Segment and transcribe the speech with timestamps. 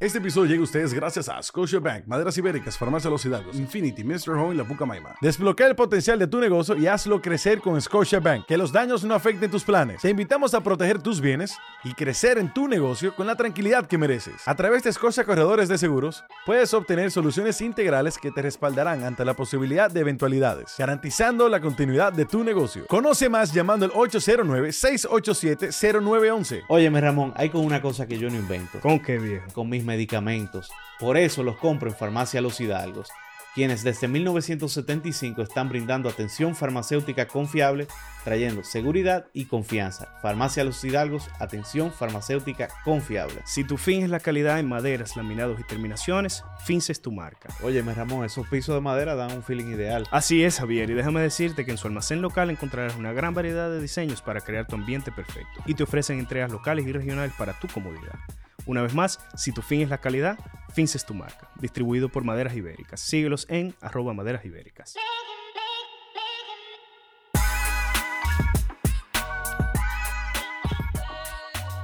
[0.00, 4.36] Este episodio llega a ustedes gracias a Scotiabank, Maderas Ibéricas, Farmacia Los Hidalgos, Infinity, Mr.
[4.36, 5.16] Home y La Pucamaima.
[5.20, 8.46] Desbloquea el potencial de tu negocio y hazlo crecer con Scotiabank.
[8.46, 10.00] Que los daños no afecten tus planes.
[10.00, 13.98] Te invitamos a proteger tus bienes y crecer en tu negocio con la tranquilidad que
[13.98, 14.46] mereces.
[14.46, 19.24] A través de Scotia Corredores de Seguros, puedes obtener soluciones integrales que te respaldarán ante
[19.24, 22.86] la posibilidad de eventualidades, garantizando la continuidad de tu negocio.
[22.86, 26.62] Conoce más llamando al 809-687-0911.
[26.68, 28.78] Óyeme, Ramón, hay con una cosa que yo no invento.
[28.78, 29.46] ¿Con qué viejo?
[29.52, 30.70] Con mis medicamentos.
[31.00, 33.08] Por eso los compro en Farmacia Los Hidalgos,
[33.54, 37.88] quienes desde 1975 están brindando atención farmacéutica confiable,
[38.22, 40.14] trayendo seguridad y confianza.
[40.22, 43.40] Farmacia Los Hidalgos, atención farmacéutica confiable.
[43.46, 47.48] Si tu fin es la calidad en maderas, laminados y terminaciones, Fins es tu marca.
[47.62, 50.06] Óyeme, Ramón, esos pisos de madera dan un feeling ideal.
[50.12, 53.70] Así es, Javier, y déjame decirte que en su almacén local encontrarás una gran variedad
[53.70, 57.58] de diseños para crear tu ambiente perfecto y te ofrecen entregas locales y regionales para
[57.58, 58.18] tu comodidad.
[58.66, 60.38] Una vez más, si tu fin es la calidad,
[60.74, 61.48] Fins es tu marca.
[61.56, 63.00] Distribuido por Maderas Ibéricas.
[63.00, 64.94] Síguelos en arroba maderas ibéricas.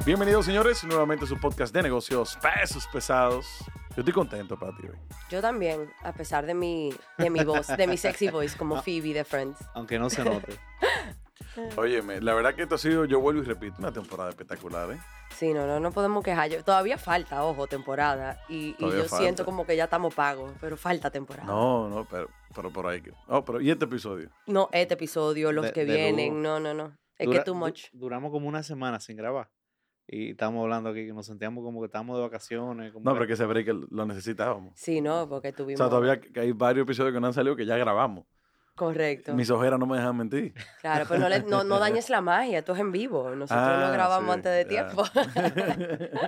[0.05, 3.47] Bienvenidos, señores, nuevamente a su podcast de negocios Pesos Pesados.
[3.97, 4.99] Yo estoy contento, Pati, hoy.
[5.31, 9.15] Yo también, a pesar de mi, de mi voz, de mi sexy voice como Phoebe
[9.15, 9.59] de Friends.
[9.75, 10.59] Aunque no se note.
[11.77, 14.99] Óyeme, la verdad que esto ha sido, yo vuelvo y repito, una temporada espectacular, ¿eh?
[15.37, 16.51] Sí, no, no, no podemos quejar.
[16.51, 18.41] Yo- todavía falta, ojo, temporada.
[18.49, 19.19] Y, yo falta.
[19.19, 21.47] siento como que ya estamos pagos, pero falta temporada.
[21.47, 23.01] No, no, pero, pero por ahí.
[23.01, 24.31] que- Oh, pero ¿y este episodio?
[24.47, 26.97] No, este episodio, los De- que de vienen, no, no, no.
[27.19, 27.85] Es Dura- que too du- much.
[27.93, 29.51] duramos como una semana sin grabar.
[30.07, 32.93] Y estamos hablando aquí que nos sentíamos como que estábamos de vacaciones.
[32.93, 34.75] Como No, que- pero que ese break lo necesitábamos.
[34.77, 35.79] Sí, no, porque O tuvimos...
[35.79, 38.27] sea, todavía que hay varios episodios que no han salido que ya grabamos.
[38.77, 39.35] Correcto.
[39.35, 40.53] Mis ojeras no me dejan mentir.
[40.81, 43.31] Claro, pero no, le- no, no dañes la magia, esto es en vivo.
[43.31, 44.89] Nosotros Ah, no grabamos sí, antes de ya.
[44.89, 45.05] tiempo.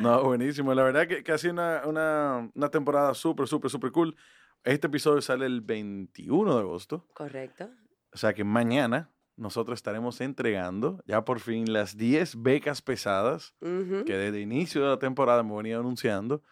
[0.00, 0.74] no, buenísimo.
[0.74, 4.16] La verdad que, que ha sido una, una, una temporada súper, súper, súper cool.
[4.64, 7.06] Este episodio sale el 21 de agosto.
[7.14, 7.68] Correcto.
[8.12, 14.16] O sea que mañana nosotros estaremos entregando ya por fin las 10 becas pesadas que
[14.16, 16.42] desde inicio de la temporada me venía anunciando.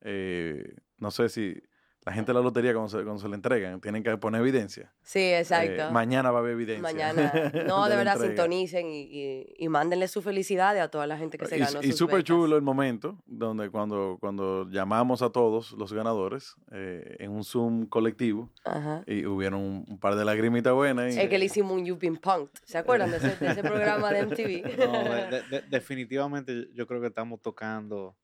[0.00, 1.60] Eh, no sé si
[2.08, 4.92] la gente de la lotería cuando se, cuando se le entregan tienen que poner evidencia.
[5.02, 5.90] Sí, Eh, exacto.
[5.92, 6.82] mañana va a haber evidencia.
[6.82, 7.32] Mañana.
[7.68, 8.28] No, de verdad, entrega.
[8.34, 11.80] sintonicen y, y, y mándenle su felicidad a toda la gente que se Y- ganó.
[11.82, 17.16] Y, sus súper chulo el momento donde cuando, cuando llamamos a todos los ganadores eh,
[17.18, 19.02] en un Zoom colectivo Ajá.
[19.06, 21.14] y hubieron un, un par de lagrimitas buenas.
[21.14, 22.58] y- Es que le hicimos un You've Been Punked.
[22.64, 24.62] ¿Se acuerdan de ese, de ese programa de MTV?
[24.78, 28.16] No, de- de- de- definitivamente yo creo que estamos tocando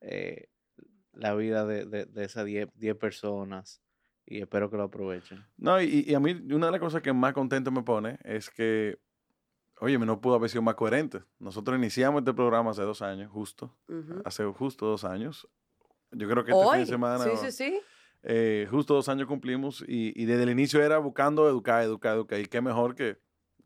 [0.00, 0.48] eh,
[1.12, 3.82] la vida de, de- de esas 10 10 personas
[4.26, 5.44] y espero que lo aprovechen.
[5.56, 8.48] No, y, y a mí una de las cosas que más contento me pone es
[8.50, 8.98] que,
[9.80, 11.22] oye, no pudo haber sido más coherente.
[11.38, 13.76] Nosotros iniciamos este programa hace dos años, justo,
[14.24, 15.48] hace justo dos años.
[16.12, 17.80] Yo creo que este fin de semana, Sí, sí, sí.
[18.22, 22.38] eh, justo dos años cumplimos y, y desde el inicio era buscando educar, educar, educar.
[22.38, 23.18] Y qué mejor que,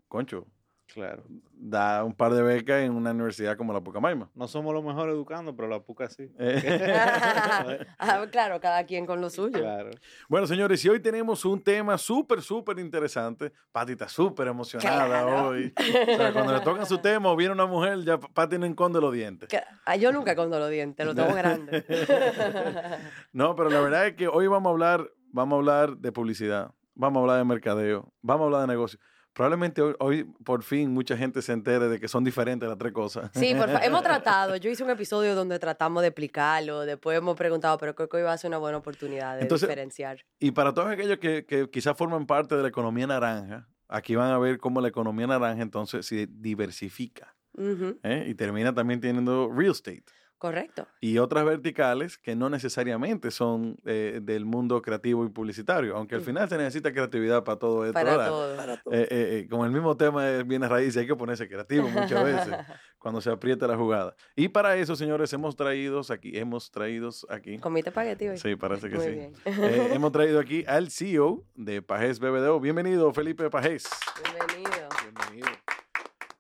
[0.09, 0.47] concho,
[0.93, 1.25] Claro.
[1.53, 4.31] da un par de becas en una universidad como la Pucamaima.
[4.35, 6.31] No somos los mejores educando, pero la puca sí.
[6.39, 6.97] Eh,
[7.99, 9.59] Ah, claro, cada quien con lo suyo.
[9.59, 9.91] claro.
[10.29, 13.53] Bueno, señores, y hoy tenemos un tema súper, súper interesante.
[13.73, 15.49] Pati está súper emocionada Claro.
[15.49, 15.75] hoy.
[15.77, 19.01] O sea, cuando le tocan su tema o viene una mujer, ya Pati no esconde
[19.01, 19.49] los dientes.
[19.85, 21.85] Ah, yo nunca condo los dientes, los tengo grandes.
[23.33, 26.71] No, pero la verdad es que hoy vamos a hablar, vamos a hablar de publicidad,
[26.95, 28.99] vamos a hablar de mercadeo, vamos a hablar de negocio.
[29.37, 32.95] Probablemente hoy, hoy, por fin mucha gente se entere de que son diferentes las tres
[32.95, 33.31] cosas.
[33.35, 34.57] Sí, por hemos tratado.
[34.57, 36.87] Yo hice un episodio donde tratamos de explicarlo.
[36.87, 39.69] Después hemos preguntado, pero creo que hoy va a ser una buena oportunidad de Entonces,
[39.69, 40.25] diferenciar.
[40.39, 44.33] Y para todos aquellos que, que quizás forman parte de la economía naranja, aquí van
[44.33, 48.25] a ver cómo la economía naranja entonces se diversifica Ujú, ¿eh?
[48.29, 50.05] y termina también teniendo real estate.
[50.39, 50.87] Correcto.
[51.01, 56.21] y otras verticales que no necesariamente son eh, del mundo creativo y publicitario, aunque al
[56.21, 57.95] final se necesita creatividad para todo esto.
[57.95, 58.29] Para ¿verdad?
[58.29, 58.93] todo.
[58.93, 62.23] Eh, eh, eh, como el mismo tema es bienes raíces, hay que ponerse creativo muchas
[62.25, 62.55] veces
[62.99, 64.15] cuando se aprieta la jugada.
[64.35, 68.37] Y para eso, señores, hemos traído aquí, hemos traído aquí, ¿Comiste espagueti hoy?
[68.39, 69.11] sí, parece que Muy sí.
[69.13, 69.33] bien.
[69.47, 72.61] Eh, hemos traído aquí al CEO de Pajés BBDO.
[72.61, 73.89] Bienvenido, Felipe Pajés.
[74.23, 74.89] Bienvenido.
[75.03, 75.49] Bienvenido.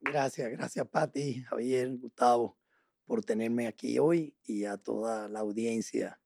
[0.02, 2.56] Gracias, gracias Pati, Javier, Gustavo,
[3.06, 6.20] por tenerme aquí hoy y a toda la audiencia,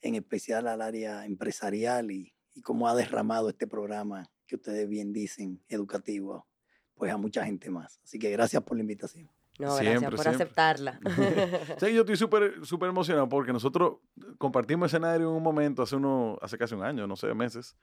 [0.00, 5.12] en especial al área empresarial y, y cómo ha derramado este programa que ustedes bien
[5.12, 6.46] dicen, educativo,
[6.94, 8.00] pues a mucha gente más.
[8.04, 9.30] Así que gracias por la invitación.
[9.58, 10.44] No, gracias Siempre, por siempre.
[10.44, 11.00] aceptarla.
[11.78, 13.98] Sí, yo estoy súper súper emocionado porque nosotros
[14.38, 17.76] compartimos escenario en un momento, hace uno, hace casi un año, no sé, meses,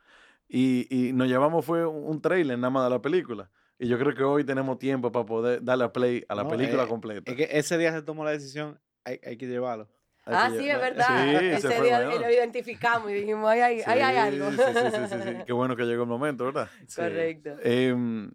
[0.48, 3.52] y, y nos llevamos fue un trailer nada más de la película.
[3.80, 6.50] Y yo creo que hoy tenemos tiempo para poder darle a play a la No,
[6.50, 7.32] película eh, completa.
[7.32, 9.88] Es que ese día se tomó la decisión, hay, hay que llevarlo.
[10.26, 11.40] Ah, sí, es verdad.
[11.40, 14.52] Sí, ese día lo identificamos y dijimos, ahí hay, ahí hay algo.
[14.52, 15.44] Sí, sí, sí, sí, sí, sí.
[15.46, 16.70] Qué bueno que llegó el momento, ¿verdad?
[16.96, 17.56] Correcto.
[17.64, 18.32] Em,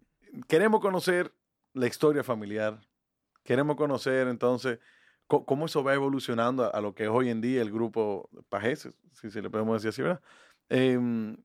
[0.48, 1.30] queremos conocer
[1.74, 2.80] la historia familiar.
[3.44, 4.78] Queremos conocer entonces
[5.26, 8.94] cómo eso va evolucionando a, a lo que es hoy en día el grupo Pajeses,
[9.12, 10.22] si se le podemos decir así, ¿verdad?
[10.70, 11.36] Em,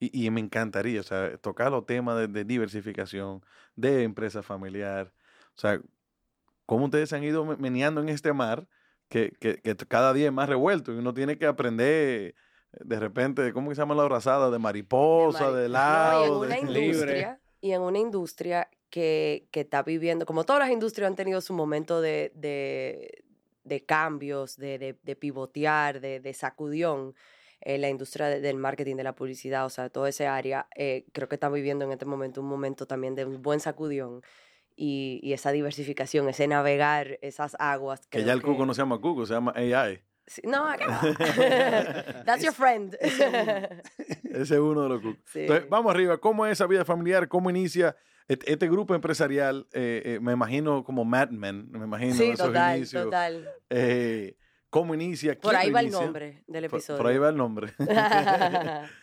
[0.00, 3.44] y, y me encantaría, o sea, tocar los temas de, de diversificación,
[3.76, 5.12] de empresa familiar.
[5.54, 5.80] O sea,
[6.66, 8.66] cómo ustedes se han ido me- meneando en este mar
[9.08, 12.34] que, que- que cada día es más revuelto y uno tiene que aprender
[12.72, 14.48] de repente, ¿cómo que se llama la abrazada?
[14.50, 16.24] De mariposa, mari- de helado.
[16.24, 20.70] en una de- industria, y en una industria que, que está viviendo, como todas las
[20.70, 23.24] industrias han tenido su momento de, de,
[23.64, 27.14] de cambios, de, de, de pivotear, de, de sacudión,
[27.62, 31.04] eh, la industria de- del marketing, de la publicidad, o sea, toda esa área, eh,
[31.12, 34.22] creo que están viviendo en este momento un momento también de un buen sacudión.
[34.76, 38.06] Y, y esa diversificación, ese navegar esas aguas.
[38.06, 40.00] Que ya el cuco no se llama cuco, se llama AI.
[40.26, 42.22] Sí, no, ¿qué va?
[42.24, 42.96] That's your friend.
[43.00, 43.74] Ese
[44.40, 45.18] es uno de los cucos.
[45.26, 45.40] Sí.
[45.40, 46.18] Entonces, vamos arriba.
[46.18, 47.28] ¿Cómo es esa vida familiar?
[47.28, 47.94] ¿Cómo inicia
[48.28, 49.66] este grupo empresarial?
[49.72, 53.04] Eh, eh, me imagino como Mad Men, me imagino Sí, esos total, inicios.
[53.04, 53.54] total.
[54.70, 55.38] ¿Cómo inicia?
[55.38, 56.98] Por ¿Quién ahí va el nombre del episodio.
[56.98, 57.72] Por, ahí va el nombre.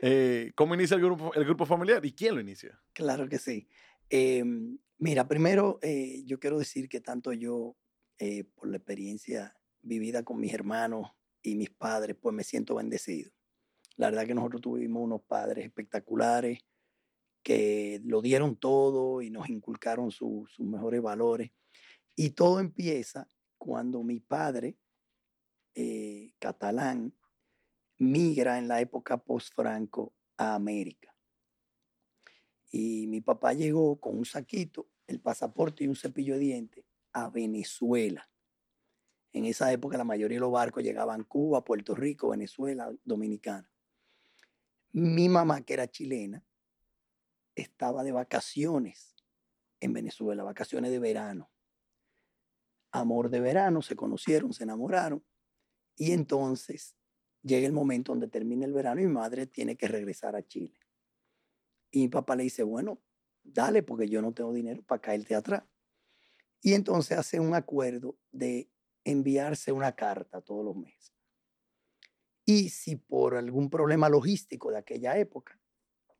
[0.00, 2.80] Eh, ¿Cómo inicia el grupo, el grupo familiar y quién lo inicia?
[2.92, 3.68] Claro que sí.
[4.08, 7.76] Em, mira, primero eh, yo quiero decir que tanto yo,
[8.18, 11.10] eh, por la experiencia vivida con mis hermanos
[11.42, 13.32] y mis padres, pues me siento bendecido.
[13.96, 16.60] La verdad que nosotros tuvimos unos padres espectaculares
[17.42, 21.50] que lo dieron todo y nos inculcaron su- sus mejores valores.
[22.14, 24.76] Y todo empieza cuando mi padre,
[25.80, 27.14] eh, catalán,
[27.98, 31.14] migra en la época post-Franco a América.
[32.72, 37.30] Y mi papá llegó con un saquito, el pasaporte y un cepillo de dientes a
[37.30, 38.28] Venezuela.
[39.32, 43.70] En esa época la mayoría de los barcos llegaban a Cuba, Puerto Rico, Venezuela, Dominicana.
[44.90, 46.44] Mi mamá, que era chilena,
[47.54, 49.14] estaba de vacaciones
[49.78, 51.52] en Venezuela, vacaciones de verano.
[52.90, 55.22] Amor de verano, se conocieron, se enamoraron.
[55.98, 56.96] Y entonces
[57.42, 60.78] llega el momento donde termina el verano y mi madre tiene que regresar a Chile.
[61.90, 63.02] Y mi papá le dice, bueno,
[63.42, 65.64] dale, porque yo no tengo dinero para caerte atrás.
[66.62, 68.70] Y entonces hace un acuerdo de
[69.04, 71.14] enviarse una carta todos los meses.
[72.44, 75.60] Y si por algún problema logístico de aquella época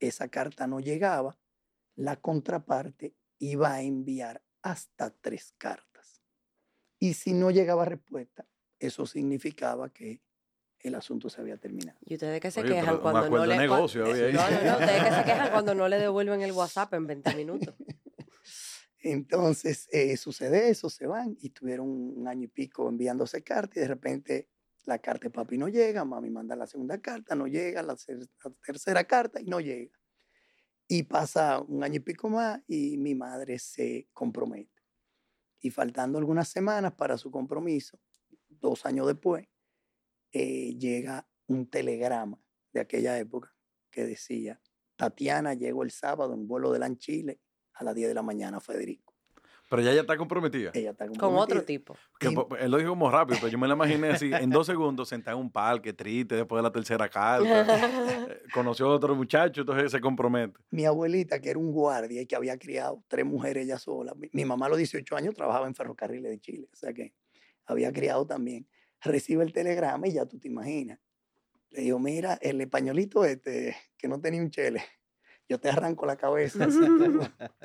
[0.00, 1.38] esa carta no llegaba,
[1.96, 6.22] la contraparte iba a enviar hasta tres cartas.
[6.98, 8.46] Y si no llegaba respuesta,
[8.78, 10.22] eso significaba que
[10.80, 11.98] el asunto se había terminado.
[12.04, 14.32] Y ustedes que se Oye, quejan cuando no le de cua- negocio había ahí.
[14.32, 17.34] No, no, no, ustedes que se quejan cuando no le devuelven el WhatsApp en 20
[17.34, 17.74] minutos.
[19.00, 23.80] Entonces eh, sucede eso, se van y tuvieron un año y pico enviándose cartas y
[23.80, 24.48] de repente
[24.86, 27.96] la carta de papi no llega, mami manda la segunda carta, no llega, la
[28.64, 29.96] tercera carta y no llega.
[30.88, 34.72] Y pasa un año y pico más y mi madre se compromete.
[35.60, 38.00] Y faltando algunas semanas para su compromiso,
[38.60, 39.46] dos años después,
[40.32, 42.38] eh, llega un telegrama
[42.72, 43.54] de aquella época
[43.90, 44.60] que decía,
[44.96, 47.40] Tatiana llegó el sábado en vuelo de LAN Chile
[47.74, 49.14] a las 10 de la mañana, Federico.
[49.70, 50.70] Pero ya ella está comprometida.
[50.72, 51.66] Ella está Con otro comprometida.
[51.66, 51.94] tipo.
[52.18, 54.48] Que Y- po- él lo dijo como rápido, pero yo me la imaginé así, en
[54.48, 57.44] dos segundos, sentada en un parque, triste, después de la tercera carta.
[58.30, 60.58] Eh, Conoció a otro muchacho, entonces se compromete.
[60.70, 64.14] Mi abuelita, que era un guardia y que había criado tres mujeres ella sola.
[64.14, 67.12] Mi, mi mamá a los 18 años trabajaba en ferrocarriles de Chile, o sea que
[67.68, 68.68] había criado también.
[69.00, 70.98] Recibe el telegrama y ya tú te imaginas.
[71.70, 74.82] Le digo, mira, el españolito este, que no tenía un chele,
[75.48, 76.66] yo te arranco la cabeza.
[76.66, 76.70] que-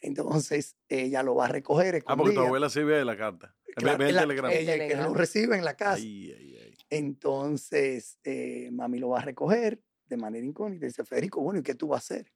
[0.00, 2.02] Entonces ella lo va a recoger.
[2.06, 3.54] Ah, porque tu abuela sí ve la carta.
[3.66, 4.54] Ve- Claro, ve el la- telegrama.
[4.54, 5.08] Ella que telegrama.
[5.08, 5.96] lo recibe en la casa.
[5.96, 6.74] Ay, ay, ay.
[6.88, 10.86] Entonces, eh, mami lo va a recoger de manera incógnita.
[10.86, 12.32] Dice, Federico, bueno, ¿y qué tú vas a hacer?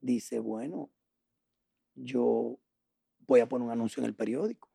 [0.00, 0.90] Dice, bueno,
[1.94, 2.58] yo
[3.26, 4.69] voy a poner un anuncio en el periódico,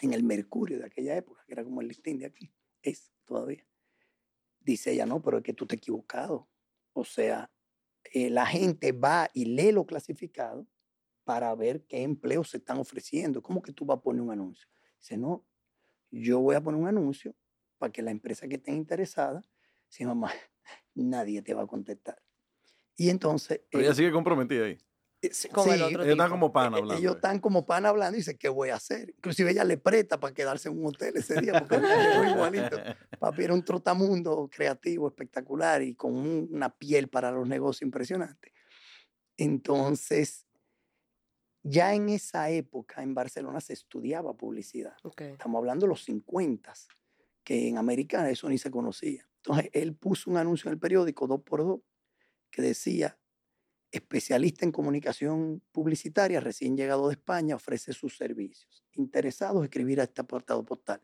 [0.00, 3.66] en el Mercurio de aquella época, que era como el listín de aquí, es todavía.
[4.60, 6.48] Dice ella, no, pero es que tú te has equivocado.
[6.92, 7.50] O sea,
[8.12, 10.66] eh, la gente va y lee lo clasificado
[11.24, 13.42] para ver qué empleos se están ofreciendo.
[13.42, 14.68] ¿Cómo que tú vas a poner un anuncio?
[14.98, 15.44] Dice, no,
[16.10, 17.34] yo voy a poner un anuncio
[17.78, 19.42] para que la empresa que esté interesada,
[19.88, 20.30] si mamá,
[20.94, 22.22] nadie te va a contestar.
[22.96, 23.60] Y entonces...
[23.70, 24.78] Pero eh, ella sigue comprometida ahí.
[25.26, 26.34] Eh, sí, Con el sí, otro Ella está tipo.
[26.34, 26.94] como pana hablando.
[27.00, 29.10] Ellos están como pan hablando y dice, ¿qué voy a hacer?
[29.10, 32.76] Inclusive ella le presta para quedarse en un hotel ese día, porque llegó igualito.
[33.18, 38.52] Papi era un trotamundo creativo, espectacular y con un- una piel para los negocios impresionante.
[39.36, 40.46] Entonces,
[41.66, 44.94] Ya en esa época en Barcelona se estudiaba publicidad.
[45.02, 45.22] Ok.
[45.22, 46.74] Estamos hablando de los 50,
[47.42, 49.26] que en América eso ni se conocía.
[49.36, 51.80] Entonces, él puso un anuncio en el periódico, dos por dos,
[52.50, 53.18] que decía,
[53.94, 58.84] especialista en comunicación publicitaria, recién llegado de España, ofrece sus servicios.
[58.92, 61.00] Interesados, escribir a este apartado postal.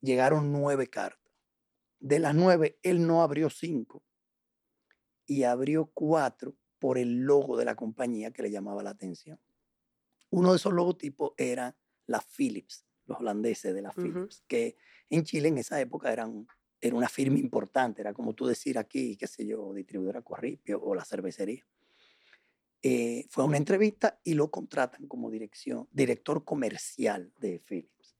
[0.00, 1.32] Llegaron nueve cartas.
[1.98, 4.04] De las nueve, él no abrió cinco
[5.26, 9.40] y abrió cuatro por el logo de la compañía que le llamaba la atención.
[10.30, 14.02] Uno de esos logotipos era la Philips, los holandeses de la Ujú.
[14.02, 14.76] Philips, que
[15.10, 16.46] en Chile en esa época eran,
[16.80, 20.94] era una firma importante, era como tú decir aquí, qué sé yo, distribuidora Corripio o
[20.94, 21.64] la cervecería.
[22.82, 28.16] Eh, fue a una entrevista y lo contratan como dirección, director comercial de Philips.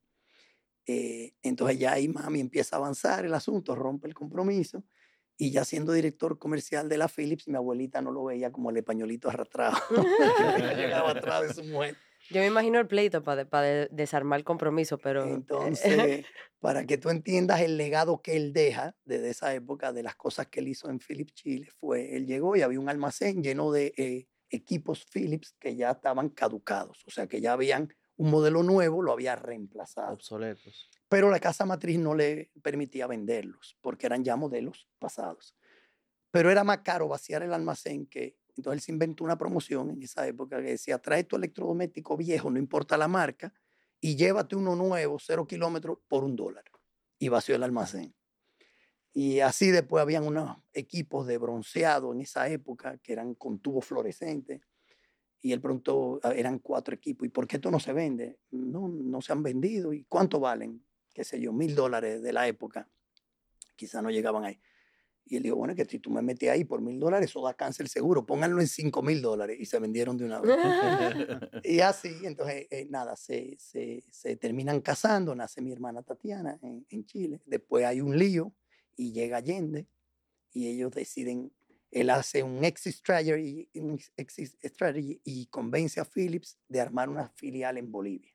[0.87, 4.83] Eh, entonces ya ahí mami empieza a avanzar el asunto, rompe el compromiso
[5.37, 8.79] y ya siendo director comercial de la Philips, mi abuelita no lo veía como el
[8.79, 9.77] españolito arrastrado
[10.77, 11.97] llegaba atrás de su mujer.
[12.31, 13.45] Yo me imagino el pleito para
[13.91, 15.25] desarmar el compromiso, pero...
[15.25, 16.25] Entonces,
[16.61, 20.49] para que tú entiendas el legado que él deja desde esa época, de las cosas
[20.49, 23.95] que él hizo en Philips Chile, fue, él llegó y había un almacén lleno de
[23.97, 29.01] eh, equipos Philips que ya estaban caducados, o sea, que ya habían un modelo nuevo,
[29.01, 30.13] lo había reemplazado.
[30.13, 30.91] Obsoletos.
[31.09, 35.55] Pero la casa matriz no le permitía venderlos, porque eran ya modelos pasados.
[36.31, 38.37] Pero era más caro vaciar el almacén que...
[38.59, 42.51] Entonces él se inventó una promoción en esa época que decía, trae tu electrodoméstico viejo,
[42.51, 43.55] no importa la marca,
[44.01, 46.65] y llévate uno nuevo, cero kilómetros, por un dólar.
[47.21, 48.13] Y vació el almacén.
[49.13, 53.85] Y así después habían unos equipos de bronceado en esa época que eran con tubos
[53.85, 54.61] fluorescentes.
[55.41, 57.29] Y él pronto eran cuatro equipos.
[57.29, 58.41] ¿Y por qué esto no se vende?
[58.51, 59.93] No, no se han vendido.
[59.93, 60.85] ¿Y cuánto valen?
[61.15, 62.89] Qué sé yo, mil dólares de la época.
[63.77, 64.61] Quizá no llegaban ahí.
[65.31, 67.53] Y él dijo, bueno, que si tú me metes ahí por mil dólares, eso da
[67.53, 68.25] cáncer seguro.
[68.25, 69.59] Pónganlo en cinco mil dólares.
[69.61, 70.57] Y se vendieron de una vez.
[71.65, 75.35] y así, entonces, eh, nada, se, se, se, terminan casando.
[75.35, 77.43] Nace mi hermana Tatiana en, en, Chile.
[77.45, 78.55] Después hay un lío
[78.97, 79.87] y llega Allende.
[80.51, 81.53] Y ellos deciden,
[81.91, 87.29] él hace un exit strategy, un exit strategy y convence a Philips de armar una
[87.29, 88.35] filial en Bolivia.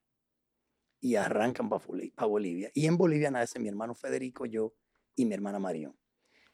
[1.01, 2.69] Y arrancan para Bolivia.
[2.75, 4.75] Y en Bolivia nace mi hermano Federico, yo
[5.15, 5.95] y mi hermana Marión.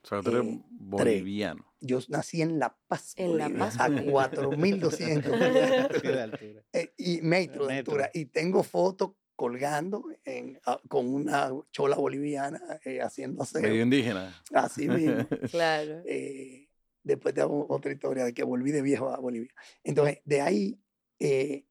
[0.04, 1.66] O sea, tú eres eh, boliviano.
[1.82, 3.14] Yo nací en La Paz.
[3.16, 3.80] En Bolivia, La Paz.
[3.80, 8.12] A 4.200 eh, y metro de altura.
[8.14, 13.62] Y tengo fotos colgando en, a, con una chola boliviana eh, haciendo aseo.
[13.62, 14.36] Medio indígena.
[14.54, 15.26] Así mismo.
[15.50, 16.02] Claro.
[16.06, 16.68] Eh,
[17.04, 19.54] después te hago otra historia de que volví de viejo a Bolivia.
[19.82, 20.82] Entonces, de ahí,
[21.20, 21.66] eh,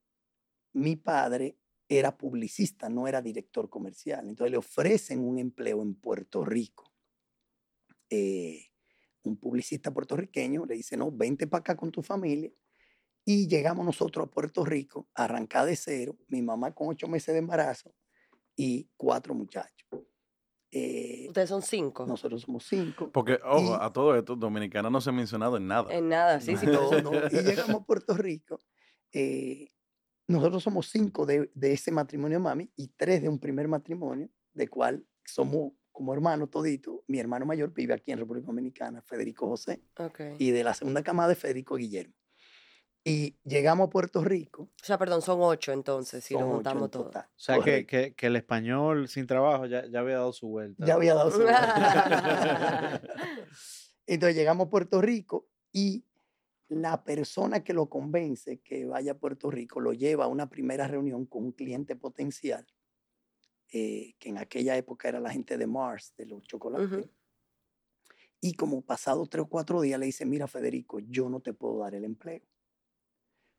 [0.73, 1.59] mi padre
[1.91, 4.27] era publicista, no era director comercial.
[4.27, 6.88] Entonces, le ofrecen un empleo en Puerto Rico.
[8.11, 8.65] Eh,
[9.23, 12.51] un publicista puertorriqueño le dice, no, vente para acá con tu familia.
[13.25, 17.41] Y llegamos nosotros a Puerto Rico, arrancada de cero, mi mamá con ocho meses de
[17.41, 17.95] embarazo
[18.57, 19.87] y cuatro muchachos.
[20.71, 22.07] Eh, Ustedes son cinco.
[22.07, 23.11] nosotros somos cinco.
[23.13, 25.93] Porque, ojo, Y- a todo esto, Dominicana no se ha mencionado en nada.
[25.95, 26.67] En nada, sí, sí.
[26.67, 27.11] No, no.
[27.33, 28.61] Y llegamos a Puerto Rico.
[29.13, 29.71] eh,
[30.27, 34.69] nosotros somos cinco de, de ese matrimonio mami y tres de un primer matrimonio, de
[34.69, 37.01] cual somos como hermanos toditos.
[37.09, 40.21] Mi hermano mayor vive aquí en República Dominicana, Federico José, Ok.
[40.39, 42.15] y de la segunda camada de Federico Guillermo.
[43.03, 44.71] Y llegamos a Puerto Rico.
[44.81, 47.07] O sea, perdón, son ocho entonces, si en juntamos todo.
[47.07, 47.25] total.
[47.25, 50.87] O sea, que, que, que el español sin trabajo ya, ya había dado su vuelta.
[50.87, 53.03] Ya había dado su vuelta.
[54.07, 56.05] Entonces llegamos a Puerto Rico y
[56.69, 60.87] la persona que lo convence que vaya a Puerto Rico lo lleva a una primera
[60.87, 62.65] reunión con un cliente potencial,
[63.73, 66.91] eh, que en aquella época era la gente de Mars, de los chocolates.
[66.91, 67.11] Ujú.
[68.41, 71.79] Y como pasado tres o cuatro días le dice, mira Federico, yo no te puedo
[71.79, 72.43] dar el empleo,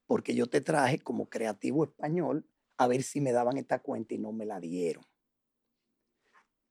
[0.06, 2.48] porque yo te traje como creativo español
[2.78, 5.04] a ver si me daban esta cuenta y no me la dieron.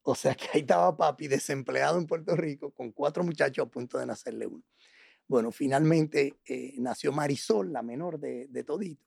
[0.02, 3.98] O sea que ahí estaba papi desempleado en Puerto Rico con cuatro muchachos a punto
[3.98, 4.64] de nacerle uno.
[5.26, 9.04] Bueno, finalmente eh, nació Marisol, la menor de, de todito.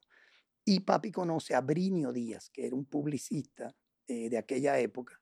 [0.64, 3.76] Y papi conoce a Brinio Díaz, que era un publicista
[4.08, 5.22] eh, de aquella época,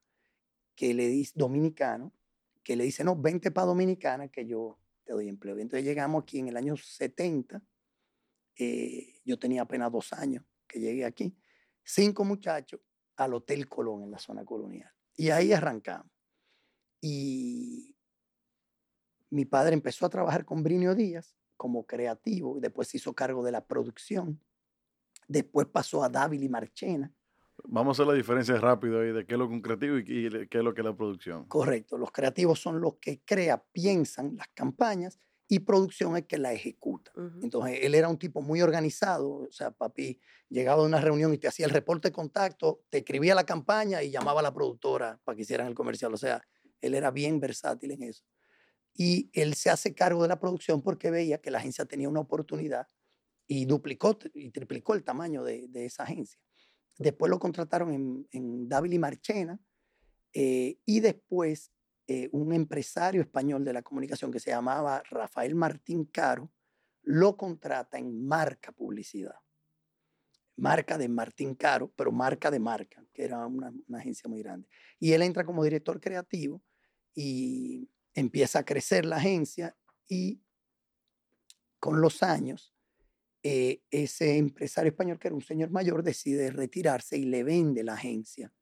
[0.76, 2.14] que le dice, dominicano,
[2.64, 5.58] que le dice, no, vente para Dominicana que yo te doy empleo.
[5.58, 7.62] Y entonces llegamos aquí en el año 70,
[8.58, 11.36] eh, yo tenía apenas dos años que llegué aquí,
[11.84, 12.80] cinco muchachos
[13.16, 14.92] al Hotel Colón en la zona colonial.
[15.16, 16.12] Y ahí arrancamos.
[17.02, 17.96] Y
[19.30, 23.44] mi padre empezó a trabajar con Brinio Díaz como creativo y después se hizo cargo
[23.44, 24.42] de la producción.
[25.28, 27.14] Después pasó a Dávila y Marchena.
[27.66, 30.04] Vamos a hacer la diferencia rápido ahí de qué es lo que un creativo y
[30.04, 31.46] qué es lo que es la producción.
[31.46, 35.20] Correcto, los creativos son los que crean, piensan las campañas
[35.52, 37.12] y producción es que la ejecuta.
[37.42, 41.40] Entonces, él era un tipo muy organizado, o sea, papi llegaba a una reunión y
[41.40, 45.20] te hacía el reporte de contacto, te escribía la campaña y llamaba a la productora
[45.24, 46.14] para que hicieran el comercial.
[46.14, 46.40] O sea,
[46.82, 48.24] él era bien versátil en eso.
[48.94, 52.20] Y él se hace cargo de la producción porque veía que la agencia tenía una
[52.20, 52.88] oportunidad
[53.48, 56.40] y duplicó y triplicó el tamaño de, de esa agencia.
[57.00, 59.60] Después lo contrataron en, en Dávila y Marchena
[60.34, 61.72] eh, y después
[62.08, 66.52] eh, un empresario español de la comunicación que se llamaba Rafael Martín Caro
[67.04, 69.36] lo contrata en Marca Publicidad.
[70.58, 74.68] Marca de Martín Caro, pero marca de marca, que era una, una agencia muy grande.
[75.00, 76.62] Y él entra como director creativo
[77.16, 80.42] y empieza a crecer la agencia y
[81.80, 82.76] con los años
[83.44, 87.94] eh, ese empresario español, que era un señor mayor, decide retirarse y le vende la
[87.94, 88.54] agencia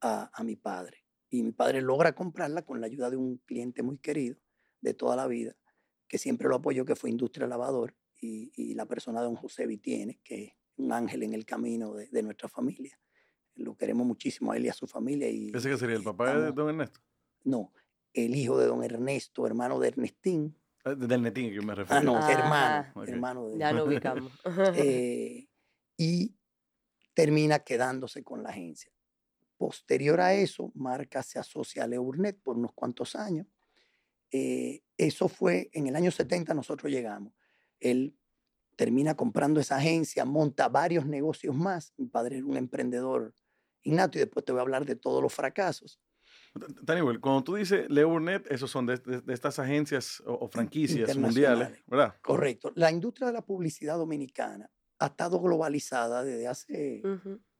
[0.00, 0.98] a, a mi padre.
[1.30, 4.36] Y mi padre logra comprarla con la ayuda de un cliente muy querido
[4.80, 5.56] de toda la vida,
[6.08, 9.66] que siempre lo apoyó, que fue Industria Lavador, y, y la persona de don José
[9.66, 12.98] Vitienes, que es un ángel en el camino de, de nuestra familia.
[13.54, 15.28] Lo queremos muchísimo a él y a su familia.
[15.28, 17.00] Y, ¿Ese que sería el papá de don Ernesto?
[17.44, 17.72] No,
[18.12, 20.56] el hijo de don Ernesto, hermano de Ernestín.
[20.84, 22.00] Eh, Del netín que me refiero.
[22.00, 24.32] Ah, no, Ah, hermano, hermano de Ya lo ubicamos.
[24.76, 25.48] eh,
[25.96, 26.34] y
[27.14, 28.92] termina quedándose con la agencia.
[29.56, 33.46] Posterior a eso, Marca se asocia a Leurnet por unos cuantos años.
[34.30, 37.34] Eh, eso fue en el año 70, nosotros llegamos.
[37.78, 38.16] Él
[38.76, 41.92] termina comprando esa agencia, monta varios negocios más.
[41.98, 43.34] Mi padre era un emprendedor
[43.82, 46.00] innato y después te voy a hablar de todos los fracasos.
[46.84, 51.16] Taniel, cuando tú dices Leurnet, esos son de, de- de estas agencias o, o franquicias
[51.16, 51.82] mundiales.
[51.86, 52.14] ¿verdad?
[52.22, 52.72] Correcto.
[52.74, 57.02] La industria de la publicidad dominicana ha estado globalizada desde hace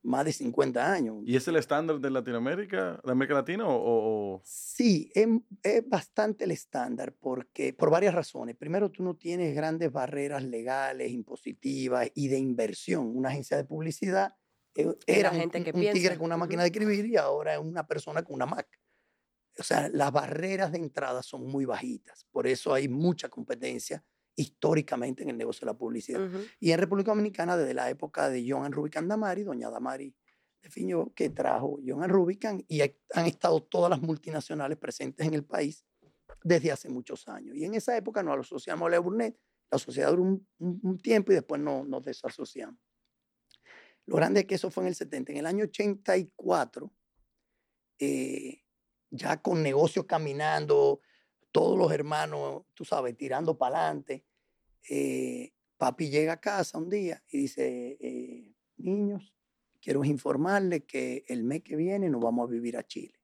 [0.02, 1.18] más de 50 años.
[1.24, 5.28] ¿Y es el estándar de Latinoamérica, de América Latina o- Sí, es,
[5.62, 8.56] es bastante el estándar porque, por varias razones.
[8.56, 13.14] Primero, tú no tienes grandes barreras legales, impositivas y de inversión.
[13.16, 14.34] Una agencia de publicidad
[15.06, 17.60] era un, gente un- que un tigre con una máquina de escribir y ahora es
[17.60, 18.68] una persona con una Mac.
[19.58, 22.24] O sea, las barreras de entrada son muy bajitas.
[22.30, 24.04] Por eso hay mucha competencia
[24.36, 26.20] históricamente en el negocio de la publicidad.
[26.60, 30.14] Y en República Dominicana, desde la época de Joan Rubicán Damari, doña Damari
[30.62, 35.44] definió que trajo Joan Rubicán y ha- han estado todas las multinacionales presentes en el
[35.44, 35.84] país
[36.42, 37.56] desde hace muchos años.
[37.56, 39.36] Y en esa época nos asociamos a la Burnet,
[39.70, 42.78] la sociedad duró un, un- un tiempo y después no, nos desasociamos.
[44.06, 45.32] Lo grande es que eso fue en el 70.
[45.32, 46.92] En el año 84,
[47.98, 48.62] eh,
[49.10, 51.00] ya con negocios caminando,
[51.52, 54.24] todos los hermanos, tú sabes, tirando para adelante,
[54.88, 59.34] eh, papi llega a casa un día y dice, eh, niños,
[59.80, 63.18] quiero informarles que el mes que viene nos vamos a vivir a Chile.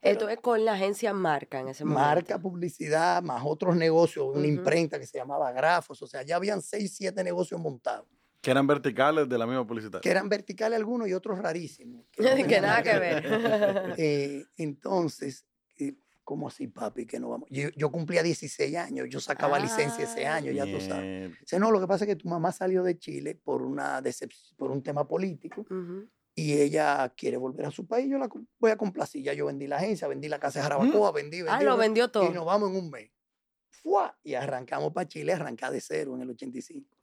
[0.00, 2.02] Esto es con la agencia Marca en ese momento.
[2.02, 6.62] Marca, publicidad, más otros negocios, una imprenta que se llamaba Grafos, o sea, ya habían
[6.62, 8.08] seis, siete negocios montados,
[8.40, 10.00] que eran verticales de la misma publicidad?
[10.00, 12.04] que eran verticales algunos y otros rarísimos.
[12.18, 13.94] no que tenían nada que ver.
[13.98, 15.44] Eh, entonces,
[15.78, 17.06] eh, ¿cómo así, papi?
[17.06, 17.48] Que no vamos?
[17.50, 21.04] Yo, yo cumplía 16 años, yo sacaba licencia ese Ah, año, ya tú sabes.
[21.04, 21.36] Mierda.
[21.40, 24.02] Dice, no, lo que pasa es que tu mamá salió de Chile por, una
[24.56, 26.08] por un tema político Ujú.
[26.34, 28.08] y ella quiere volver a su país.
[28.10, 29.22] Yo la voy a complacir.
[29.22, 31.50] Ya yo vendí la agencia, vendí la casa de Jarabacoa, vendí, vendí.
[31.50, 32.30] Ah, lo vendí, vendió Y todo.
[32.32, 33.10] nos vamos en un mes.
[33.82, 34.16] ¡Fua!
[34.22, 36.96] Y arrancamos para Chile, arrancá de cero en el 85.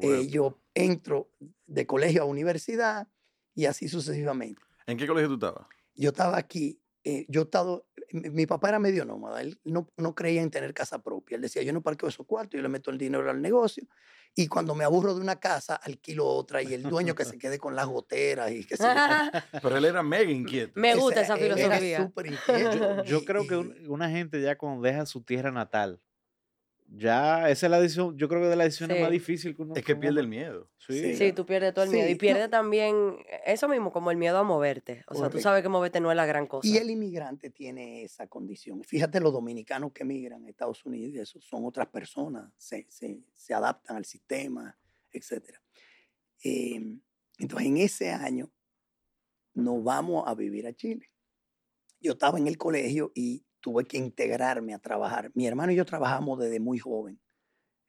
[0.00, 1.30] Eh, yo entro
[1.66, 3.08] de colegio a universidad
[3.54, 4.62] y así sucesivamente.
[4.86, 5.66] ¿En qué colegio tú estabas?
[5.94, 10.14] Yo estaba aquí, eh, yo estaba, mi, mi papá era medio nómada, él no, no
[10.14, 11.36] creía en tener casa propia.
[11.36, 13.86] Él decía, yo no parqueo esos cuartos, yo le meto el dinero al negocio.
[14.34, 17.58] Y cuando me aburro de una casa, alquilo otra y el dueño que se quede
[17.58, 18.84] con las goteras y que se...
[19.62, 20.72] Pero él era mega inquieto.
[20.76, 22.04] Me gusta esa era filosofía.
[22.04, 23.04] súper inquieto.
[23.04, 23.56] Yo y- creo que
[23.88, 26.00] una gente ya cuando deja su tierra natal,
[26.92, 29.02] ya esa es la decisión, yo creo que de las decisiones Sí.
[29.02, 30.70] más difíciles que uno Es que pierde uno- el miedo.
[30.78, 31.14] Sí.
[31.14, 32.06] Sí, tú pierdes todo el miedo.
[32.06, 32.18] Sí, Y no.
[32.18, 35.04] pierde también eso mismo, como el miedo a moverte.
[35.06, 36.66] O sea, tú sabes que moverte no es la gran cosa.
[36.66, 38.82] Y el inmigrante tiene esa condición.
[38.82, 43.22] Fíjate, los dominicanos que emigran a Estados Unidos, y eso son otras personas, se, se-
[43.34, 44.76] se adaptan al sistema,
[45.12, 45.56] etc.
[46.42, 48.50] entonces, en ese año
[49.54, 51.06] nos vamos a vivir a Chile.
[52.00, 55.30] Yo estaba en el colegio y tuve que integrarme a trabajar.
[55.34, 57.20] Mi hermano y yo trabajamos desde muy joven,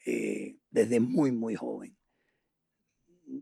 [0.06, 1.98] eh, desde muy, muy joven.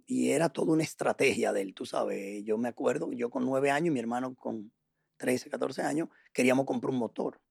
[0.06, 2.44] Y era toda una estrategia de él, tú sabes.
[2.44, 4.72] Yo me acuerdo, yo con nueve años y mi hermano con
[5.18, 7.42] 13, 14 años, queríamos comprar un motor.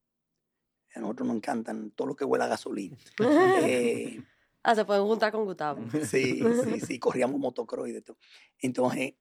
[0.95, 2.97] A nosotros nos encantan todo lo que huele a gasolina.
[3.61, 4.21] Eh,
[4.63, 5.83] ah, se pueden juntar con Gustavo.
[6.03, 8.17] sí, sí, sí, corríamos motocross y de todo.
[8.59, 9.13] Entonces,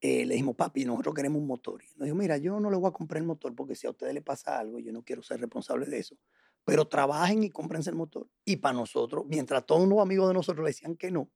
[0.00, 1.82] eh, le dijimos, papi, nosotros queremos un motor.
[1.82, 3.90] Y nos dijo, mira, yo no le voy a comprar el motor porque si a
[3.90, 6.16] ustedes le pasa algo, yo no quiero ser responsable de eso.
[6.64, 8.28] pero trabajen y cómprense el motor.
[8.44, 11.30] Y para nosotros, mientras todos unos amigos de nosotros le decían que no,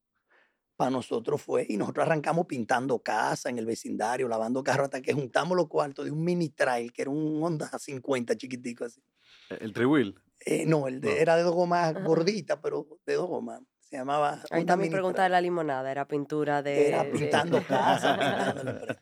[0.76, 5.12] para nosotros fue, y nosotros arrancamos pintando casa en el vecindario, lavando carro, hasta que
[5.12, 9.02] juntamos los cuartos de un mini trail, que era un Honda 50 chiquitico así.
[9.48, 10.14] El triwheel.
[10.44, 13.60] Eh, no, el de, era de dos gomas gordita, pero de dos gomas.
[13.92, 14.42] Se llamaba.
[14.50, 16.88] Ahí está mi pregunta de la limonada, era pintura de.
[16.88, 18.96] Era pintando casa, pintando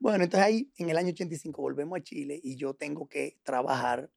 [0.00, 4.10] Bueno, entonces ahí en el año 85 volvemos a Chile y yo tengo que trabajar.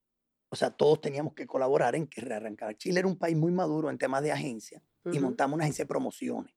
[0.49, 2.75] O sea, todos teníamos que colaborar en que rearrancar.
[2.77, 5.89] Chile era un país muy maduro en temas de agencia y montamos una agencia de
[5.89, 6.55] promociones.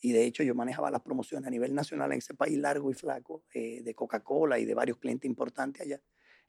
[0.00, 2.94] Y de hecho yo manejaba las promociones a nivel nacional en ese país largo y
[2.94, 6.02] flaco eh, de Coca-Cola y de varios clientes importantes allá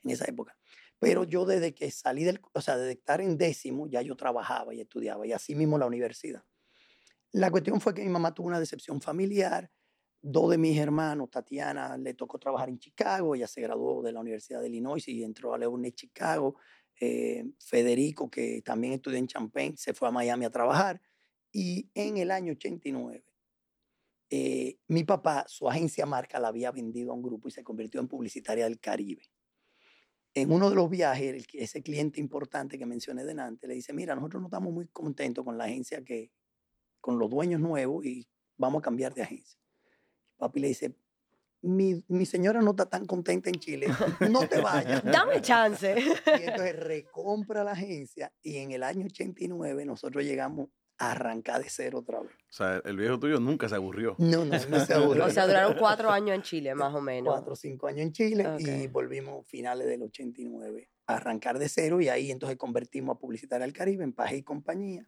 [0.03, 0.57] en esa época.
[0.99, 4.73] Pero yo desde que salí del, o sea, desde estar en décimo, ya yo trabajaba
[4.73, 6.43] y estudiaba, y así mismo la universidad.
[7.31, 9.71] La cuestión fue que mi mamá tuvo una decepción familiar.
[10.21, 14.19] Dos de mis hermanos, Tatiana, le tocó trabajar en Chicago, ella se graduó de la
[14.19, 16.57] Universidad de Illinois y entró a Leone, Chicago.
[17.01, 21.01] Eh, Federico, que también estudió en Champaign, se fue a Miami a trabajar.
[21.49, 23.23] Y en el año 89,
[24.31, 28.01] eh, mi papá, su agencia marca la había vendido a un grupo y se convirtió
[28.01, 29.23] en publicitaria del Caribe
[30.33, 34.41] en uno de los viajes, ese cliente importante que mencioné delante, le dice, mira, nosotros
[34.41, 36.31] no estamos muy contentos con la agencia que,
[37.01, 39.59] con los dueños nuevos y vamos a cambiar de agencia.
[40.37, 40.95] papi le dice,
[41.61, 43.87] mi, mi, señora no está tan contenta en Chile,
[44.29, 45.03] no te vayas.
[45.03, 45.95] Dame chance.
[45.97, 51.99] Y entonces recompra la agencia y en el año 89 nosotros llegamos arrancar de cero
[51.99, 52.31] otra vez.
[52.31, 54.15] O sea, el viejo tuyo nunca se aburrió.
[54.17, 55.25] No, no, no se aburrió.
[55.25, 57.33] o sea, duraron cuatro años en Chile, más o menos.
[57.33, 62.01] Cuatro o cinco años en Chile y volvimos finales del 89 a arrancar de cero
[62.01, 65.07] y ahí entonces convertimos a Publicitaria al Caribe en Paje y Compañía.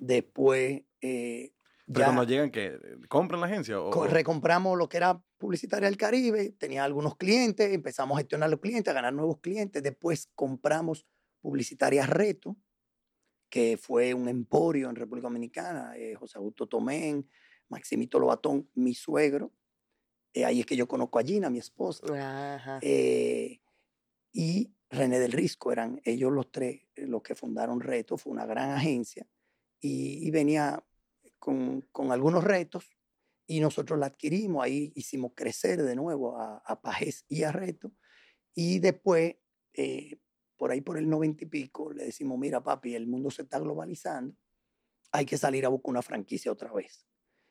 [0.00, 0.82] Después...
[1.00, 1.52] Eh,
[1.86, 3.80] Pero cuando llegan, que ¿Compran la agencia?
[3.80, 8.60] O, recompramos lo que era Publicitaria al Caribe, tenía algunos clientes, empezamos a gestionar los
[8.60, 9.82] clientes, a ganar nuevos clientes.
[9.82, 11.06] Después compramos
[11.40, 12.56] Publicitaria Reto,
[13.48, 17.28] que fue un emporio en República Dominicana, eh, José Augusto Tomén,
[17.68, 19.52] Maximito Lobatón, mi suegro.
[20.32, 22.06] Eh, ahí es que yo conozco a Gina, mi esposa.
[22.82, 23.60] Eh,
[24.32, 28.70] y René del Risco, eran ellos los tres los que fundaron Reto, fue una gran
[28.70, 29.26] agencia
[29.80, 30.84] y, venía
[31.38, 32.90] con, con, algunos retos
[33.46, 37.92] y nosotros la adquirimos, ahí hicimos crecer de nuevo a, a Pajés y a Reto
[38.54, 39.36] y después
[40.56, 43.58] por ahí por el noventa y pico, le decimos, mira papi, el mundo se está
[43.58, 44.34] globalizando,
[45.12, 47.06] hay que salir a buscar una franquicia otra vez.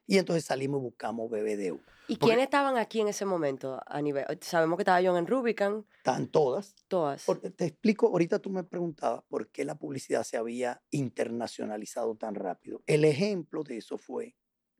[0.08, 1.82] Y entonces salimos y buscamos BBDU.
[2.08, 3.82] ¿Y quiénes estaban aquí en ese momento?
[3.88, 5.88] A nivel, sabemos que estaba John en Rubicon.
[5.98, 6.76] Están todas.
[6.88, 7.26] Todas.
[7.56, 12.84] te explico, ahorita tú me preguntabas por qué la publicidad se había internacionalizado tan rápido.
[12.86, 14.36] El ejemplo de eso fue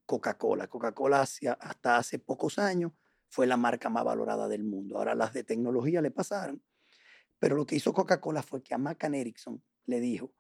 [0.06, 0.68] Coca-Cola.
[0.68, 2.92] Coca-Cola hasta hace pocos años
[3.28, 4.98] fue la marca más valorada del mundo.
[4.98, 6.62] Ahora las de tecnología le pasaron
[7.46, 10.34] pero lo que hizo Coca-Cola fue que a Macan Erickson le dijo,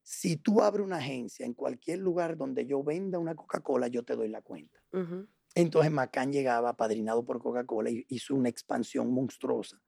[0.00, 4.14] si tú abres una agencia en cualquier lugar donde yo venda una Coca-Cola, yo te
[4.14, 4.78] doy la cuenta.
[5.56, 9.82] Entonces Macan llegaba, padrinado por Coca-Cola, y hizo una expansión monstruosa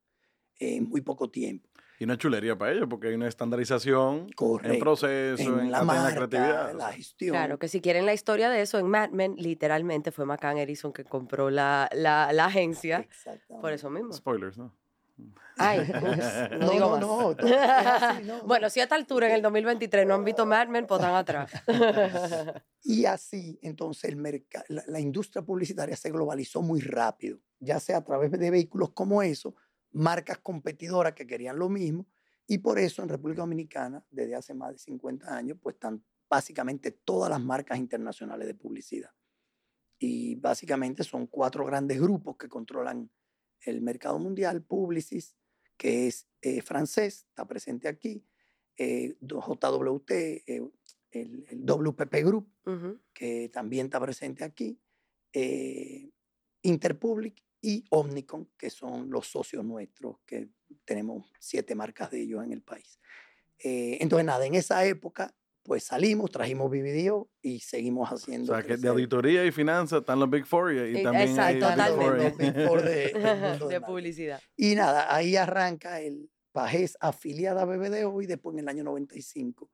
[0.58, 1.70] en muy poco tiempo.
[2.00, 4.26] Y una chulería para ellos, porque hay una estandarización
[4.64, 6.74] en proceso, en, la, marca, creatividad.
[6.74, 7.34] la gestión.
[7.34, 10.92] Claro, que si quieren la historia de eso, en Mad Men, literalmente fue Macan Erickson
[10.92, 13.06] que compró la, la, la agencia.
[13.60, 14.12] Por eso mismo.
[14.12, 14.76] Spoilers, ¿no?
[15.57, 15.79] Ay,
[16.61, 17.37] no, digo no, no,
[18.46, 21.14] Bueno, si a esta altura en el 2023 no han visto Mad Men, pues están
[21.14, 21.53] atrás.
[22.83, 28.05] y así, entonces, el la, la, industria publicitaria se globalizó muy rápido, ya sea a
[28.05, 29.55] través de vehículos como eso,
[29.92, 32.07] marcas competidoras que querían lo mismo,
[32.46, 36.90] y por eso en República Dominicana, desde hace más de 50 años, pues están básicamente
[36.90, 39.11] todas las marcas internacionales de publicidad.
[39.98, 43.09] Y básicamente son cuatro grandes grupos que controlan
[43.62, 45.34] el mercado mundial, Publicis,
[45.76, 48.24] que es eh, francés, está presente aquí,
[48.76, 50.62] eh, JWT, eh,
[51.10, 52.52] el, WPP Group,
[53.12, 54.80] que también está presente aquí,
[56.62, 60.48] Interpublic y Omnicom, que son los socios nuestros, que
[60.84, 62.98] tenemos siete marcas de ellos en el país.
[63.58, 65.34] entonces, nada, en esa época
[65.64, 68.53] pues salimos, trajimos BBDO y seguimos haciendo.
[68.53, 72.53] O sea, que de auditoría y finanzas están los Big Four y, también Exacto, totalmente.
[72.53, 74.40] Big Four de, de publicidad.
[74.57, 79.70] Y nada, ahí arranca el Pajés afiliada a BBDO y después en el año 95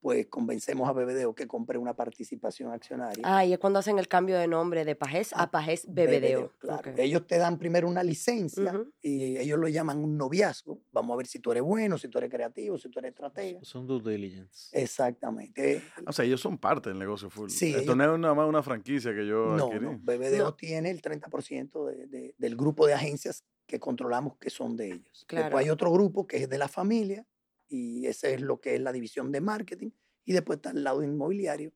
[0.00, 3.22] pues convencemos a BBDO que compre una participación accionaria.
[3.24, 6.52] Ah, y es cuando hacen el cambio de nombre de Pajés a Pajés BBDO.
[6.58, 6.92] claro.
[6.96, 10.80] Ellos te dan primero una licencia y ellos lo llaman un noviazgo.
[10.92, 13.60] Vamos a ver si tú eres bueno, si tú eres creativo, si tú eres estratega.
[13.62, 14.68] Son due diligence.
[14.72, 15.82] Exactamente.
[16.06, 17.50] O sea, ellos son parte del negocio full.
[17.50, 19.84] Sí, Esto no es nada más una franquicia que yo no, adquirí.
[19.84, 24.88] No, BBDO tiene el 30% de, del grupo de agencias que controlamos que son de
[24.88, 25.24] ellos.
[25.28, 25.44] Claro.
[25.44, 27.26] Después hay otro grupo que es de la familia
[27.70, 29.90] Y ese es lo que es la división de marketing.
[30.24, 31.72] Y después está el lado inmobiliario,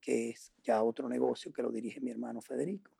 [0.00, 2.90] que es ya otro negocio que lo dirige mi hermano Federico.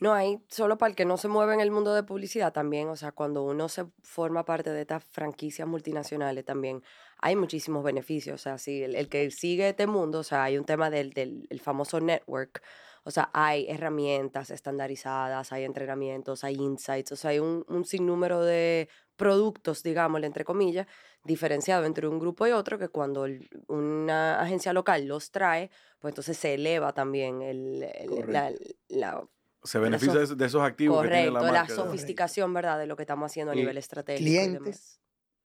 [0.00, 2.88] No, hay solo para el que no se mueve en el mundo de publicidad también,
[2.88, 6.82] o sea, cuando uno se forma parte de estas franquicias multinacionales también
[7.18, 10.64] hay muchísimos beneficios, o sea, si el, que sigue este mundo, o sea, hay un
[10.64, 12.62] tema del, del el famoso network,
[13.04, 18.42] o sea, hay herramientas estandarizadas, hay entrenamientos, hay insights, o sea, hay un, un sinnúmero
[18.42, 20.86] de productos, digámosle, entre comillas,
[21.24, 26.12] diferenciado entre un grupo y otro, que cuando el- una agencia local los trae, pues
[26.12, 28.52] entonces se eleva también el, el- la,
[28.88, 29.26] la-
[29.62, 33.02] Se beneficia de, de esos activos que tiene correcto, la sofisticación, ¿verdad?, de lo que
[33.04, 34.44] estamos haciendo a Y nivel estratégico.
[34.44, 35.00] Clientes,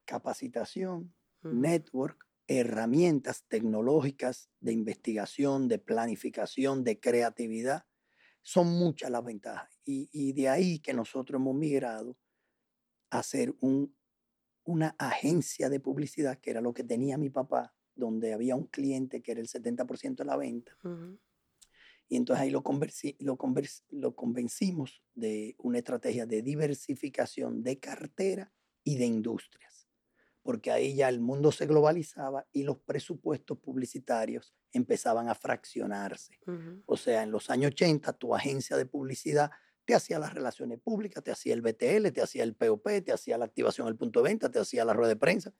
[0.05, 1.15] capacitación,
[1.49, 7.85] network, herramientas tecnológicas de investigación, de planificación, de creatividad.
[8.41, 9.79] Son muchas las ventajas.
[9.85, 12.17] Y, y de ahí que nosotros hemos migrado
[13.09, 13.95] a ser un,
[14.63, 19.21] una agencia de publicidad, que era lo que tenía mi papá, donde había un cliente
[19.21, 20.77] que era el 70% de la venta.
[22.07, 27.79] Y entonces ahí lo, conversi- lo, convers- lo convencimos de una estrategia de diversificación de
[27.79, 28.51] cartera
[28.83, 29.87] y de industrias,
[30.41, 36.39] porque ahí ya el mundo se globalizaba y los presupuestos publicitarios empezaban a fraccionarse.
[36.85, 39.51] O sea, en los años 80 tu agencia de publicidad
[39.89, 43.39] te hacía las relaciones públicas, te hacía el BTL, te hacía el POP, te hacía
[43.39, 45.51] la activación del punto de venta, te hacía la rueda de prensa,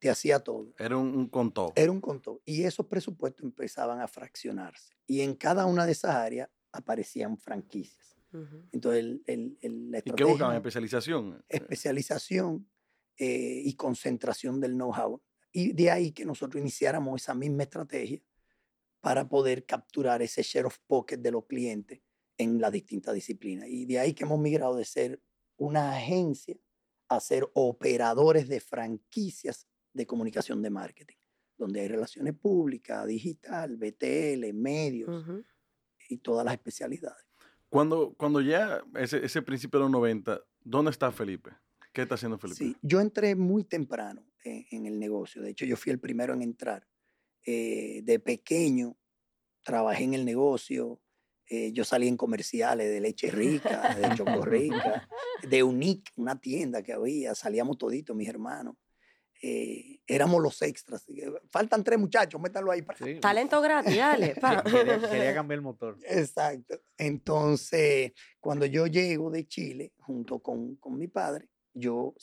[0.00, 0.74] te hacía todo.
[0.76, 1.72] Era un, un contó.
[1.76, 2.40] Era un control.
[2.44, 4.92] Y esos presupuestos empezaban a fraccionarse.
[5.06, 8.16] Y en cada una de esas áreas aparecían franquicias.
[8.32, 8.68] Ujú.
[8.72, 10.56] Entonces, el, el- el- la ¿Y qué buscaban?
[10.56, 11.44] Especialización.
[11.48, 12.68] especialización
[13.18, 15.22] eh, y concentración del know-how.
[15.52, 18.20] Y de ahí que nosotros iniciáramos esa misma estrategia
[19.00, 22.00] para poder capturar ese share of pocket de los clientes
[22.38, 23.68] en las distintas disciplinas.
[23.68, 25.22] Y de ahí que hemos migrado de ser
[25.56, 26.56] una agencia
[27.08, 31.16] a ser operadores de franquicias de comunicación de marketing,
[31.56, 35.24] donde hay relaciones públicas, digital, BTL, medios
[36.08, 37.24] y todas las especialidades.
[37.68, 41.50] Cuando, cuando ya ese, ese principio de los 90, ¿dónde está Felipe?
[41.92, 42.58] ¿Qué está haciendo Felipe?
[42.58, 45.42] Sí, yo entré muy temprano en, en el negocio.
[45.42, 46.86] De hecho, yo fui el primero en entrar.
[47.44, 48.98] Eh, de pequeño
[49.62, 51.00] trabajé en el negocio.
[51.48, 55.08] Eh, yo salí en comerciales de leche rica, de choco rica,
[55.48, 57.34] de Unique, una tienda que había.
[57.34, 58.76] Salíamos toditos, mis hermanos.
[59.42, 61.06] Eh, éramos los extras.
[61.50, 62.82] Faltan tres muchachos, métanlo ahí.
[62.82, 62.98] Para...
[62.98, 63.20] Sí.
[63.20, 64.34] Talento gratis, dale.
[64.64, 65.98] Quería, quería cambiar el motor.
[66.04, 66.80] Exacto.
[66.96, 72.14] Entonces, cuando yo llego de Chile junto con, con mi padre, yo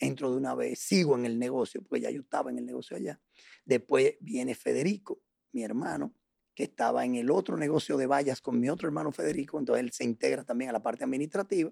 [0.00, 2.96] entro de una vez, sigo en el negocio, porque ya yo estaba en el negocio
[2.96, 3.20] allá.
[3.64, 5.20] Después viene Federico,
[5.52, 6.14] mi hermano,
[6.54, 9.92] que estaba en el otro negocio de vallas con mi otro hermano Federico, entonces él
[9.92, 11.70] se integra también a la parte administrativa.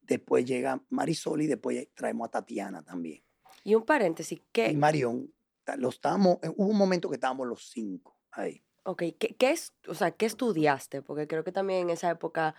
[0.00, 3.22] Después llega Marisol y después traemos a Tatiana también.
[3.64, 5.32] Y un paréntesis, Y ¿qué, Marión,
[5.64, 8.62] ta- los estábamos, eh, hubo un momento que estábamos los cinco ahí.
[8.84, 11.02] okay, ¿qué, qué es, o sea, ¿qué estudiaste?
[11.02, 12.54] Porque creo que también en esa época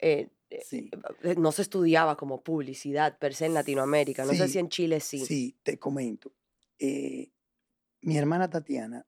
[0.00, 0.90] eh, eh, Sí.
[1.22, 4.24] eh, no se estudiaba como publicidad per se en Latinoamérica.
[4.24, 5.24] No sé Sí, si en Chile sí.
[5.26, 6.32] Sí, te comento.
[6.78, 7.32] Eh,
[8.02, 9.06] mi hermana Tatiana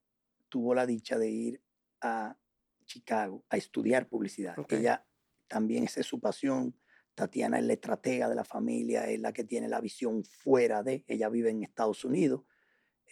[0.49, 1.63] tuvo la dicha de ir
[2.01, 2.37] a
[2.85, 4.59] Chicago a estudiar publicidad.
[4.59, 4.73] Ok.
[4.75, 5.07] Ella
[5.47, 6.75] también, esa es su pasión.
[7.15, 11.05] Tatiana es la estratega de la familia, es la que tiene la visión fuera de.
[11.09, 12.43] Ella vive en Estados Unidos,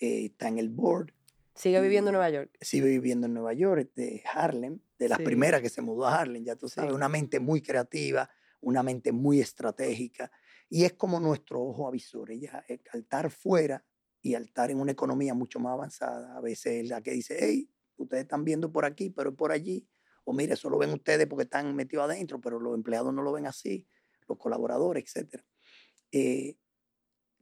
[0.01, 1.13] eh, está en el board,
[1.55, 2.57] Sigue viviendo en Nueva York.
[2.61, 5.25] sigue viviendo en Nueva York, de Harlem, de las Sí.
[5.25, 6.95] primeras que se mudó a Harlem, ya tú sabes, Sí.
[6.95, 8.29] una mente muy creativa,
[8.61, 10.31] una mente muy estratégica,
[10.69, 12.31] y es como nuestro ojo avisor.
[12.31, 13.85] Ella, eh, al estar fuera
[14.21, 17.37] y al estar en una economía mucho más avanzada, a veces es la que dice,
[17.41, 19.87] hey, ustedes están viendo por aquí, pero es por allí,
[20.25, 23.33] o mire, eso lo ven ustedes porque están metidos adentro, pero los empleados no lo
[23.33, 23.87] ven así,
[24.29, 25.43] los colaboradores, etc.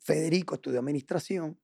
[0.04, 1.58] Federico estudió administración,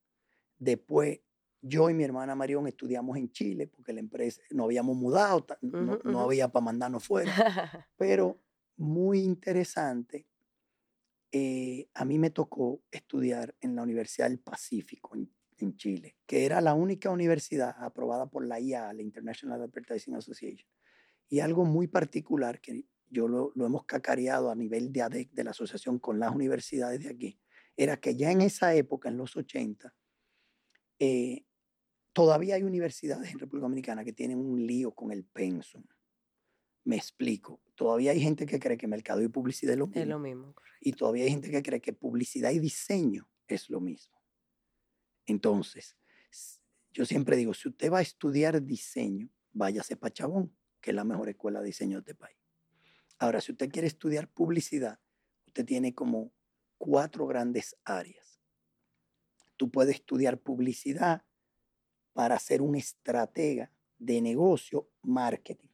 [0.59, 1.21] después
[1.63, 6.21] yo y mi hermana Marión estudiamos en Chile porque la empresa no habíamos mudado, no,
[6.21, 7.33] había para mandarnos fuera,
[7.97, 8.41] pero
[8.77, 10.27] muy interesante.
[11.33, 15.31] eh, a mí me tocó estudiar en la Universidad del Pacífico en,
[15.63, 20.69] en Chile, que era la única universidad aprobada por la IA, la International Advertising Association.
[21.29, 25.45] Y algo muy particular que yo lo, lo hemos cacareado a nivel de ADEC, de
[25.45, 27.41] la asociación con las universidades de aquí,
[27.77, 29.95] era que ya en esa época, en los 80,
[30.99, 31.45] eh,
[32.13, 35.83] todavía hay universidades en República Dominicana que tienen un lío con el pensum.
[36.85, 37.63] Me explico.
[37.75, 40.03] Todavía hay gente que cree que mercado y publicidad es lo mismo.
[40.03, 40.55] es lo mismo.
[40.81, 44.20] Y todavía hay gente que cree que publicidad y diseño es lo mismo.
[45.31, 45.97] Entonces,
[46.93, 51.05] yo siempre digo, si usted va a estudiar diseño, váyase para Chabón, que es la
[51.05, 52.37] mejor escuela de diseño de este país.
[53.17, 54.99] Ahora, si usted quiere estudiar publicidad,
[55.47, 56.33] usted tiene como
[56.79, 58.41] cuatro grandes áreas.
[59.57, 61.25] Tú puedes estudiar publicidad
[62.13, 65.69] para ser un estratega de negocio, marketing.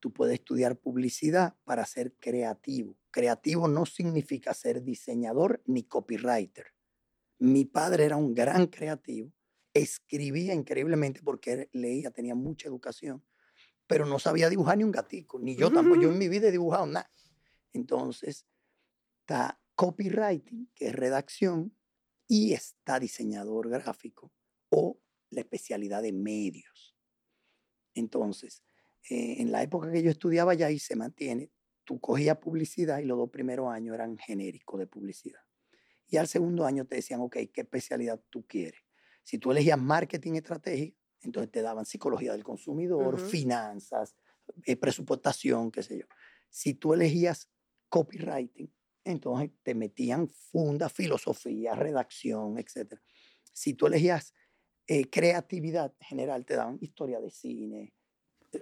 [0.00, 2.94] Tú puedes estudiar publicidad para ser creativo.
[3.10, 6.75] Creativo no significa ser diseñador ni copywriter.
[7.38, 9.32] Mi padre era un gran creativo,
[9.74, 13.22] escribía increíblemente porque leía, tenía mucha educación,
[13.86, 16.00] pero no sabía dibujar ni un gatico, ni yo tampoco.
[16.00, 17.10] Yo en mi vida he dibujado nada.
[17.72, 18.46] Entonces,
[19.20, 21.76] está copywriting, que es redacción,
[22.28, 24.32] y está diseñador gráfico
[24.70, 24.98] o
[25.30, 26.96] la especialidad de medios.
[27.94, 28.62] Entonces,
[29.08, 31.50] eh, en la época que yo estudiaba ya ahí se mantiene,
[31.84, 35.40] tú cogías publicidad y los dos primeros años eran genéricos de publicidad.
[36.08, 38.80] Y al segundo año te decían, ok, ¿qué especialidad tú quieres?
[39.22, 44.16] Si tú elegías marketing estratégico, entonces te daban psicología del consumidor, finanzas,
[44.64, 46.06] eh, presupuestación, qué sé yo.
[46.48, 47.50] Si tú elegías
[47.88, 48.72] copywriting,
[49.04, 53.00] entonces te metían funda, filosofía, redacción, etc.
[53.52, 54.34] Si tú elegías
[54.86, 57.95] eh, creatividad general, te daban historia de cine,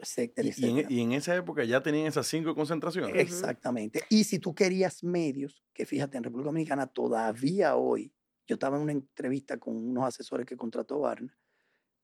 [0.00, 3.14] etcétera, y, en, y, en, esa época ya tenían esas cinco concentraciones.
[3.16, 4.02] Exactamente.
[4.08, 8.12] Y si tú querías medios, que fíjate, en República Dominicana todavía hoy,
[8.46, 11.36] yo estaba en una entrevista con unos asesores que contrató Barna,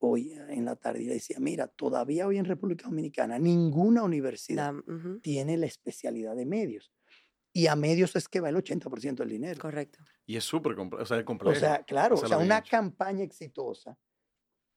[0.01, 4.75] hoy en la tarde y le decía, mira, todavía hoy en República Dominicana ninguna universidad
[5.23, 6.91] tiene la especialidad de medios.
[7.53, 9.61] Y a medios es que va el 80% del dinero.
[9.61, 9.99] Correcto.
[10.25, 11.03] Y es súper complejo.
[11.03, 11.57] O sea, complejo.
[11.57, 13.99] O sea, claro, o sea, una campaña exitosa,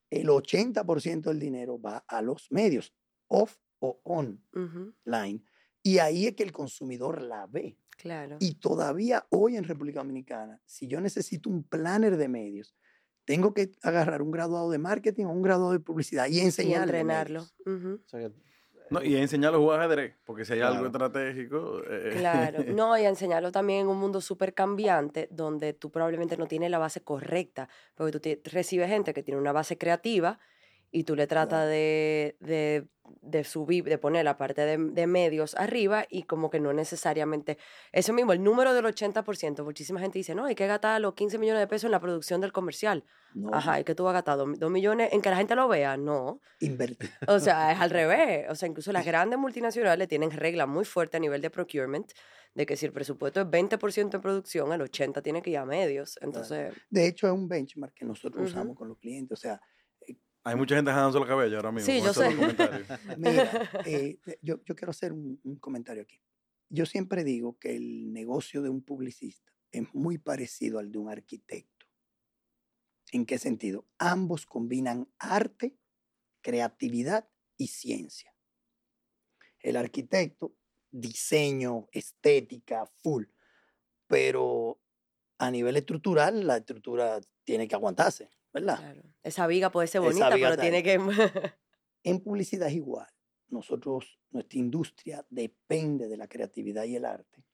[0.10, 2.94] el 80% del dinero va a los medios,
[3.34, 5.44] off o online.
[5.82, 7.78] Y ahí es que el consumidor la ve.
[7.98, 8.38] Claro.
[8.40, 12.76] Y todavía hoy en República Dominicana, si yo necesito un planner de medios,
[13.26, 16.98] tengo que agarrar un graduado de marketing o un graduado de publicidad y enseñarle.
[16.98, 17.46] Y entrenarlo.
[18.90, 21.82] no, y enseñarlo a jugar ajedrez, porque si hay algo estratégico.
[21.90, 26.48] Eh, claro, no, y enseñarlo también en un mundo súper cambiante, donde tú probablemente no
[26.48, 30.40] tienes la base correcta, porque tú recibes gente que tiene una base creativa
[30.94, 32.88] y tú le tratas de, de,
[33.22, 37.58] de, subir, de poner la parte de, de, medios arriba y como que no necesariamente,
[37.92, 41.40] eso mismo, el número del 80%, muchísima gente dice, no, hay que gastar los 15
[41.40, 43.04] millones de pesos en la producción del comercial.
[43.52, 44.38] Ajá, ¿y que tú vas a gastar?
[44.38, 45.98] ¿Dos millones en que la gente lo vea?
[45.98, 46.40] No.
[46.60, 47.10] Invertir.
[47.28, 48.46] O sea, es al revés.
[48.50, 52.12] O sea, incluso las grandes multinacionales tienen reglas muy fuertes a nivel de procurement
[52.54, 55.66] de que si el presupuesto es 20% en producción, el 80% tiene que ir a
[55.66, 56.20] medios.
[56.22, 56.72] Entonces...
[56.92, 59.40] De hecho, es un benchmark que nosotros usamos con los clientes.
[59.40, 59.60] O sea,
[60.44, 61.86] hay mucha gente dejándose el cabello ahora mismo.
[61.86, 62.30] Sí, yo sé.
[63.18, 66.22] Mira, eh, yo, yo, quiero hacer un, un, comentario aquí.
[66.70, 71.10] Yo siempre digo que el negocio de un publicista es muy parecido al de un
[71.10, 71.88] arquitecto.
[73.12, 73.86] ¿En qué sentido?
[74.00, 75.78] Ambos combinan arte,
[76.42, 78.34] creatividad y ciencia.
[79.60, 80.56] El arquitecto,
[80.92, 83.26] diseño, estética, full.
[84.08, 84.80] Pero
[85.38, 88.30] a nivel estructural, la estructura tiene que aguantarse.
[88.54, 88.96] ¿Verdad?
[89.24, 90.94] Esa viga puede ser bonita, pero tiene que...
[92.04, 93.08] en publicidad es igual.
[93.50, 97.46] Nosotros, nuestra industria depende de la creatividad y el arte,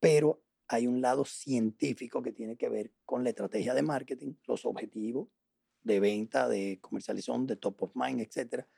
[0.00, 4.64] pero hay un lado científico que tiene que ver con la estrategia de marketing, los
[4.66, 5.28] objetivos
[5.82, 8.68] de venta, de comercialización, de top of mind, etcétera,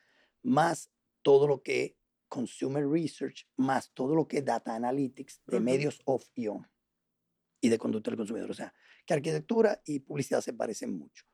[0.43, 1.95] más todo lo que es
[2.29, 6.71] consumer research, más todo lo que es data analytics de medios off y on
[7.61, 8.51] y de conducta del consumidor.
[8.51, 8.73] O sea,
[9.05, 11.25] que arquitectura y publicidad se parecen mucho.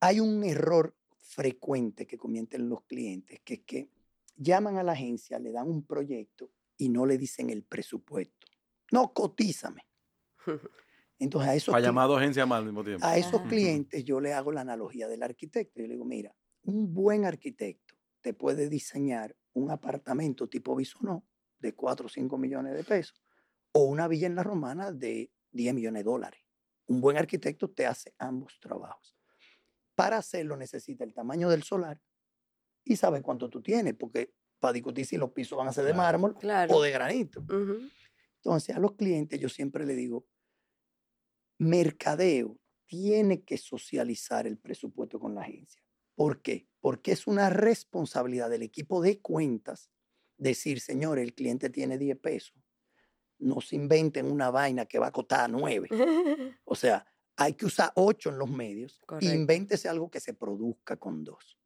[0.00, 3.90] Hay un error frecuente que cometen los clientes, que es que
[4.36, 8.46] llaman a la agencia, le dan un proyecto y no le dicen el presupuesto.
[8.92, 9.86] No, cotízame.
[11.18, 13.06] Entonces a esos, ha llamado agencia mal al mismo tiempo.
[13.06, 15.80] A esos clientes yo le hago la analogía del arquitecto.
[15.80, 21.26] Yo le digo, mira, un buen arquitecto te puede diseñar un apartamento tipo Bisonó
[21.58, 23.22] de 4 o 5 millones de pesos
[23.72, 26.40] o una villa en la romana de 10 millones de dólares.
[26.86, 29.19] Un buen arquitecto te hace ambos trabajos.
[30.00, 32.00] Para hacerlo necesita el tamaño del solar
[32.84, 35.94] y sabe cuánto tú tienes, porque para discutir si los pisos van a ser de
[35.94, 36.36] mármol
[36.70, 37.44] o de granito.
[38.36, 40.26] Entonces, a los clientes yo siempre le digo,
[41.58, 45.82] mercadeo tiene que socializar el presupuesto con la agencia.
[46.14, 46.66] ¿Por qué?
[46.80, 49.90] Porque es una responsabilidad del equipo de cuentas
[50.38, 52.56] decir, señor, el cliente tiene 10 pesos.
[53.38, 55.88] No se inventen una vaina que va a costar 9.
[56.64, 57.06] o sea,
[57.40, 59.00] hay que usar ocho en los medios.
[59.22, 61.58] invéntese algo que se produzca con dos.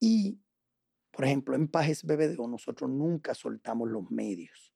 [0.00, 0.40] Y,
[1.12, 4.74] por ejemplo, en Pajes BBDO nosotros nunca soltamos los medios.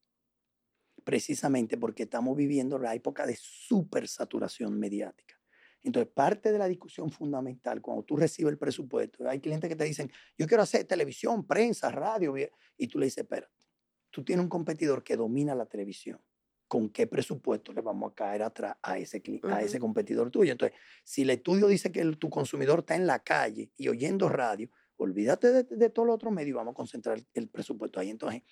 [1.03, 5.35] Precisamente porque estamos viviendo la época de supersaturación mediática.
[5.83, 9.85] Entonces, parte de la discusión fundamental, cuando tú recibes el presupuesto, hay clientes que te
[9.85, 12.35] dicen, yo quiero hacer televisión, prensa, radio,
[12.77, 13.67] y tú le dices, espérate,
[14.11, 16.21] tú tienes un competidor que domina la televisión
[16.69, 20.53] con qué presupuesto le vamos a caer atrás a ese, a ese competidor tuyo.
[20.53, 24.71] Entonces, si el estudio dice que tu consumidor está en la calle y oyendo radio,
[24.99, 28.11] olvídate de, de todo lo otro medio y vamos a concentrar el presupuesto ahí.
[28.11, 28.43] Entonces,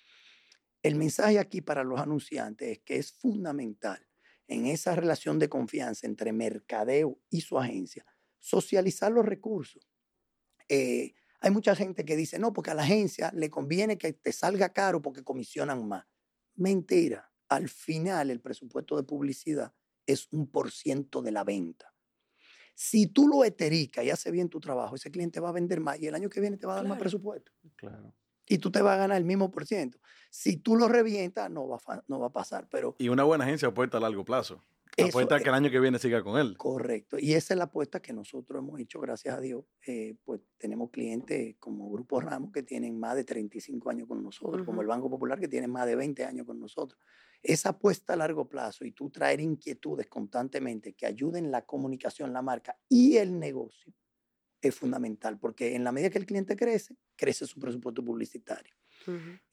[0.81, 4.03] el mensaje aquí para los anunciantes es que es fundamental
[4.47, 8.05] en esa relación de confianza entre mercadeo y su agencia,
[8.39, 9.87] socializar los recursos.
[10.69, 14.31] Eh, hay mucha gente que dice, no, porque a la agencia le conviene que te
[14.31, 16.05] salga caro porque comisionan más.
[16.55, 19.73] Mentira al final el presupuesto de publicidad
[20.05, 21.93] es un por ciento de la venta.
[22.75, 25.99] Si tú lo etericas y haces bien tu trabajo, ese cliente va a vender más
[25.99, 27.51] y el año que viene te va a dar más presupuesto.
[27.75, 28.13] Claro.
[28.47, 29.99] Y tú te vas a ganar el mismo por ciento.
[30.29, 32.67] Si tú lo revientas, no va, no va a pasar.
[32.69, 34.63] Pero, y una buena agencia apuesta a largo plazo.
[35.05, 36.57] Apuesta que el año que viene siga con él.
[36.57, 37.17] Correcto.
[37.19, 39.63] Y esa es la apuesta que nosotros hemos hecho, gracias a Dios.
[39.85, 44.65] Eh, pues tenemos clientes como Grupo Ramos que tienen más de 35 años con nosotros,
[44.65, 46.99] como el Banco Popular que tiene más de 20 años con nosotros.
[47.43, 52.41] Esa apuesta a largo plazo y tú traer inquietudes constantemente que ayuden la comunicación, la
[52.41, 53.93] marca y el negocio
[54.61, 58.73] es fundamental, porque en la medida que el cliente crece, crece su presupuesto publicitario.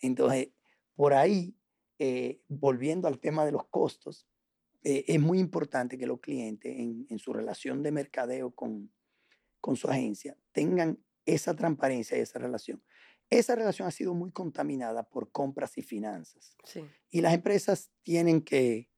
[0.00, 0.48] Entonces,
[0.94, 1.56] por ahí,
[1.98, 4.26] eh, volviendo al tema de los costos,
[4.82, 8.92] eh, es muy importante que los clientes en, su relación de mercadeo con,
[9.60, 12.82] con su agencia tengan esa transparencia y esa relación.
[13.30, 16.56] Esa relación ha sido muy contaminada por compras y finanzas.
[17.10, 18.90] Y las empresas tienen que,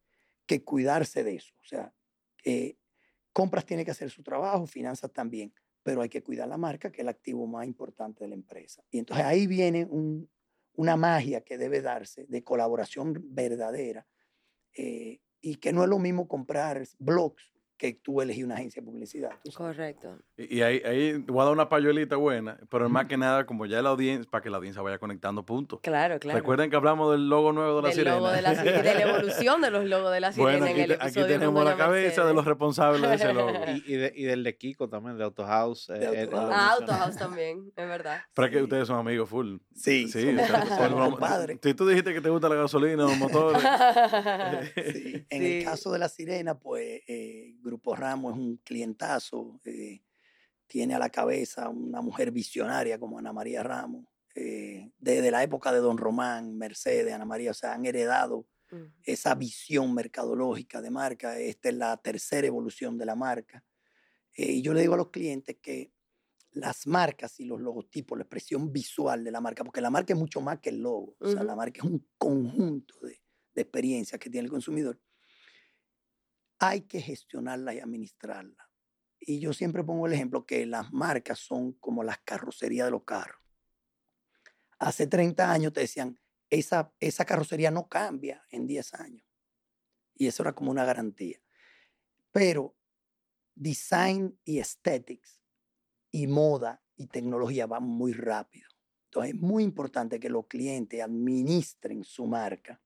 [0.47, 1.55] que, cuidarse de eso.
[1.61, 1.95] O sea,
[2.45, 2.77] eh,
[3.33, 6.99] compras tiene que hacer su trabajo, finanzas también, pero hay que cuidar la marca, que
[6.99, 8.83] es el activo más importante de la empresa.
[8.91, 10.29] Y entonces ahí viene un,
[10.74, 14.07] una magia que debe darse de colaboración verdadera
[14.74, 18.87] eh, y que no es lo mismo comprar blogs que tú elegí una agencia de
[18.87, 19.31] publicidad.
[19.55, 20.18] Correcto.
[20.37, 23.83] Y, ahí, ahí voy a dar una payuelita buena, pero más que nada, como ya
[23.83, 25.81] la audiencia, para que la audiencia vaya conectando puntos.
[25.83, 26.39] Claro, claro.
[26.39, 28.16] Recuerden que hablamos del logo nuevo de la del sirena.
[28.16, 30.74] Logo de la sirena, de la evolución de los logos de la sirena bueno, aquí,
[30.74, 33.53] en el episodio aquí tenemos la cabeza de los responsables de ese logo.
[33.87, 35.87] y, y, del de Kiko también, de Auto House.
[35.89, 36.53] De eh, Auto House.
[36.53, 38.22] ah, Auto House también, es verdad.
[38.35, 39.57] Pero que ustedes son amigos full.
[39.74, 40.37] Sí, sí.
[40.77, 41.59] Somos, padres.
[41.62, 43.62] Si tú dijiste que te gusta la gasolina, los motores.
[44.74, 45.27] sí.
[45.29, 49.05] En el caso de la sirena, pues eh, Grupo Ramos es un cliente
[49.64, 50.01] eh,
[50.69, 54.07] tiene a la cabeza una mujer visionaria como Ana María Ramos.
[54.35, 58.47] Eh, desde la época de Don Román, Mercedes, Ana María, o sea, han heredado
[59.03, 61.39] esa visión mercadológica de marca.
[61.39, 63.64] Esta es la tercera evolución de la marca.
[64.35, 65.93] Eh, y yo le digo a los clientes que
[66.53, 70.19] las marcas y los logotipos, la expresión visual de la marca, porque la marca es
[70.19, 73.21] mucho más que el logo, o sea, la marca es un conjunto de,
[73.55, 74.99] de experiencias que tiene el consumidor,
[76.59, 78.71] hay que gestionarla y administrarla.
[79.19, 83.05] Y yo siempre pongo el ejemplo que las marcas son como las carrocerías de los
[83.05, 83.41] carros.
[84.79, 89.27] Hace 30 años te decían, esa, esa carrocería no cambia en 10 años.
[90.15, 91.41] Y eso era como una garantía.
[92.31, 92.77] Pero
[93.55, 95.41] design y aesthetics
[96.11, 98.69] y moda y tecnología van muy rápido.
[99.07, 102.81] Entonces es muy importante que los clientes administren su marca,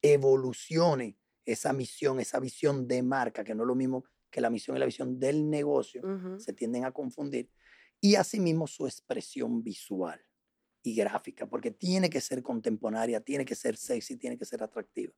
[0.00, 4.76] evolucione esa misión, esa visión de marca, que no es lo mismo que la misión
[4.76, 6.02] y la visión del negocio
[6.38, 7.50] se tienden a confundir,
[8.00, 10.20] y asimismo su expresión visual
[10.82, 15.14] y gráfica, porque tiene que ser contemporánea, tiene que ser sexy, tiene que ser atractiva.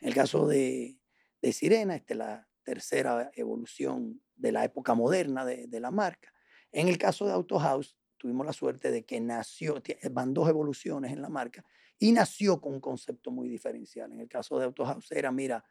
[0.00, 0.98] En el caso de,
[1.42, 6.32] de Sirena, esta es la tercera evolución de la época moderna de, de la marca.
[6.70, 11.12] En el caso de Auto House, tuvimos la suerte de que nació, van dos evoluciones
[11.12, 11.64] en la marca,
[11.98, 14.12] y nació con un concepto muy diferencial.
[14.12, 15.64] En el caso de Auto House era, mira,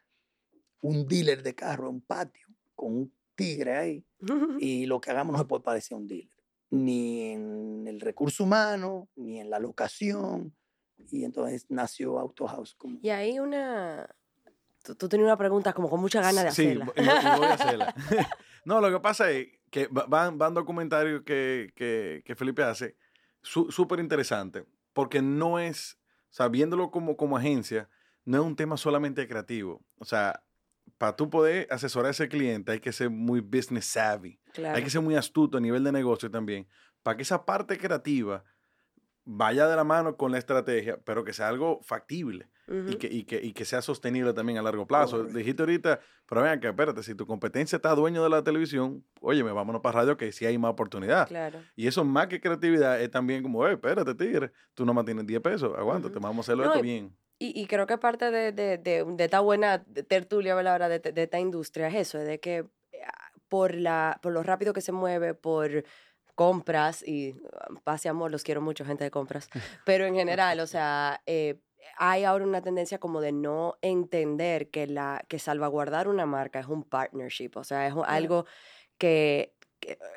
[0.81, 4.05] un dealer de carro, un patio, con un tigre ahí
[4.59, 8.43] y lo que hagamos no se puede parecer a un dealer, ni en el recurso
[8.43, 10.53] humano, ni en la locación.
[11.11, 12.75] Y entonces nació Auto House.
[12.75, 12.99] Como...
[13.01, 14.09] Y ahí una...
[14.81, 16.85] Tú, tenías una pregunta como con mucha ganas de hacerla.
[16.85, 17.95] Sí, voy a hacerla.
[18.65, 22.95] no, lo que pasa es que van, van documentarios que, que, que Felipe hace
[23.41, 25.97] súper interesante, porque no es,
[26.37, 27.89] sea, viéndolo como, como agencia,
[28.25, 29.81] no es un tema solamente creativo.
[29.97, 30.43] O sea,
[30.97, 34.39] para tú poder asesorar a ese cliente hay que ser muy business savvy.
[34.63, 36.67] Hay que ser muy astuto a nivel de negocio también.
[37.01, 38.43] Para que esa parte creativa
[39.23, 43.23] vaya de la mano con la estrategia, pero que sea algo factible y, que, y,
[43.23, 45.23] que, y, que, sea sostenible también a largo plazo.
[45.23, 49.51] Dijiste ahorita, pero vean que espérate, si tu competencia está dueño de la televisión, óyeme,
[49.51, 51.29] vámonos para radio que sí hay más oportunidad.
[51.75, 55.77] Y eso más que creatividad es también como, espérate, tigre, tú nomás tienes 10 pesos,
[55.77, 57.15] aguántate, vamos a hacerlo esto bien.
[57.39, 60.89] Y, y, creo que parte de, de, de, de esta buena tertulia, ¿verdad?
[60.89, 62.99] De, de, esta industria es eso, de que eh,
[63.47, 65.83] por, la, por lo rápido que se mueve, por
[66.33, 67.35] compras, y
[67.83, 69.49] pase amor, los quiero mucho, gente de compras,
[69.85, 71.59] pero en general, o sea, eh,
[71.97, 76.67] hay ahora una tendencia como de no entender que, la, que salvaguardar una marca es
[76.67, 78.45] un partnership, o sea, es algo
[78.97, 79.53] que,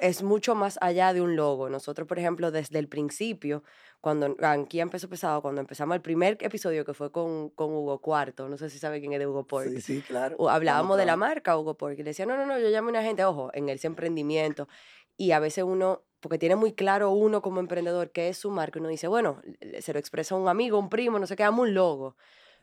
[0.00, 1.68] es mucho más allá de un logo.
[1.68, 3.62] Nosotros, por ejemplo, desde el principio,
[4.00, 8.48] cuando aquí empezó pesado, cuando empezamos el primer episodio que fue con, con Hugo Cuarto,
[8.48, 9.68] no sé si sabe quién es de Hugo Pork.
[9.68, 10.48] Sí, sí, claro.
[10.48, 12.90] Hablábamos de la marca Hugo Pork y le decía, no, no, no, yo llamo a
[12.90, 14.68] una gente, ojo, en el emprendimiento.
[15.16, 18.78] Y a veces uno porque tiene muy claro uno como emprendedor qué es su marca,
[18.78, 19.40] uno dice, bueno,
[19.80, 22.16] se lo expresa un amigo, un primo, no sé qué, un logo.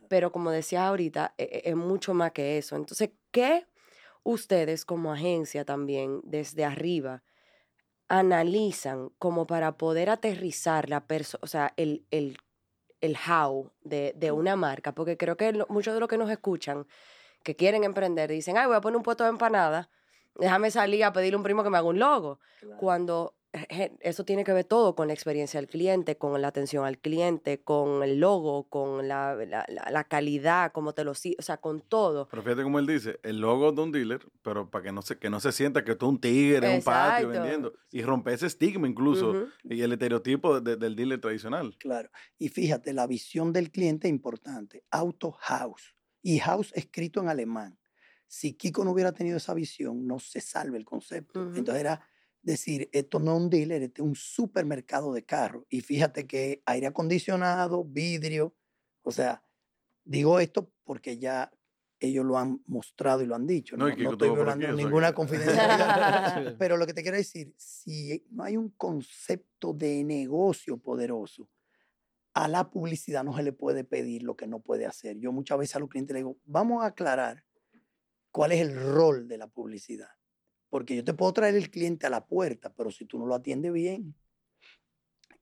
[0.08, 2.76] Pero como decía ahorita, e, e, es, mucho más que eso.
[2.76, 3.66] Entonces, ¿qué
[4.22, 7.22] ustedes como agencia también desde arriba
[8.06, 11.04] analizan como para poder aterrizar la
[11.40, 12.38] o sea, el, el,
[13.00, 14.94] el how de, de, una marca?
[14.94, 16.86] Porque creo que muchos de los que nos escuchan
[17.42, 19.90] que quieren emprender dicen, ay, voy a poner un puesto de empanada,
[20.36, 22.38] déjame salir a pedirle a un primo que me haga un logo.
[22.78, 26.98] Cuando eso tiene que ver todo con la experiencia del cliente, con la atención al
[26.98, 32.28] cliente, con el logo, con la, la, calidad, como te lo o sea, con todo.
[32.28, 35.18] Pero fíjate como él dice, el logo de un dealer, pero para que no se,
[35.18, 37.72] que no se sienta que tú un tigre en un patio vendiendo.
[37.90, 41.76] Y rompe ese estigma incluso y el estereotipo del dealer tradicional.
[41.78, 42.10] Claro.
[42.38, 44.84] Y fíjate, la visión del cliente es importante.
[44.90, 45.94] Auto House.
[46.20, 47.78] Y House escrito en alemán.
[48.26, 51.40] Si Kiko no hubiera tenido esa visión, no se salve el concepto.
[51.40, 52.06] Entonces era
[52.52, 55.64] decir, esto no es un dealer, este es un supermercado de carros.
[55.68, 58.54] Y fíjate que aire acondicionado, vidrio,
[59.02, 59.42] o sea,
[60.04, 61.50] digo esto porque ya
[62.00, 63.76] ellos lo han mostrado y lo han dicho.
[63.76, 66.56] No, no, estoy violando ninguna confidencialidad.
[66.58, 71.48] pero lo que te quiero decir, si no hay un concepto de negocio poderoso,
[72.34, 75.18] a la publicidad no se le puede pedir lo que no puede hacer.
[75.18, 77.44] Yo muchas veces a los clientes les digo, vamos a aclarar
[78.30, 80.17] cuál es el rol de la publicidad.
[80.68, 83.34] Porque yo te puedo traer el cliente a la puerta, pero si tú no lo
[83.34, 84.14] atiendes bien.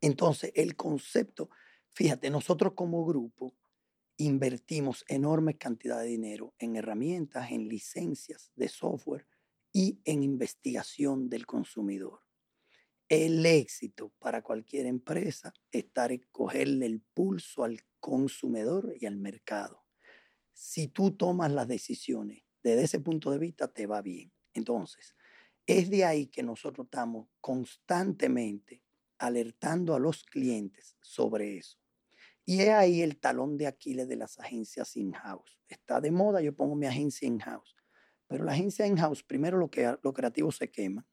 [0.01, 1.51] Entonces, el concepto,
[1.93, 3.55] fíjate, nosotros como grupo
[4.19, 9.27] invertimos enormes cantidades de dinero en herramientas, en licencias de software
[9.73, 12.21] y en investigación del consumidor.
[13.09, 19.85] El éxito para cualquier empresa está en cogerle el pulso al consumidor y al mercado.
[20.53, 24.33] Si tú tomas las decisiones desde ese punto de vista, te va bien.
[24.57, 25.15] Entonces,
[25.67, 28.83] es de ahí que nosotros estamos constantemente
[29.19, 31.79] alertando a los clientes sobre eso.
[32.45, 35.59] Y es ahí el talón de Aquiles de las agencias in-house.
[35.69, 37.75] Está de moda, yo pongo mi agencia in-house.
[38.29, 41.07] Pero la agencia in-house, primero lo, que, lo creativo se quema.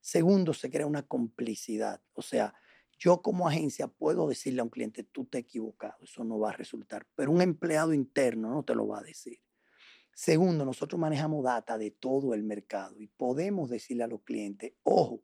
[0.00, 2.00] Segundo, se crea una complicidad.
[2.14, 2.54] O sea,
[2.98, 6.50] yo como agencia puedo decirle a un cliente, tú te has equivocado, eso no va
[6.50, 7.06] a resultar.
[7.14, 9.38] Pero un empleado interno no te lo va a decir.
[10.20, 15.22] Segundo, nosotros manejamos data de todo el mercado y podemos decirle a los clientes, ojo,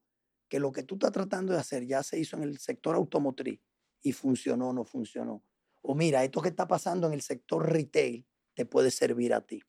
[0.49, 3.61] que lo que tú estás tratando de hacer ya se hizo en el sector automotriz
[4.03, 5.43] y funcionó o no funcionó.
[5.83, 8.25] O mira, esto que está pasando en el sector retail
[8.55, 9.61] te puede servir a ti.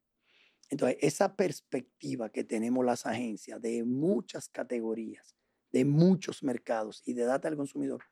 [0.69, 5.35] Entonces, esa perspectiva que tenemos las agencias de muchas categorías,
[5.71, 8.03] de muchos mercados y de data del consumidor,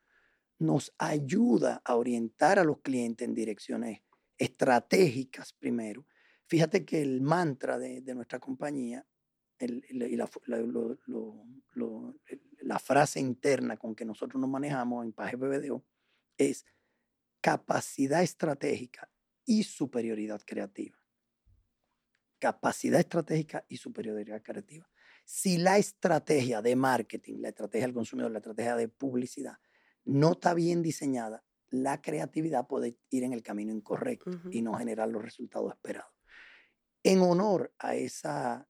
[0.58, 4.02] nos ayuda a orientar a los clientes en direcciones
[4.40, 6.08] estratégicas primero
[6.54, 9.04] Fíjate que el mantra de, nuestra compañía
[9.60, 10.28] y la,
[12.78, 15.84] frase interna con que nosotros nos manejamos en Paje BBDO
[16.38, 16.64] es
[17.42, 19.10] capacidad estratégica
[19.46, 20.96] y superioridad creativa.
[22.38, 24.88] Capacidad estratégica y superioridad creativa.
[25.26, 29.58] Si la estrategia de marketing, la estrategia del consumidor, la estrategia de publicidad
[30.06, 35.10] no está bien diseñada, la creatividad puede ir en el camino incorrecto y no generar
[35.10, 36.14] los resultados esperados.
[37.04, 38.68] En honor a esa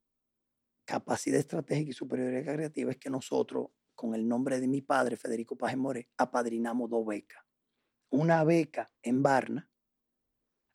[0.85, 5.55] capacidad estratégica y superioridad creativa es que nosotros, con el nombre de mi padre, Federico
[5.55, 7.43] Paje More, apadrinamos dos becas.
[8.09, 9.69] Una beca en Barna,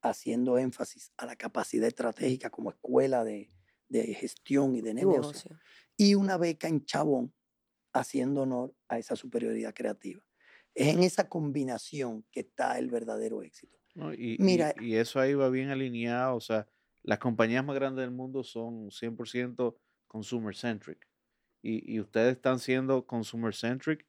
[0.02, 3.48] haciendo énfasis a la capacidad estratégica como escuela de,
[3.90, 5.50] gestión y de negocio,
[5.96, 7.34] y una beca en Chabón,
[7.92, 10.22] haciendo honor a esa superioridad creativa.
[10.74, 13.78] Es en esa combinación que está el verdadero éxito.
[14.16, 16.68] y, Mira, y, eso ahí va bien alineado, o sea,
[17.08, 19.74] las compañías más grandes del mundo son 100%
[20.06, 21.08] consumer centric.
[21.62, 24.06] Y, ustedes están siendo consumer centric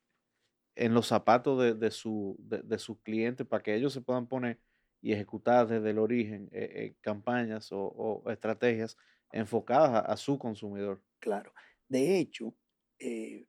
[0.76, 4.60] en los zapatos de, de, su, de, sus clientes para que ellos se puedan poner
[5.02, 8.98] y ejecutar desde el origen eh, eh, campañas o, estrategias
[9.32, 11.02] enfocadas a, su consumidor.
[11.20, 11.54] Claro.
[11.88, 12.54] De hecho,
[13.00, 13.48] eh,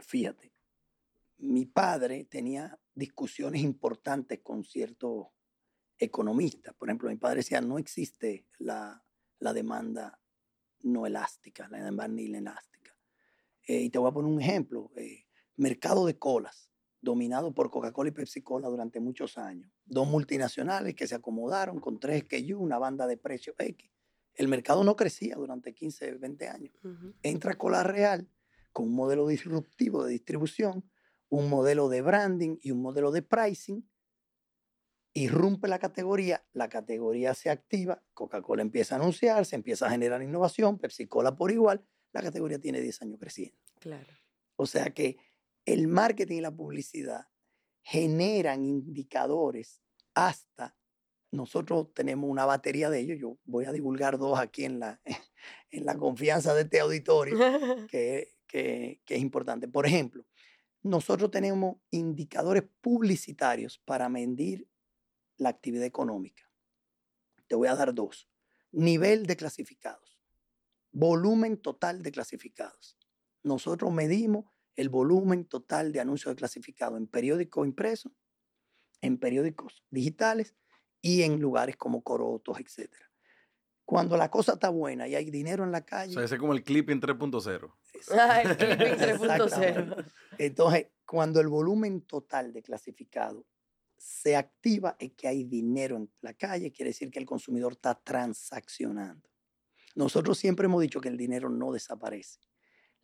[0.00, 0.52] fíjate,
[1.38, 5.28] mi padre tenía discusiones importantes con ciertos
[6.04, 6.72] economista.
[6.72, 9.04] Por ejemplo, mi padre decía, no existe la,
[9.38, 10.20] la demanda
[10.82, 12.96] no elástica, la demanda inelástica.
[13.66, 14.90] Eh, y te voy a poner un ejemplo.
[14.96, 15.26] Eh,
[15.56, 19.70] mercado de colas, dominado por Coca-Cola y Pepsi-Cola durante muchos años.
[19.84, 23.90] dos multinacionales que se acomodaron con tres que una banda de precios X.
[24.34, 26.74] El mercado no crecía durante 15, 20 años.
[27.22, 28.28] Entra Cola Real
[28.72, 30.88] con un modelo disruptivo de distribución,
[31.28, 33.86] un modelo de branding y un modelo de pricing.
[35.14, 40.22] Irrumpe la categoría, la categoría se activa, Coca-Cola empieza a anunciar, se empieza a generar
[40.22, 43.58] innovación, Pepsi-Cola por igual, la categoría tiene 10 años creciendo.
[43.78, 44.06] Claro.
[44.56, 45.18] O sea que
[45.64, 47.26] el marketing y la publicidad
[47.82, 49.82] generan indicadores
[50.14, 50.76] hasta
[51.32, 53.18] nosotros tenemos una batería de ellos.
[53.18, 55.00] Yo voy a divulgar dos aquí en la,
[55.70, 57.36] en la confianza de este auditorio,
[57.90, 59.66] que, que, que, es importante.
[59.66, 60.24] Por ejemplo,
[60.82, 64.68] nosotros tenemos indicadores publicitarios para medir
[65.42, 66.48] la actividad económica.
[67.46, 68.28] Te voy a dar dos.
[68.70, 70.18] Nivel de clasificados.
[70.92, 72.96] Volumen total de clasificados.
[73.42, 78.12] Nosotros medimos el volumen total de anuncios de clasificados en periódicos impresos,
[79.00, 80.54] en periódicos digitales
[81.00, 82.90] y en lugares como Corotos, etc.
[83.84, 86.12] Cuando la cosa está buena y hay dinero en la calle.
[86.12, 87.74] O sea, ese es como el clipping 3.0.
[88.12, 90.12] Ah, el clipping 3.0.
[90.38, 93.44] Entonces, cuando el volumen total de clasificado
[94.02, 97.94] se activa, es que hay dinero en la calle, quiere decir que el consumidor está
[97.94, 99.30] transaccionando.
[99.94, 102.40] Nosotros siempre hemos dicho que el dinero no desaparece.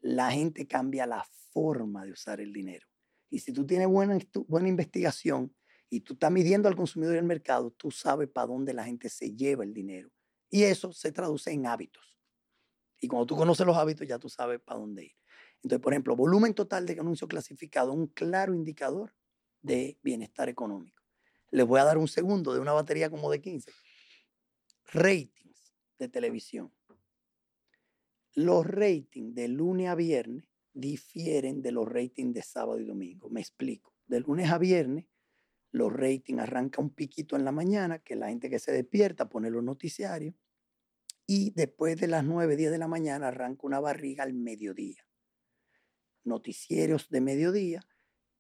[0.01, 2.89] La gente cambia la forma de usar el dinero.
[3.31, 4.19] Y si tú tienes buena,
[4.49, 5.55] buena investigación
[5.89, 9.09] y tú estás midiendo al consumidor y al mercado, tú sabes para dónde la gente
[9.09, 10.11] se lleva el dinero.
[10.51, 12.19] Y eso se traduce en hábitos.
[13.01, 15.17] Y cuando tú conoces los hábitos, ya tú sabes para dónde ir.
[15.63, 19.15] Entonces, por ejemplo, volumen total de anuncio clasificado, un claro indicador
[19.63, 21.03] de bienestar económico.
[21.51, 23.71] Les voy a dar un segundo de una batería como de 15.
[24.93, 26.73] Ratings de televisión.
[28.35, 33.29] Los ratings de lunes a viernes difieren de los ratings de sábado y domingo.
[33.31, 33.95] Me explico.
[34.07, 35.07] De lunes a viernes,
[35.71, 39.51] los ratings arranca un piquito en la mañana, que la gente que se despierta pone
[39.51, 40.35] los noticiarios,
[41.27, 45.07] y después de las 9, 10 de la mañana arranca una barriga al mediodía.
[46.25, 47.81] Noticieros de mediodía,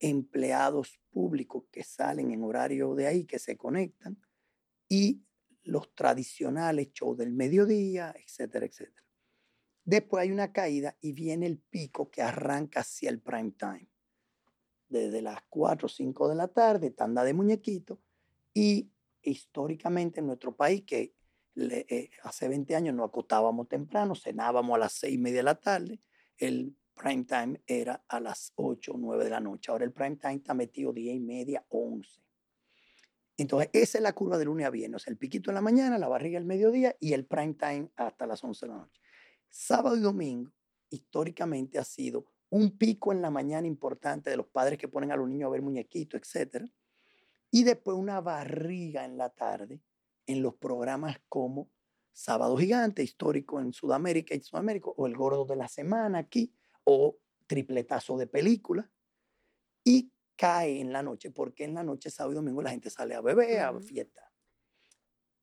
[0.00, 4.20] empleados públicos que salen en horario de ahí, que se conectan,
[4.88, 5.22] y
[5.64, 9.06] los tradicionales shows del mediodía, etcétera, etcétera.
[9.84, 13.88] Después hay una caída y viene el pico que arranca hacia el prime time
[14.88, 17.98] desde las 4 o 5 de la tarde, tanda de muñequitos,
[18.54, 18.90] y
[19.22, 21.14] históricamente en nuestro país, que
[21.56, 25.54] eh, hace 20 años nos acotábamos temprano, cenábamos a las 6 y media de la
[25.56, 26.00] tarde,
[26.38, 29.70] el prime time era a las 8 o 9 de la noche.
[29.70, 32.20] Ahora el prime time está metido 10 y media, 11.
[33.38, 35.06] Entonces, esa es la curva de lunes a viernes.
[35.06, 38.42] el piquito en la mañana, la barriga el mediodía y el prime time hasta las
[38.42, 39.00] 11 de la noche.
[39.48, 40.50] Sábado y domingo,
[40.90, 45.16] históricamente ha sido un pico en la mañana importante de los padres que ponen a
[45.16, 46.64] los niños a ver muñequitos, etc.
[47.50, 49.80] Y después una barriga en la tarde
[50.26, 51.70] en los programas como
[52.12, 56.52] Sábado Gigante, histórico en Sudamérica y Sudamérica, o El Gordo de la Semana aquí,
[56.90, 58.90] o Tripletazo de Película.
[59.84, 63.14] Y cae en la noche, porque en la noche, sábado y domingo, la gente sale
[63.14, 64.32] a beber, a fiesta.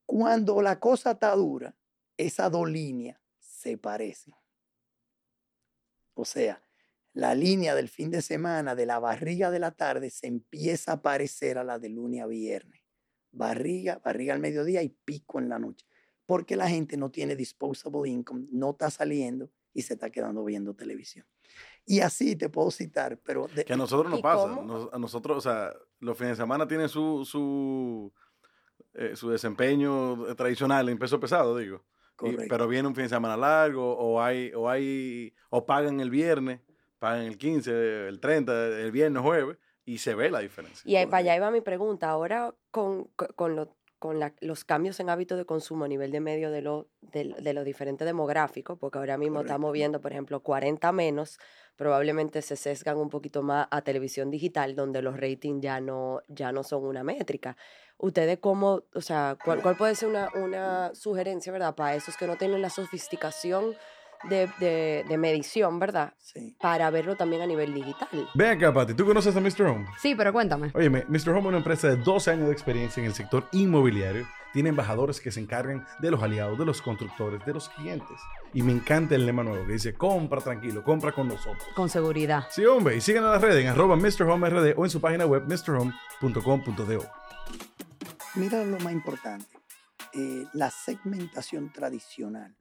[0.08, 1.76] Cuando la cosa está dura,
[2.18, 4.34] esas dos líneas se parecen.
[6.16, 6.64] O sea,
[7.14, 11.02] la línea del fin de semana, de la barriga de la tarde, se empieza a
[11.04, 12.82] parecer a la de lunes a viernes.
[13.32, 15.86] Barriga, barriga al mediodía y pico en la noche.
[16.26, 20.74] Porque la gente no tiene disposable income, no está saliendo y se está quedando viendo
[20.74, 21.28] televisión.
[21.86, 23.48] Y así te puedo citar, pero...
[23.48, 24.58] que a nosotros no pasa.
[24.92, 28.12] a nosotros, o sea, los fines de semana tienen su, su,
[28.96, 31.86] eh, su desempeño tradicional en peso pesado, digo.
[32.50, 36.62] pero viene un fin de semana largo o hay, o hay, o pagan el viernes
[37.06, 40.90] pagan el 15, el 30, el viernes, jueves, y se ve la diferencia.
[40.90, 42.10] Y ahí, para allá iba mi pregunta.
[42.10, 43.06] Ahora, con,
[43.36, 46.88] con, lo, con los cambios en hábitos de consumo a nivel de medio de lo,
[47.02, 51.40] de, de lo diferente demográfico, porque ahora mismo estamos viendo, por ejemplo, 40 menos,
[51.76, 56.52] probablemente se sesgan un poquito más a televisión digital, donde los ratings ya no, ya
[56.52, 57.58] no son una métrica.
[57.98, 62.28] ¿Ustedes cómo, o sea, cuál, cuál puede ser una, una sugerencia, verdad, para esos que
[62.28, 63.76] no tienen la sofisticación?
[64.24, 66.14] De, de, medición, ¿verdad?
[66.18, 66.56] Sí.
[66.60, 68.08] Para verlo también a nivel digital.
[68.34, 69.64] Ven acá, Pati, ¿tú conoces a Mr.
[69.64, 69.86] Home?
[70.02, 70.72] Sí, pero cuéntame.
[70.74, 71.30] Oye, Mr.
[71.30, 74.28] Home es una empresa de 12 años de experiencia en el sector inmobiliario.
[74.54, 78.18] Tiene embajadores que se encargan de los aliados, de los constructores, de los clientes.
[78.54, 81.68] Y me encanta el lema nuevo que dice, compra tranquilo, compra con nosotros.
[81.76, 82.48] Con seguridad.
[82.50, 82.96] Sí, hombre.
[82.96, 87.06] Y sigan a las redes en arroba MrHomeRD o en su página web mrhome.com.do.
[88.36, 89.46] Mira lo más importante.
[90.14, 92.56] Eh, la segmentación tradicional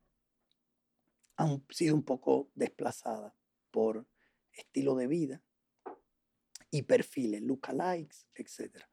[1.37, 3.32] han sido un poco desplazadas
[3.70, 4.07] por
[4.53, 5.43] estilo de vida
[6.70, 8.85] y perfiles, lookalikes, etc.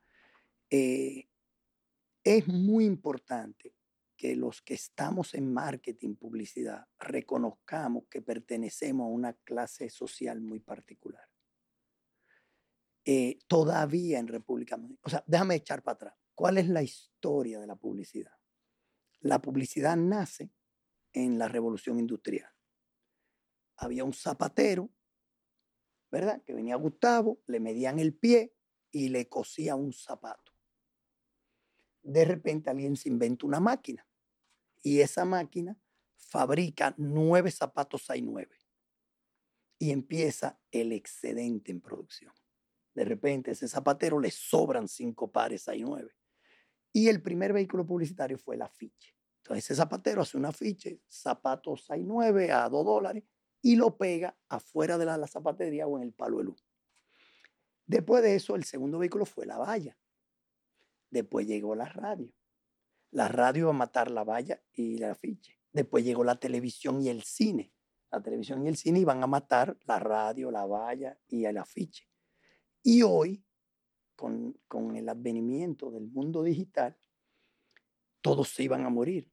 [0.70, 1.28] Eh,
[2.24, 3.76] es muy importante
[4.16, 10.60] que los que estamos en marketing, publicidad, reconozcamos que pertenecemos a una clase social muy
[10.60, 11.28] particular.
[13.04, 16.14] Eh, todavía en República Dominicana, o sea, déjame echar para atrás.
[16.36, 18.38] ¿Cuál es la historia de la publicidad?
[19.22, 20.52] La publicidad nace
[21.14, 22.49] en la revolución industrial.
[23.78, 24.89] Había un zapatero,
[26.12, 26.41] ¿verdad?
[26.43, 28.53] Que venía Gustavo, le medían el pie
[28.91, 30.51] y le cosía un zapato.
[32.03, 34.07] De repente alguien se inventa una máquina
[34.82, 35.78] y esa máquina
[36.16, 38.49] fabrica nueve zapatos 6-9
[39.80, 42.34] y empieza el excedente en producción.
[42.93, 46.12] De repente ese zapatero le sobran cinco pares 6-9
[46.93, 49.16] y el primer vehículo publicitario fue el afiche.
[49.44, 53.24] Entonces ese zapatero hace un afiche, zapatos 6-9 a 2 dólares
[53.62, 56.66] y lo pega afuera de la, la zapatería o en el palo de luz.
[57.86, 59.98] Después de eso, el segundo vehículo fue la valla.
[61.10, 62.32] Después llegó la radio.
[63.12, 65.60] La radio iba a matar la valla y el afiche.
[65.74, 67.74] Después llegó la televisión y el cine.
[68.12, 72.08] La televisión y el cine iban a matar la radio, la valla y el afiche.
[72.84, 73.44] Y hoy,
[74.16, 76.98] con, con el advenimiento del mundo digital,
[78.22, 79.31] todos se iban a morir.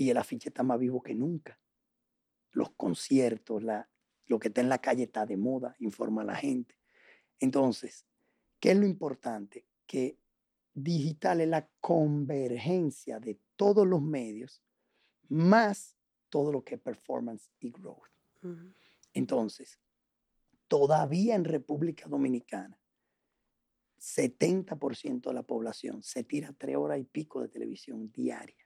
[0.00, 1.60] Y el afiche está más vivo que nunca.
[2.52, 3.86] Los conciertos, la,
[4.28, 6.74] lo que está en la calle está de moda, informa a la gente.
[7.38, 8.06] Entonces,
[8.58, 9.66] ¿qué es lo importante?
[9.86, 10.16] Que
[10.72, 14.62] digital es la convergencia de todos los medios
[15.28, 15.98] más
[16.30, 18.08] todo lo que es performance y growth.
[19.12, 19.78] Entonces,
[20.66, 22.80] todavía en República Dominicana,
[23.98, 28.59] 70% de la población se tira tres horas y pico de televisión diaria.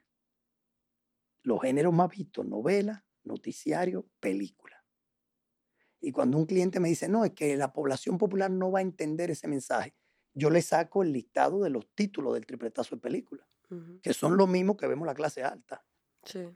[1.44, 4.84] Los géneros más vistos, novela, noticiario, película.
[6.00, 8.82] Y cuando un cliente me dice, no, es que la población popular no va a
[8.82, 9.94] entender ese mensaje,
[10.34, 13.46] yo le saco el listado de los títulos del tripletazo de película,
[14.02, 15.84] que son los mismos que vemos la clase alta.
[16.24, 16.48] Sí.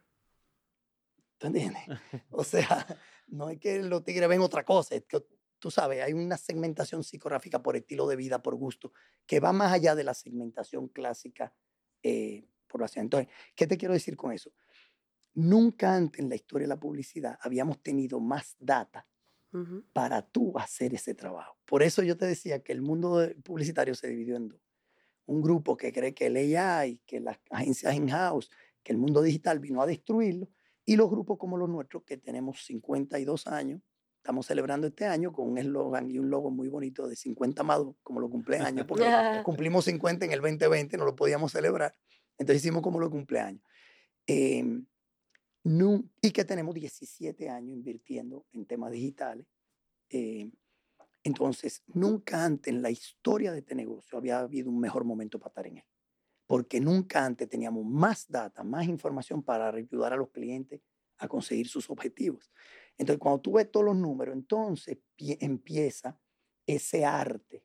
[1.39, 1.83] ¿Tú entiendes?
[2.31, 2.87] o sea,
[3.29, 5.25] no es que los tigres ven otra cosa, es que
[5.59, 8.93] tú sabes, hay una segmentación psicográfica por estilo de vida, por gusto,
[9.27, 11.55] que va más allá de la segmentación clásica
[12.03, 13.07] eh, población.
[13.07, 14.53] Entonces, ¿qué te quiero decir con eso?
[15.39, 19.07] Nunca antes en la historia de la publicidad habíamos tenido más data
[19.93, 21.57] para tú hacer ese trabajo.
[21.65, 24.61] Por eso yo te decía que el mundo publicitario se dividió en dos.
[25.27, 28.51] Un grupo que cree que el AI, que las agencias in-house,
[28.83, 30.49] que el mundo digital vino a destruirlo,
[30.85, 33.81] y los grupos como los nuestros, que tenemos 52 años,
[34.17, 37.95] estamos celebrando este año con un eslogan y un logo muy bonito de 50 amados,
[38.03, 39.05] como lo cumpleaños, porque
[39.45, 41.95] cumplimos 50 en el 2020, no lo podíamos celebrar.
[42.39, 43.63] Entonces hicimos como lo cumpleaños.
[44.27, 44.83] Eh,
[45.65, 49.47] y que tenemos 17 años invirtiendo en temas digitales.
[50.11, 50.51] Eh,
[51.23, 55.51] entonces, nunca antes en la historia de este negocio había habido un mejor momento para
[55.51, 55.85] estar en él.
[56.47, 60.81] Porque nunca antes teníamos más data, más información para ayudar a los clientes
[61.19, 62.51] a conseguir sus objetivos.
[62.97, 66.19] Entonces, cuando tú ves todos los números, entonces empieza
[66.67, 67.65] ese arte.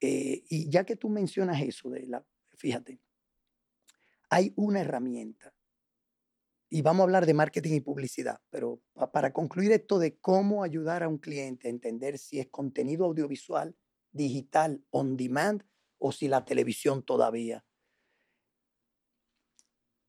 [0.00, 2.24] Eh, y ya que tú mencionas eso de la,
[2.56, 2.98] fíjate,
[4.30, 5.54] hay una herramienta
[6.72, 8.80] y vamos a hablar de marketing y publicidad, pero
[9.12, 13.76] para concluir esto de cómo ayudar a un cliente a entender si es contenido audiovisual,
[14.12, 15.64] digital, on demand
[15.98, 17.64] o si la televisión todavía.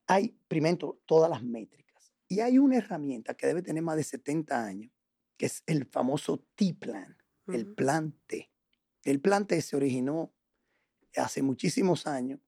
[0.05, 2.13] Hay, primero, todas las métricas.
[2.27, 4.91] Y hay una herramienta que debe tener más de 70 años,
[5.37, 8.51] que es el famoso T-Plan, el plan T.
[9.03, 10.31] El plan T se originó
[11.15, 12.39] hace muchísimos años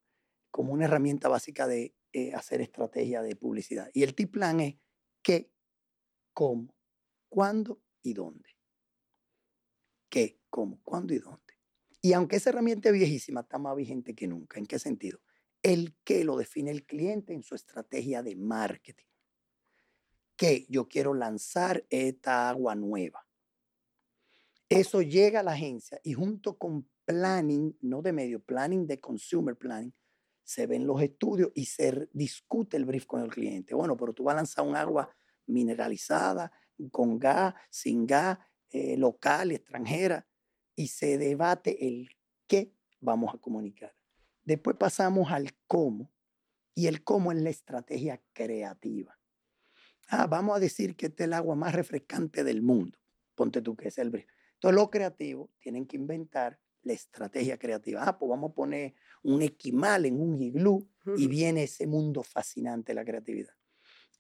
[0.52, 3.90] como una herramienta básica de eh, hacer estrategia de publicidad.
[3.94, 4.76] Y el T-Plan es
[5.24, 5.52] qué,
[6.32, 6.76] cómo,
[7.28, 8.50] cuándo y dónde.
[10.10, 11.42] ¿Qué, cómo, cuándo y dónde?
[12.02, 14.60] Y aunque esa herramienta es viejísima, está más vigente que nunca.
[14.60, 15.22] ¿En qué sentido?
[15.64, 19.08] El qué lo define el cliente en su estrategia de marketing.
[20.36, 23.26] Que yo quiero lanzar esta agua nueva.
[24.70, 29.56] Eso llega a la agencia y junto con planning, no de medio, planning de consumer
[29.56, 29.94] planning,
[30.44, 33.76] se ven los estudios y se discute el brief con el cliente.
[33.76, 35.10] Bueno, pero tú vas a lanzar un agua
[35.46, 36.52] mineralizada,
[36.92, 38.40] con gas, sin gas,
[38.70, 40.28] eh, local, extranjera,
[40.76, 42.10] y se debate el
[42.48, 43.96] qué vamos a comunicar.
[44.44, 46.12] Después pasamos al cómo,
[46.76, 49.20] y el cómo es la estrategia creativa.
[50.08, 52.98] Ah, vamos a decir que este es el agua más refrescante del mundo.
[53.36, 54.28] Ponte tú que es el brief.
[54.56, 58.04] Entonces, los creativos tienen que inventar la estrategia creativa.
[58.04, 62.92] Ah, pues vamos a poner un esquimal en un iglú y viene ese mundo fascinante
[62.92, 63.54] de la creatividad.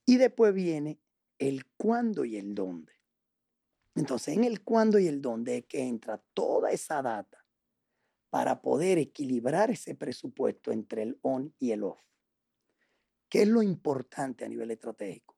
[0.06, 1.00] Y después viene
[1.38, 2.94] el cuándo y el dónde.
[3.96, 7.46] Entonces, en el cuándo y el dónde es que entra toda esa data
[8.30, 12.02] para poder equilibrar ese presupuesto entre el on y el off.
[13.30, 15.38] ¿Qué es lo importante a nivel estratégico?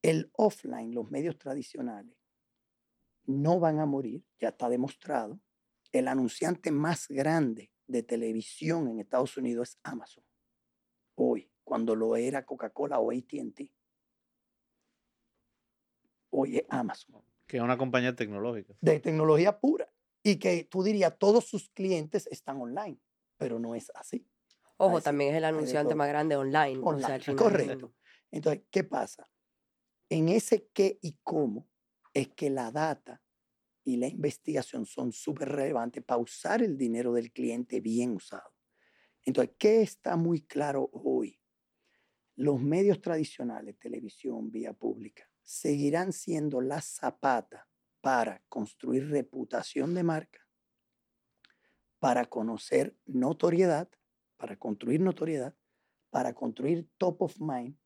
[0.00, 2.16] El offline, los medios tradicionales,
[3.24, 5.40] no van a morir, ya está demostrado.
[5.92, 10.24] El anunciante más grande de televisión en Estados Unidos es Amazon.
[11.14, 13.70] Hoy, cuando lo era Coca-Cola o ATT.
[16.30, 17.22] Hoy es Amazon.
[17.46, 18.74] Que es una compañía tecnológica.
[18.80, 19.92] De tecnología pura.
[20.22, 22.98] Y que tú dirías, todos sus clientes están online,
[23.36, 24.26] pero no es así.
[24.76, 26.78] Ojo, Así, también es el anunciante más grande online.
[26.82, 27.94] o sea, Online, correcto.
[28.30, 29.28] Entonces, ¿qué pasa?
[30.08, 31.68] En ese qué y cómo
[32.12, 33.22] es que la data
[33.84, 38.52] y la investigación son súper relevantes para usar el dinero del cliente bien usado.
[39.24, 41.40] Entonces, ¿qué está muy claro hoy?
[42.36, 47.68] Los medios tradicionales, televisión, vía pública, seguirán siendo la zapata
[48.00, 50.40] para construir reputación de marca,
[51.98, 53.88] para conocer notoriedad,
[54.36, 55.54] para construir notoriedad,
[56.10, 57.76] para construir top of mind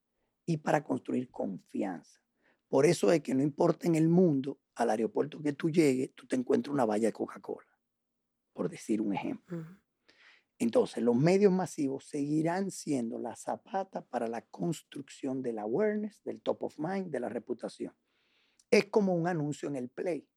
[0.45, 2.19] y para construir confianza.
[2.67, 6.27] Por eso es que no importa en el mundo, al aeropuerto que tú llegues, tú
[6.27, 7.67] te encuentras una valla de Coca-Cola,
[8.53, 9.65] por decir un ejemplo.
[10.59, 16.63] Entonces, los medios masivos seguirán siendo la zapata para la construcción del awareness, del top
[16.63, 17.95] of mind, de la reputación.
[18.69, 20.27] Es como un anuncio en el Play.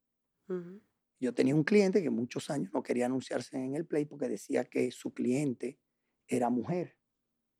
[1.18, 4.64] Yo tenía un cliente que muchos años no quería anunciarse en el Play porque decía
[4.64, 5.78] que su cliente
[6.26, 6.97] era mujer,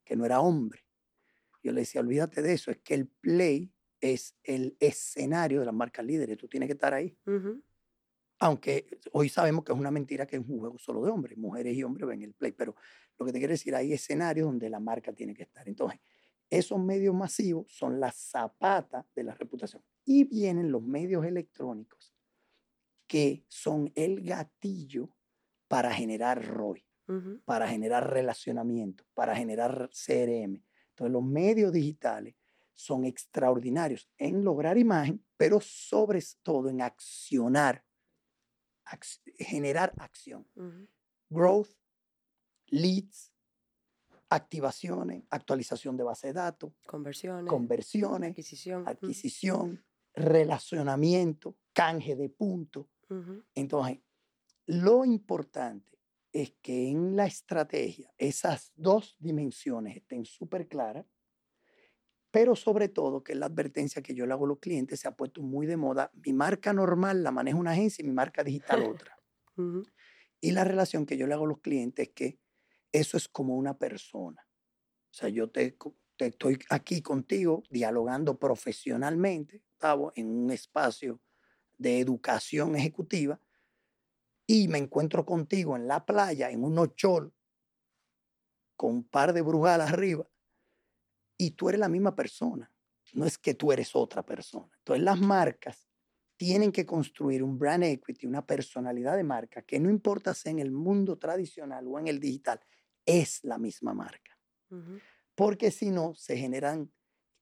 [0.05, 0.87] que no era hombre.
[1.63, 5.75] Yo le decía, olvídate de eso, es que el Play es el escenario de las
[5.75, 7.17] marcas líderes, tú tienes que estar ahí.
[8.39, 11.77] Aunque hoy sabemos que es una mentira que es un juego solo de hombres, mujeres
[11.77, 12.75] y hombres ven el Play, pero
[13.19, 15.69] lo que te quiero decir, hay escenarios donde la marca tiene que estar.
[15.69, 16.01] Entonces,
[16.49, 19.83] esos medios masivos son la zapata de la reputación.
[20.05, 22.15] Y vienen los medios electrónicos
[23.07, 25.11] que son el gatillo
[25.69, 26.85] para generar ROI,
[27.45, 30.63] para generar relacionamiento, para generar CRM.
[30.91, 32.37] Entonces, los medios digitales
[32.81, 37.85] son extraordinarios en lograr imagen, pero sobre todo en accionar,
[38.85, 40.47] ac- generar acción.
[41.29, 41.71] Growth,
[42.69, 43.33] leads,
[44.29, 47.49] activaciones, actualización de base de datos, Conversiones.
[47.51, 48.87] conversiones, Adquisición.
[48.89, 52.87] adquisición, relacionamiento, canje de puntos.
[53.55, 53.99] Entonces,
[54.67, 55.99] lo importante
[56.33, 61.07] es que en la estrategia esas dos dimensiones estén súper claras,
[62.31, 65.17] pero sobre todo que la advertencia que yo le hago a los clientes se ha
[65.17, 66.11] puesto muy de moda.
[66.25, 69.17] Mi marca normal la maneja una agencia y mi marca digital otra.
[70.41, 72.39] Y la relación que yo le hago a los clientes es que
[72.93, 74.47] eso es como una persona.
[75.11, 75.77] O sea, yo te,
[76.17, 81.21] te estoy aquí contigo dialogando profesionalmente, Gustavo, en un espacio
[81.77, 83.41] de educación ejecutiva
[84.47, 87.35] y me encuentro contigo en la playa, en un ochol,
[88.77, 90.30] con un par de brujalas arriba,
[91.41, 92.71] y tú eres la misma persona.
[93.15, 94.69] No es que tú eres otra persona.
[94.79, 95.89] Entonces las marcas
[96.37, 100.59] tienen que construir un brand equity, una personalidad de marca, que no importa si en
[100.59, 102.61] el mundo tradicional o en el digital,
[103.07, 104.39] es la misma marca.
[105.35, 106.93] Porque si no, se generan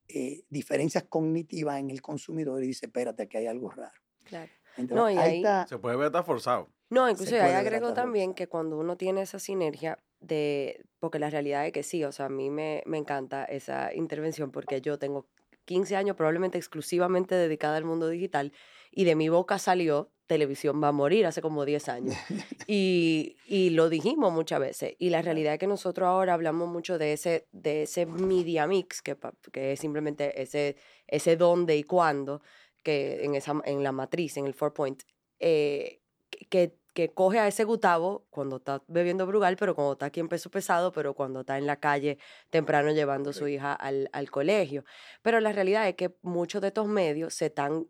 [0.07, 3.99] eh, diferencias cognitivas en el consumidor y dice, espérate, que hay algo raro.
[4.23, 4.51] Claro.
[4.77, 5.67] Entonces, No, y ahí ahí- está.
[5.67, 6.69] Se puede ver hasta forzado.
[6.89, 11.65] No, incluso ahí agrego también que cuando uno tiene esa sinergia de, porque la realidad
[11.65, 15.27] es que sí, o sea, a mí me, me encanta esa intervención porque yo tengo
[15.65, 18.51] 15 años probablemente exclusivamente dedicada al mundo digital
[18.91, 22.15] y de mi boca salió televisión va a morir hace como 10 años.
[22.71, 24.93] Y, y lo dijimos muchas veces.
[24.99, 29.01] Y la realidad es que nosotros ahora hablamos mucho de ese, de ese media mix,
[29.01, 29.17] que,
[29.51, 30.75] que es simplemente ese,
[31.07, 32.43] ese dónde y cuándo,
[32.83, 35.01] que en, esa, en la matriz, en el four point,
[35.39, 36.01] eh,
[36.49, 40.29] que- que, coge a ese Gustavo cuando está bebiendo Brugal, pero cuando está aquí en
[40.29, 42.17] peso pesado, pero cuando está en la calle
[42.49, 44.83] temprano llevando a su hija al, al colegio.
[45.21, 47.87] Pero la realidad es que muchos de estos medios se están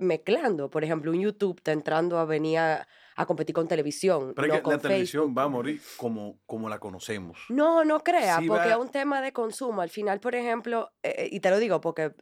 [0.00, 0.70] mezclando.
[0.70, 4.32] Por ejemplo, un YouTube está entrando a venir a, a competir con televisión.
[4.34, 5.38] Pero no es que la con televisión Facebook.
[5.38, 7.38] va a morir como, como la conocemos.
[7.48, 9.80] No, no crea, Sí porque va- es un tema de consumo.
[9.82, 12.12] Al final, por ejemplo, eh, y te lo digo porque, eh,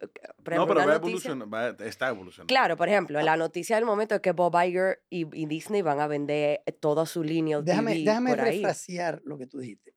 [0.43, 2.47] por no, pero va a noticia- evolucionar, va- está evolucionando.
[2.49, 6.01] Claro, por ejemplo, la noticia del momento es que Bob Iger y, y Disney van
[6.01, 8.57] a vender toda su línea Déjame, TV déjame por ahí.
[8.59, 9.95] refrasear lo que tú dijiste.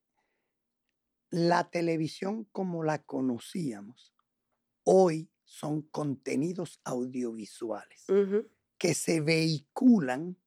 [1.31, 4.13] La televisión como la conocíamos,
[4.83, 8.05] hoy son contenidos audiovisuales
[8.77, 10.37] que se vehiculan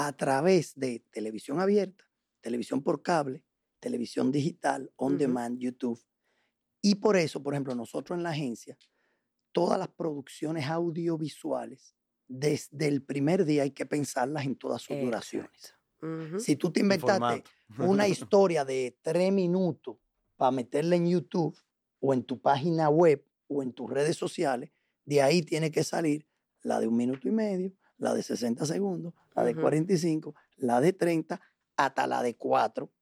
[0.00, 2.04] a través de televisión abierta,
[2.40, 3.42] televisión por cable,
[3.80, 6.00] televisión digital, on demand, YouTube.
[6.80, 8.78] Y por eso, por ejemplo, nosotros en la agencia,
[9.50, 11.96] todas las producciones audiovisuales,
[12.28, 15.74] desde el primer día hay que pensarlas en todas sus duraciones.
[16.38, 17.42] Si tú te inventaste
[17.78, 19.96] una historia de tres minutos
[20.36, 21.58] para meterla en YouTube
[21.98, 24.70] o en tu página web o en tus redes sociales,
[25.04, 26.24] de ahí tiene que salir
[26.62, 29.60] la de un minuto y medio, la de 60 segundos, la de Ujú.
[29.62, 31.40] 45, la de 30,
[31.76, 32.92] hasta la de 4,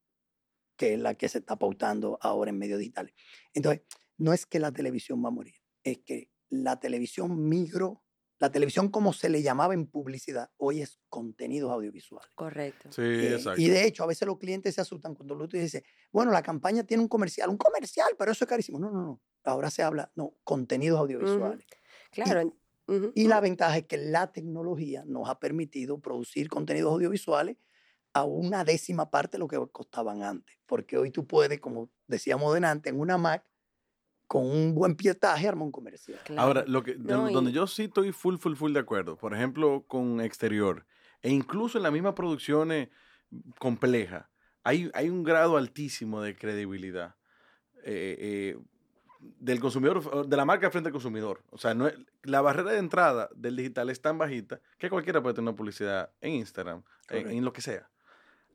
[0.76, 3.14] que es la que se está pautando ahora en medios digitales.
[3.54, 3.82] Entonces,
[4.18, 8.04] no es que la televisión va a morir, es que la televisión migró,
[8.38, 12.30] la televisión como se le llamaba en publicidad, hoy es contenidos audiovisuales.
[12.34, 12.92] Correcto.
[12.92, 13.60] Sí, Eh, exacto.
[13.60, 15.82] y de hecho, a veces los clientes se asustan cuando tú dices,
[16.12, 18.78] bueno, la campaña tiene un comercial, un comercial, pero eso es carísimo.
[18.78, 19.22] No, no, no.
[19.44, 21.64] Ahora se habla, no, contenidos audiovisuales.
[22.10, 22.54] Claro.
[23.14, 27.56] Y la ventaja es que la tecnología nos ha permitido producir contenidos audiovisuales
[28.12, 30.56] a una décima parte de lo que costaban antes.
[30.66, 33.44] Porque hoy tú puedes, como decíamos delante, en una Mac,
[34.26, 36.18] con un buen pietaje, armar un comercial.
[36.24, 36.42] Claro.
[36.42, 39.84] Ahora, lo que, y- donde yo sí estoy full, full, full de acuerdo, por ejemplo,
[39.86, 40.86] con exterior,
[41.22, 42.88] e incluso en las mismas producciones
[43.58, 44.26] complejas,
[44.64, 47.16] hay, hay un grado altísimo de credibilidad
[47.84, 48.58] eh, eh,
[49.38, 51.42] del consumidor, de la marca frente al consumidor.
[51.50, 55.22] O sea, no es- la barrera de entrada del digital es tan bajita que cualquiera
[55.22, 57.88] puede tener una publicidad en Instagram, en, lo que sea.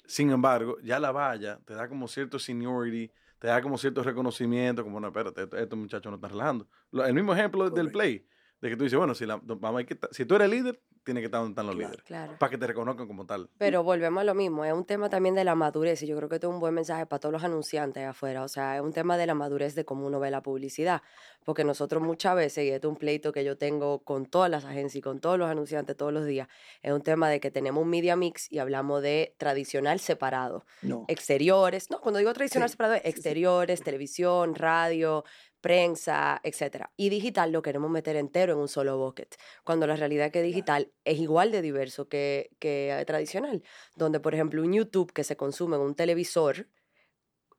[0.06, 4.84] Sin embargo, ya la valla te da como cierto seniority, te da como cierto reconocimiento,
[4.84, 6.68] como, no, espérate, esto- estos muchachos no están relajando.
[6.92, 8.26] Lo- el mismo ejemplo del play,
[8.62, 11.20] de que tú dices, bueno, si, la, vamos, hay que si tú eres líder, tiene
[11.22, 11.90] que estar donde están los Claro.
[11.90, 12.36] líderes, Claro.
[12.40, 13.50] para que te reconozcan como tal.
[13.58, 16.30] Pero volvemos a lo mismo, es un tema también de la madurez y yo creo
[16.30, 18.94] que esto es un buen mensaje para todos los anunciantes afuera, o sea, es un
[18.94, 21.02] tema de la madurez de cómo uno ve la publicidad,
[21.44, 24.66] porque nosotros muchas veces, y esto es un pleito que yo tengo con todas las
[24.66, 26.48] agencias y con todos los anunciantes todos los días,
[26.82, 31.06] es un tema de que tenemos un media mix y hablamos de tradicional separado, No.
[31.08, 33.12] exteriores, no, cuando digo tradicional Sí, separado, es sí, sí.
[33.18, 35.24] exteriores, televisión, radio,
[35.62, 36.92] prensa, etcétera.
[36.98, 40.42] Y digital lo queremos meter entero en un solo bucket, cuando la realidad es que
[40.42, 43.64] digital es igual de diverso que, que tradicional,
[43.96, 46.68] donde por ejemplo un YouTube que se consume en un televisor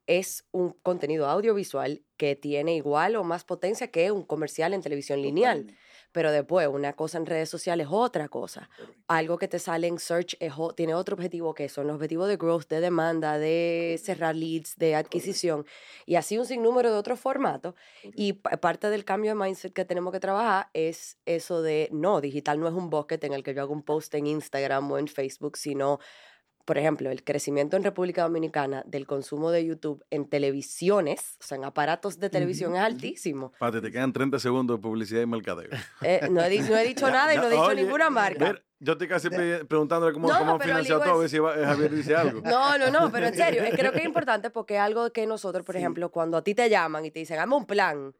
[0.07, 5.23] es un contenido audiovisual que tiene igual o más potencia que un comercial en televisión
[5.23, 5.79] lineal, Totalmente.
[6.13, 8.69] Pero después una cosa en redes sociales es otra cosa.
[9.09, 12.37] Algo que te sale en search es tiene otro objetivo que son los objetivos de
[12.37, 15.65] growth, de demanda, de cerrar leads, de adquisición
[16.07, 17.75] y así un sinnúmero de otros formatos.
[18.15, 22.21] Y pa- parte del cambio de mindset que tenemos que trabajar es eso de no,
[22.21, 24.99] digital no es un bucket en el que yo hago un post en Instagram o
[24.99, 25.99] en Facebook, sino
[26.65, 31.57] por ejemplo, el crecimiento en República Dominicana del consumo de YouTube en televisiones, o sea,
[31.59, 33.53] en aparatos de televisión es altísimo.
[33.59, 35.69] Pate, te quedan 30 segundos de publicidad y mercadeo.
[36.03, 38.45] Eh, no, he, di- no he dicho nada y no he dicho Oye, ninguna marca.
[38.47, 39.29] Mira, yo estoy casi
[39.69, 42.41] preguntándole cómo, No, cómo han financiado todo, a ver si va- eh, Javier dice algo.
[42.45, 45.27] No, no, no, pero en serio, eh, creo que es importante porque es algo que
[45.27, 45.81] nosotros, por Sí.
[45.81, 48.15] ejemplo, cuando a ti te llaman y te dicen, hazme un plan,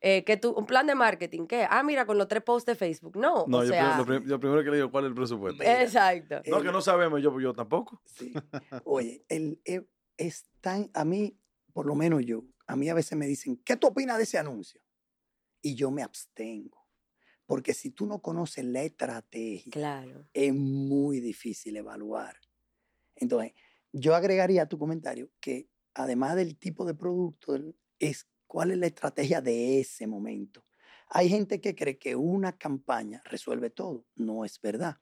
[0.00, 1.66] eh, que tú, un plan de marketing, ¿qué?
[1.68, 3.16] Ah, mira, con los tres posts de Facebook.
[3.16, 5.08] No, No, o yo, sea, pri- lo, prim- yo primero que le digo, ¿cuál es
[5.10, 5.58] el presupuesto?
[5.62, 6.40] Mira, exacto.
[6.46, 8.00] No, el- que no sabemos, yo, yo tampoco.
[8.06, 8.32] Sí.
[8.84, 9.86] Oye, el, e-
[10.16, 11.38] es tan, a mí,
[11.72, 14.38] por lo menos yo, a mí a veces me dicen, ¿qué tú opinas de ese
[14.38, 14.80] anuncio?
[15.62, 16.78] Y yo me abstengo.
[17.46, 20.24] Porque si tú no conoces la estrategia, Claro.
[20.32, 22.36] es muy difícil evaluar.
[23.16, 23.52] Entonces,
[23.92, 27.58] yo agregaría a tu comentario que además del tipo de producto,
[27.98, 30.66] es cuál es la estrategia de ese momento.
[31.08, 34.08] Hay gente que cree que una campaña resuelve todo.
[34.16, 34.96] No es verdad.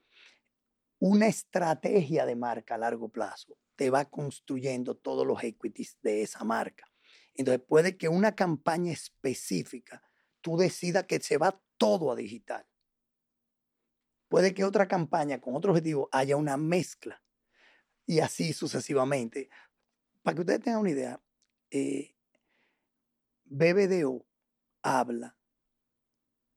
[0.98, 6.44] Una estrategia de marca a largo plazo te va construyendo todos los equities de esa
[6.44, 6.92] marca.
[7.34, 10.02] Entonces, puede que una campaña específica
[10.42, 12.66] tú decidas que se va todo a digital.
[14.28, 17.22] Puede que otra campaña con otro objetivo haya una mezcla
[18.04, 19.48] y así sucesivamente.
[20.22, 21.22] Para que ustedes tengan una idea,
[21.70, 22.17] eh,
[23.50, 24.26] BBDO
[24.82, 25.36] habla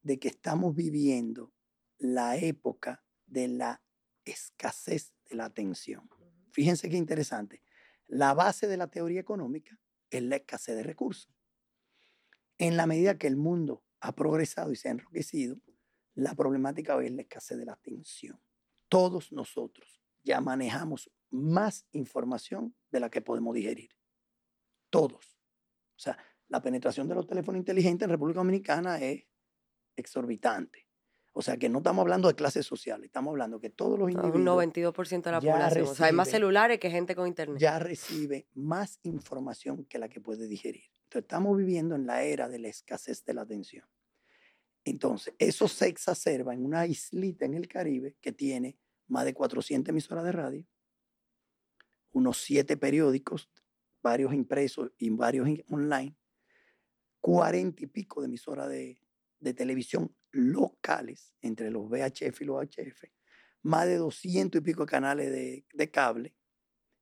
[0.01, 1.53] de que estamos viviendo
[1.97, 3.83] la época de la
[4.25, 6.09] escasez de la atención.
[6.51, 7.63] Fíjense qué interesante.
[8.07, 9.79] La base de la teoría económica
[10.09, 11.31] es la escasez de recursos.
[12.57, 15.57] En la medida que el mundo ha progresado y se ha enriquecido,
[16.13, 18.41] la problemática hoy es la escasez de la atención.
[18.89, 23.91] Todos nosotros ya manejamos más información de la que podemos digerir.
[24.89, 25.37] Todos.
[25.95, 26.17] O sea,
[26.51, 29.23] la penetración de los teléfonos inteligentes en República Dominicana es
[29.95, 30.85] exorbitante.
[31.33, 34.11] O sea, que no estamos hablando de clases sociales, estamos hablando que todos los Un
[34.11, 35.87] individuos 92% de la población.
[35.87, 37.57] O sea, hay más recibe- celulares que gente con internet.
[37.57, 40.83] ya recibe más información que la que puede digerir.
[41.03, 43.85] Entonces, estamos viviendo en la era de la escasez de la atención.
[44.83, 48.77] Entonces, eso se exacerba en una islita en el Caribe que tiene
[49.07, 50.65] más de 400 emisoras de radio,
[52.11, 53.49] unos siete periódicos,
[54.03, 56.17] varios impresos y varios in- online,
[57.21, 58.99] 40 y pico de emisoras de,
[59.39, 63.03] de televisión locales, entre los VHF y los HF,
[63.63, 66.33] más de 200 y pico de canales de, de cable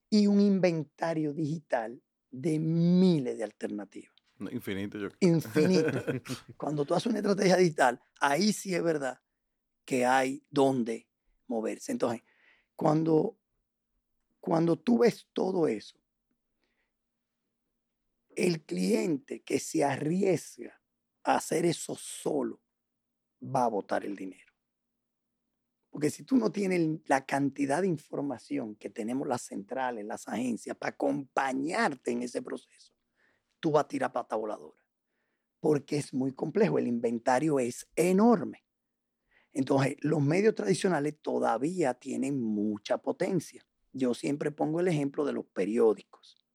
[0.09, 2.01] y un inventario digital
[2.31, 4.13] de miles de alternativas.
[4.37, 6.01] No, Infinito, yo Infinito.
[6.57, 9.19] Cuando tú haces una estrategia digital, ahí sí es verdad
[9.85, 11.07] que hay donde
[11.47, 11.91] moverse.
[11.91, 12.21] Entonces,
[12.75, 13.37] cuando,
[14.39, 15.98] cuando tú ves todo eso,
[18.45, 20.81] el cliente que se arriesga
[21.23, 22.61] a hacer eso solo
[23.43, 24.53] va a botar el dinero.
[25.89, 30.77] Porque si tú no tienes la cantidad de información que tenemos las centrales, las agencias,
[30.77, 32.93] para acompañarte en ese proceso,
[33.59, 34.79] tú vas a tirar pata voladora.
[35.59, 38.63] Porque es muy complejo, el inventario es enorme.
[39.51, 43.65] Entonces, los medios tradicionales todavía tienen mucha potencia.
[43.91, 46.45] Yo siempre pongo el ejemplo de los periódicos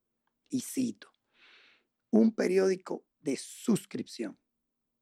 [0.48, 1.13] y cito,
[2.20, 4.38] un periódico de suscripción,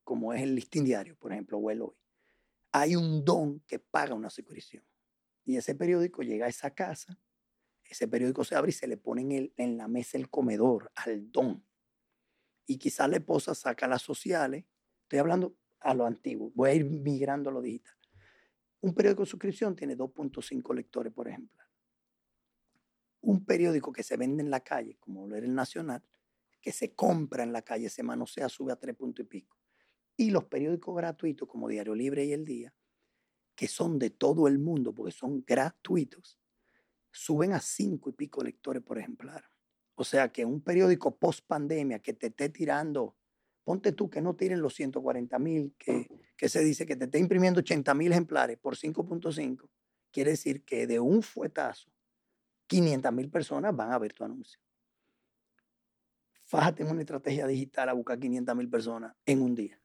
[0.02, 1.94] como es el listín diario, por ejemplo, o el hoy,
[2.72, 4.82] hay un don que paga una suscripción.
[5.44, 7.18] Y ese periódico llega a esa casa,
[7.84, 10.90] ese periódico se abre y se le pone en, el- en la mesa el comedor
[10.94, 11.66] al don.
[12.66, 14.64] Y quizás la esposa saca las sociales,
[15.02, 17.94] estoy hablando a lo antiguo, voy a ir migrando a lo digital.
[18.80, 21.62] Un periódico de suscripción tiene 2.5 lectores por ejemplo.
[23.20, 26.02] Un periódico que se vende en la calle, como lo era el Nacional,
[26.62, 29.58] que se compra en la calle, se manosea, sube a 3 puntos y pico.
[30.16, 32.74] Y los periódicos gratuitos como Diario Libre y El Día,
[33.54, 36.38] que son de todo el mundo porque son gratuitos,
[37.10, 39.44] suben a 5 y pico lectores por ejemplar.
[39.94, 43.16] O sea que un periódico post pandemia que te esté tirando,
[43.64, 47.18] ponte tú que no tiren los 140 mil, que, que se dice que te esté
[47.18, 49.68] imprimiendo 80 mil ejemplares por 5.5,
[50.10, 51.90] quiere decir que de un fuetazo,
[52.68, 54.60] 500 mil personas van a ver tu anuncio.
[56.52, 59.80] Fájate en una estrategia digital a buscar 500 mil personas en un día.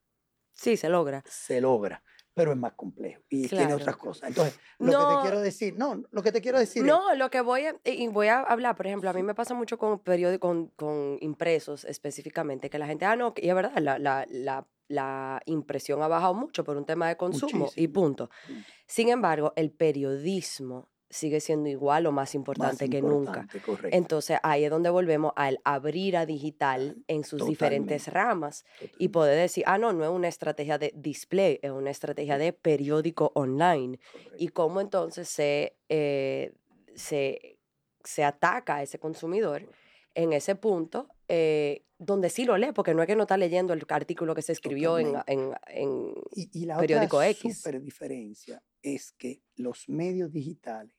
[0.52, 1.22] Sí, se logra.
[1.26, 2.02] Se logra,
[2.34, 4.28] pero es más complejo y tiene otras cosas.
[4.28, 5.08] Entonces, lo que No.
[5.08, 7.76] te quiero decir, no, lo que te quiero decir es, No, lo que voy a,
[7.84, 11.16] y voy a hablar, por ejemplo, a mí me pasa mucho con periódicos, con, con
[11.22, 15.40] impresos específicamente, que la gente, ah, no, que- y es verdad, la, la, la, la
[15.46, 17.92] impresión ha bajado mucho por un tema de consumo y Muchísimo.
[17.94, 18.30] punto.
[18.46, 18.72] Punto.
[18.86, 23.46] Sin embargo, el periodismo sigue siendo igual o más importante más que nunca.
[23.64, 28.10] correcto, Entonces ahí es donde volvemos al abrir a digital en sus diferentes Totalmente.
[28.10, 28.64] ramas
[28.98, 32.52] y poder decir, ah, no, no es una estrategia de display, es una estrategia de
[32.52, 34.36] periódico online correcto.
[34.38, 36.52] y cómo entonces se, eh,
[36.94, 37.58] se,
[38.04, 39.68] se ataca a ese consumidor
[40.14, 43.72] en ese punto eh, donde sí lo lee, porque no es que no está leyendo
[43.72, 47.56] el artículo que se escribió en, en, en- Y, y la periódico otra X.
[47.62, 50.94] super diferencia es que los medios digitales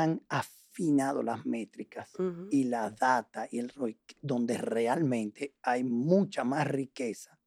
[0.00, 2.10] han afinado las métricas
[2.50, 7.38] y la data y el ROI, donde realmente hay mucha más riqueza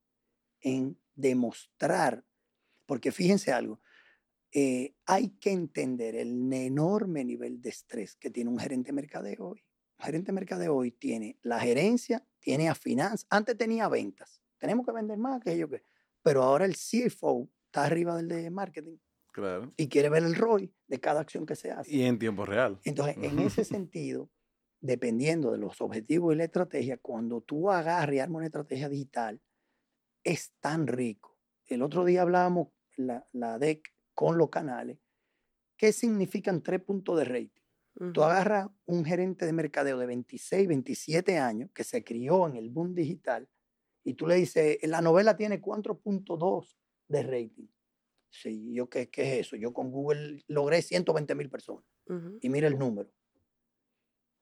[0.61, 2.23] en demostrar,
[2.85, 3.79] porque fíjense algo,
[4.51, 9.47] eh, hay que entender el enorme nivel de estrés que tiene un gerente de mercadeo
[9.49, 9.61] hoy.
[9.99, 14.85] Un gerente de mercadeo hoy tiene la gerencia, tiene a finanzas, antes tenía ventas, tenemos
[14.85, 15.83] que vender más que ellos, que-
[16.21, 18.97] pero ahora el CFO está arriba del de marketing
[19.35, 19.73] Claro.
[19.75, 21.93] y quiere ver el ROI de cada acción que se hace.
[21.93, 22.79] Y en tiempo real.
[22.85, 24.29] Entonces, en ese sentido,
[24.79, 29.41] dependiendo de los objetivos y la estrategia, cuando tú agarras y armas una estrategia digital,
[30.23, 31.37] es tan rico.
[31.67, 34.99] El otro día hablábamos la, la DEC con los canales.
[35.75, 38.13] ¿Qué significan tres puntos de rating?
[38.13, 42.69] Tú agarras un gerente de mercadeo de 26, 27 años que se crió en el
[42.69, 43.49] boom digital
[44.01, 46.77] y tú le dices, la novela tiene 4.2
[47.09, 47.67] de rating.
[48.41, 49.55] Sí, yo qué, qué es eso?
[49.55, 51.85] Yo con Google logré 120 mil personas
[52.41, 53.09] y mira el número.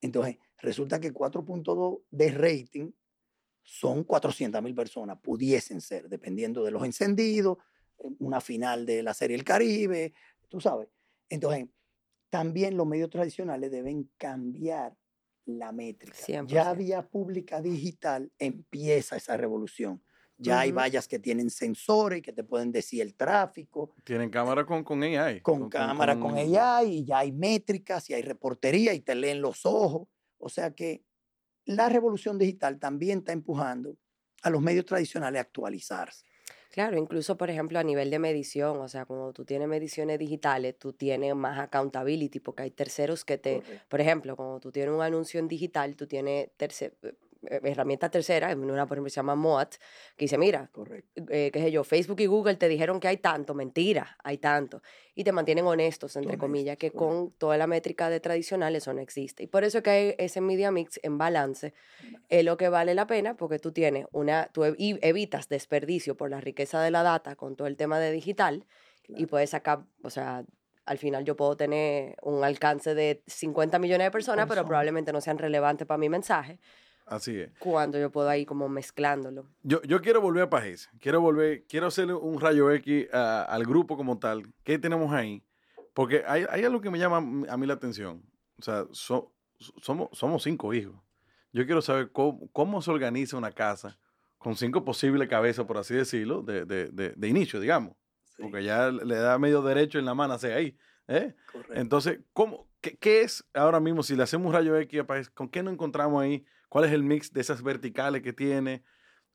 [0.02, 2.92] Entonces, resulta que 4.2 de rating
[3.62, 7.58] son 400 mil personas, pudiesen ser, dependiendo de los encendidos,
[8.00, 10.14] eh, una final de la Serie El Caribe,
[10.50, 10.90] tú sabes.
[11.30, 11.68] Entonces,
[12.30, 14.98] también los medios tradicionales deben cambiar
[15.46, 16.18] la métrica.
[16.18, 16.48] 100%.
[16.48, 20.04] Ya vía pública digital empieza esa revolución.
[20.38, 20.78] Ya hay Ujú.
[20.80, 25.42] vallas que tienen sensores que te pueden decir el tráfico, Tienen cámara con, con AI.
[25.42, 29.66] con, cámara, con, AI, y ya hay métricas, y hay reportería, y te leen los
[29.66, 30.08] ojos.
[30.38, 31.04] O sea que
[31.66, 33.98] la revolución digital también está empujando
[34.44, 36.26] a los medios tradicionales a actualizarse.
[36.72, 40.78] Claro, incluso por ejemplo a nivel de medición, o sea, cuando tú tienes mediciones digitales,
[40.80, 45.02] tú tienes más accountability porque hay terceros que te, por ejemplo, cuando tú tienes un
[45.02, 47.14] anuncio en digital, tú tienes tercer, eh,
[47.50, 49.76] herramienta tercera, en una por ejemplo se llama MOAT,
[50.16, 51.24] que dice, mira, Correcto.
[51.30, 54.82] eh, qué sé yo, Facebook y Google te dijeron que hay tanto, mentira, hay tanto.
[55.16, 58.94] Y te mantienen honestos, entre comillas, que Honestos, con toda la métrica de tradicional eso
[58.94, 59.44] no existe.
[59.44, 61.74] Y por eso es que hay ese media mix en balance
[62.30, 66.18] es lo que vale la pena porque tú tienes una, tú ev- y evitas desperdicio
[66.18, 68.66] por la riqueza de la data con todo el tema de digital
[69.04, 69.28] y Claro.
[69.28, 70.46] puedes sacar, o sea,
[70.86, 75.22] al final yo puedo tener un alcance de 50 millones de personas, pero probablemente no
[75.22, 76.60] sean relevantes para mi mensaje,
[77.06, 77.52] Así es.
[77.60, 79.46] cuando yo puedo ahí como mezclándolo.
[79.62, 80.90] Yo, yo quiero volver a País.
[81.00, 84.44] Quiero volver, quiero hacerle un rayo X a- al grupo como tal.
[84.64, 85.44] ¿Qué tenemos ahí?
[85.94, 87.18] Porque hay, hay algo que me llama
[87.50, 88.24] a mí la atención.
[88.58, 89.34] O sea, so-
[89.82, 90.96] somos, somos cinco hijos.
[91.52, 94.00] Yo quiero saber cómo, cómo se organiza una casa
[94.38, 97.96] con cinco posibles cabezas, por así decirlo, de, de- de- de inicio, digamos.
[98.36, 100.76] Sí, Porque ya le da medio derecho en la mano hacia ahí.
[101.08, 101.36] ¿eh?
[101.76, 105.30] Entonces, ¿cómo, qué, qué es ahora mismo, si le hacemos un rayo X a País,
[105.30, 106.44] con qué nos encontramos ahí?
[106.74, 108.84] ¿Cuál es el mix de esas verticales que tiene?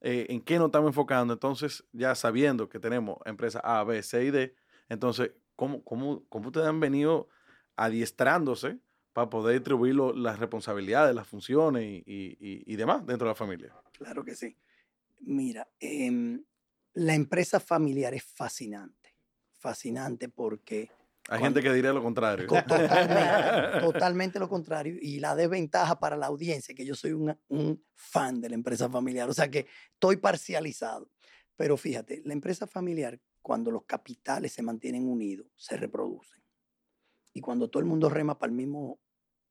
[0.00, 1.34] Eh, ¿En qué nos estamos enfocando?
[1.34, 4.56] Entonces, ya sabiendo que tenemos empresas A, B, C y D,
[4.88, 7.28] entonces, ¿cómo, cómo, cómo ustedes han venido
[7.76, 8.80] adiestrándose
[9.12, 13.36] para poder distribuir las responsabilidades, las funciones y, y- y- y demás dentro de la
[13.36, 13.72] familia?
[13.92, 14.56] Claro que sí.
[15.20, 16.42] Mira, em,
[16.94, 19.14] la empresa familiar es fascinante.
[19.52, 20.90] Fascinante porque
[21.30, 22.46] Hay Cuando- gente que diría lo contrario.
[22.46, 24.96] co- totalmente, totalmente lo contrario.
[25.00, 28.88] Y la desventaja para la audiencia, que yo soy un, un fan de la empresa
[28.88, 29.28] familiar.
[29.28, 31.10] O sea que estoy parcializado.
[31.54, 36.42] Pero fíjate, la empresa familiar, cuando los capitales se mantienen unidos, se reproducen.
[37.34, 38.98] Y cuando todo el mundo rema para el mismo,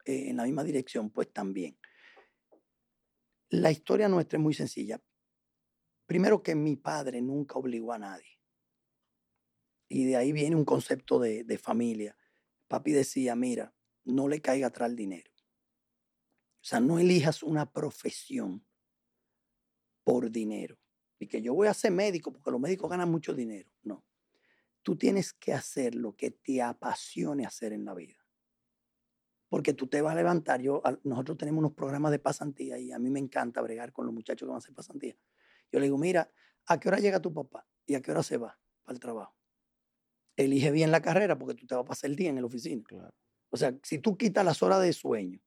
[0.04, 1.78] eh, en la misma dirección, pues también.
[3.50, 5.00] La historia nuestra es muy sencilla.
[6.06, 8.37] Primero que mi padre nunca obligó a nadie.
[9.88, 12.18] Y de ahí viene un concepto de, de familia.
[12.68, 13.74] Papi decía, mira,
[14.04, 15.32] no le caiga atrás el dinero.
[16.62, 18.66] O sea, no elijas una profesión
[20.04, 20.78] por dinero.
[21.20, 23.70] Y que yo voy a ser médico porque los médicos ganan mucho dinero.
[23.84, 24.06] No.
[24.84, 28.18] Tú tienes que hacer lo que te apasione hacer en la vida.
[29.50, 30.62] Porque tú te vas a levantar.
[30.62, 34.14] Yo, nosotros tenemos unos programas de pasantía y a mí me encanta bregar con los
[34.14, 35.16] muchachos que van a hacer pasantía.
[35.72, 36.32] Yo le digo, mira,
[36.66, 37.68] ¿a qué hora llega tu papá?
[37.86, 39.37] ¿Y a qué hora se va para el trabajo?
[40.38, 42.84] Elige bien la carrera porque tú te vas a pasar el día en la oficina.
[42.88, 43.14] Claro.
[43.50, 45.42] O sea, si tú quitas las horas de sueño,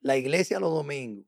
[0.00, 1.26] la iglesia los domingos,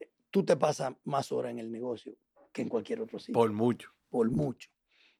[0.00, 2.16] eh, tú te pasas más horas en el negocio
[2.52, 3.90] que en cualquier otro sitio, Por por, mucho.
[4.10, 4.70] mucho.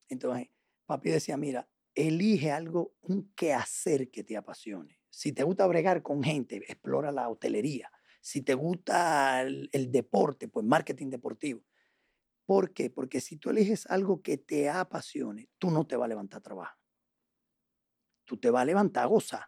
[0.08, 0.48] Entonces,
[0.86, 5.00] papi decía, mira, elige algo, un quehacer que te apasione.
[5.10, 7.90] Si te gusta bregar con gente, explora la hotelería.
[8.20, 11.64] Si te gusta el, el deporte, pues marketing deportivo.
[12.46, 12.90] ¿Por qué?
[12.90, 16.42] Porque si tú eliges algo que te apasione, tú no te vas a levantar a
[16.42, 16.76] trabajar.
[18.24, 19.46] Tú te vas a levantar a gozar.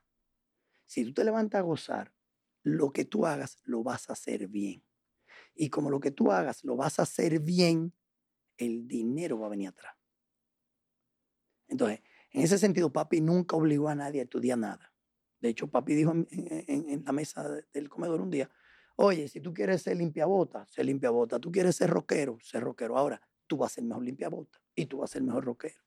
[0.85, 2.13] Si tú te levantas a gozar,
[2.63, 4.85] lo que tú hagas lo vas a hacer bien.
[5.55, 7.93] Y como lo que tú hagas lo vas a hacer bien,
[8.59, 9.95] el dinero va a venir atrás.
[11.69, 12.01] Entonces,
[12.31, 14.93] en ese sentido, papi nunca obligó a nadie a estudiar nada.
[15.41, 18.51] De hecho, papi dijo en, la mesa de- del comedor un día,
[18.97, 21.39] oye, si tú quieres ser limpiabota, sé limpiabota.
[21.39, 22.97] Tú quieres ser rockero, sé rockero.
[22.97, 25.81] Ahora, tú vas a ser mejor limpiabota y tú vas a ser mejor rockero.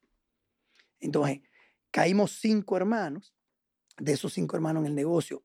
[0.99, 1.41] Entonces,
[1.91, 3.33] caímos cinco hermanos.
[3.97, 5.43] De esos cinco hermanos en el negocio,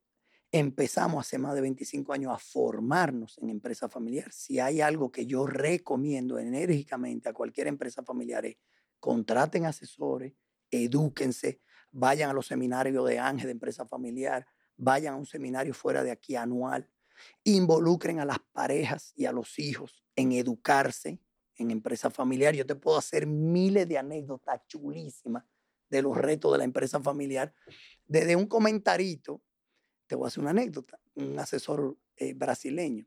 [0.53, 4.31] empezamos hace más de 25 años a formarnos en empresa familiar.
[4.31, 8.57] Si hay algo que yo recomiendo enérgicamente a cualquier empresa familiar es
[9.01, 10.35] contraten asesores,
[10.71, 11.61] edúquense,
[11.91, 14.47] vayan a los seminarios de Ángel de empresa familiar,
[14.77, 16.89] vayan a un seminario fuera de aquí anual,
[17.43, 21.21] involucren a las parejas y a los hijos en educarse
[21.57, 22.55] en empresa familiar.
[22.55, 25.45] Yo te puedo hacer miles de anécdotas chulísimas
[25.89, 27.55] de los retos de la empresa familiar.
[28.07, 29.43] Desde un comentarito,
[30.07, 33.07] te voy a hacer una anécdota, un asesor eh, brasileño.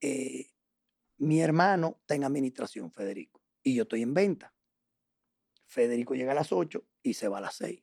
[0.00, 0.50] Eh,
[1.18, 4.54] mi hermano está en administración, Federico, y yo estoy en venta.
[5.66, 7.82] Federico llega a las 8 y se va a las 6.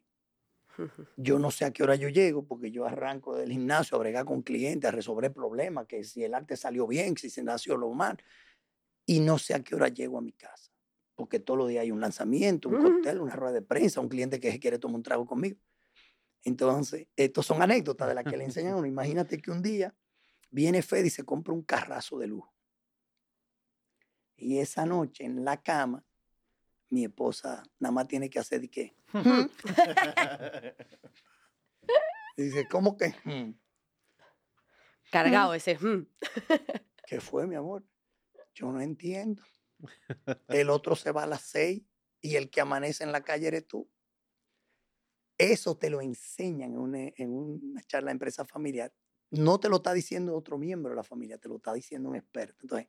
[1.17, 4.25] Yo no sé a qué hora yo llego porque yo arranco del gimnasio a bregar
[4.25, 7.91] con clientes, a resolver problemas, que si el arte salió bien, si se nació lo
[7.91, 8.17] mal.
[9.05, 10.74] Y no sé a qué hora llego a mi casa.
[11.15, 12.83] Porque todos los días hay un lanzamiento, un Ujú.
[12.93, 15.57] cóctel, una rueda de prensa, un cliente que se quiere tomar un trago conmigo.
[16.43, 18.85] Entonces, estos son anécdotas de las que le enseñan a uno.
[18.85, 19.95] Imagínate que un día
[20.51, 22.53] viene Fede y se compra un carrazo de lujo.
[24.37, 26.05] Y esa noche en la cama,
[26.89, 28.95] mi esposa nada más tiene que hacer de qué.
[32.37, 33.15] Dice, ¿cómo que?
[33.23, 33.53] "Hmm"?
[35.09, 35.77] Cargado ese.
[35.77, 36.05] "Hmm".
[37.07, 37.83] ¿Qué fue, mi amor?
[38.53, 39.41] Yo no entiendo.
[40.47, 41.83] El otro se va a las seis
[42.21, 43.89] y el que amanece en la calle eres tú.
[45.37, 48.93] Eso te lo enseñan en una, en una charla de empresa familiar.
[49.31, 52.15] No te lo está diciendo otro miembro de la familia, te lo está diciendo un
[52.15, 52.59] experto.
[52.61, 52.87] Entonces,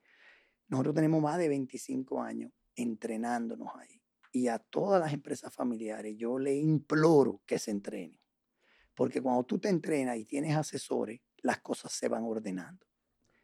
[0.68, 4.02] nosotros tenemos más de 25 años entrenándonos ahí.
[4.32, 8.20] Y a todas las empresas familiares yo le imploro que se entrenen.
[8.94, 12.86] Porque cuando tú te entrenas y tienes asesores, las cosas se van ordenando.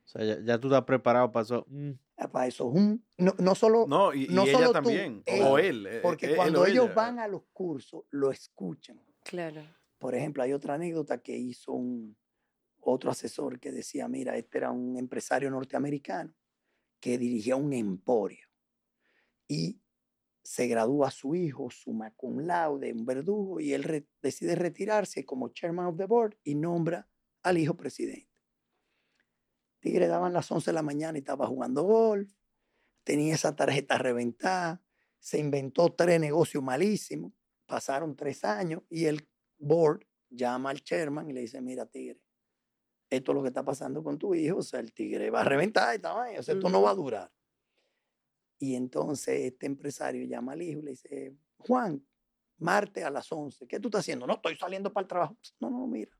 [0.04, 1.66] O sea, ya, tú estás preparado para eso.
[1.68, 1.92] Mm,
[2.30, 3.04] Para eso es un...
[3.18, 3.86] No, no solo...
[3.88, 5.22] No, y, y No ella solo tú, también.
[5.44, 5.86] o él.
[5.86, 6.94] eh, Porque él cuando ellos ella.
[6.94, 9.00] van a los cursos, lo escuchan.
[9.24, 9.62] Claro.
[9.98, 12.16] Por ejemplo, hay otra anécdota que hizo un
[12.80, 16.34] otro asesor que decía, mira, este era un empresario norteamericano
[17.00, 18.46] que dirigía un emporio
[19.48, 19.80] y
[20.42, 25.50] se gradúa su hijo, summa cum laude, un verdugo, y él re- decide retirarse como
[25.50, 27.08] chairman of the board y nombra
[27.44, 28.28] al hijo presidente.
[29.82, 32.32] Tigre daban las 11 de la mañana y estaba jugando golf,
[33.02, 34.80] tenía esa tarjeta reventada,
[35.18, 37.32] se inventó tres negocios malísimos,
[37.66, 39.28] pasaron tres años y el
[39.58, 42.20] board llama al chairman y le dice, mira, Tigre,
[43.10, 45.44] esto es lo que está pasando con tu hijo, o sea, el tigre va a
[45.44, 47.32] reventar esta vaina, o sea, esto no va a durar.
[48.58, 52.06] Y entonces este empresario llama al hijo y le dice, Juan,
[52.58, 54.26] martes a las 11, ¿qué tú estás haciendo?
[54.26, 55.36] No, estoy saliendo para el trabajo.
[55.58, 56.12] No, no, mira,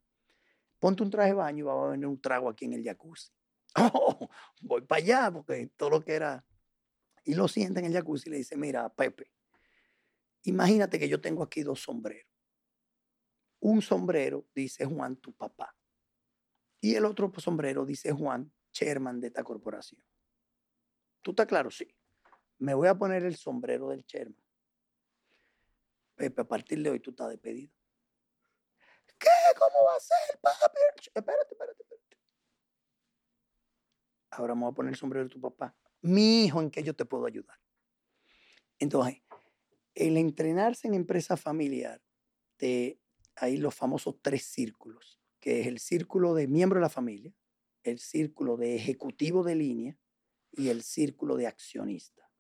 [0.80, 3.30] ponte un traje de baño y vamos a venir un trago aquí en el jacuzzi.
[3.77, 4.28] Oh,
[4.61, 6.44] voy para allá porque todo lo que era...
[7.24, 9.31] Y lo sienta en el jacuzzi y le dice, mira, Pepe,
[10.43, 12.28] imagínate que yo tengo aquí dos sombreros.
[13.61, 15.77] Un sombrero dice Juan, tu papá.
[16.81, 20.03] Y el otro sombrero dice Juan, chairman de esta corporación.
[21.23, 21.70] ¿Tú estás claro?
[21.70, 21.86] Sí.
[22.59, 24.43] Me voy a poner el sombrero del chairman.
[26.16, 27.73] Pepe, a partir de hoy tú estás despedido.
[29.19, 29.28] ¿Qué?
[29.57, 30.78] ¿Cómo va a ser, papi?
[31.15, 31.81] Espérate, espérate.
[34.32, 35.76] Ahora me voy a poner el sombrero de tu papá.
[36.00, 37.59] Mi hijo, ¿en qué yo te puedo ayudar?
[38.78, 39.22] Entonces,
[39.94, 42.02] el entrenarse en empresa familiar,
[43.36, 47.34] ahí los famosos tres círculos, que es el círculo de miembro de la familia,
[47.82, 49.98] el círculo de ejecutivo de línea
[50.50, 52.30] y el círculo de accionista.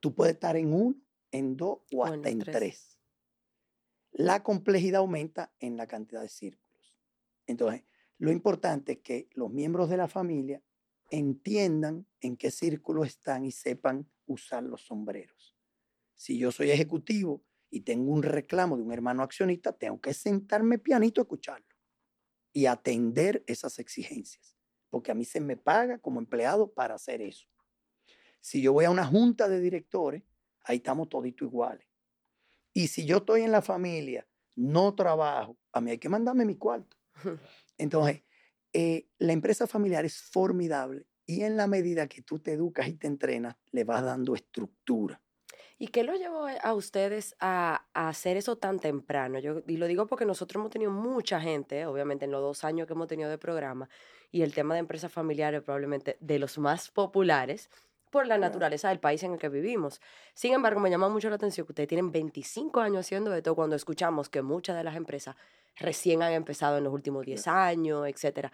[0.00, 0.96] Tú puedes estar en uno,
[1.30, 2.56] en dos o hasta en los en tres.
[2.56, 2.98] tres.
[4.12, 6.96] La complejidad aumenta en la cantidad de círculos.
[7.46, 7.84] Entonces,
[8.18, 10.62] lo importante es que los miembros de la familia
[11.10, 15.56] entiendan en qué círculo están y sepan usar los sombreros.
[16.14, 20.78] Si yo soy ejecutivo y tengo un reclamo de un hermano accionista, tengo que sentarme
[20.78, 21.66] pianito a escucharlo
[22.52, 24.56] y atender esas exigencias,
[24.88, 27.46] porque a mí se me paga como empleado para hacer eso.
[28.40, 30.22] Si yo voy a una junta de directores,
[30.62, 31.86] ahí estamos toditos iguales.
[32.72, 36.56] Y si yo estoy en la familia, no trabajo, a mí hay que mandarme mi
[36.56, 36.96] cuarto.
[37.78, 38.22] Entonces,
[38.78, 42.92] eh, la empresa familiar es formidable y en la medida que tú te educas y
[42.92, 45.18] te entrenas, le vas dando estructura.
[45.78, 49.38] ¿Y qué lo llevó a ustedes a, a hacer eso tan temprano?
[49.38, 52.86] Yo, y lo digo porque nosotros hemos tenido mucha gente, obviamente en los dos años
[52.86, 53.88] que hemos tenido de programa,
[54.30, 57.70] y el tema de empresas familiares probablemente de los más populares
[58.10, 60.02] por la naturaleza del país en el que vivimos.
[60.34, 63.74] Sin embargo, me llama mucho la atención que ustedes tienen 25 años haciendo esto cuando
[63.74, 65.34] escuchamos que muchas de las empresas
[65.76, 68.50] recién han empezado en los últimos 10 años, etcétera.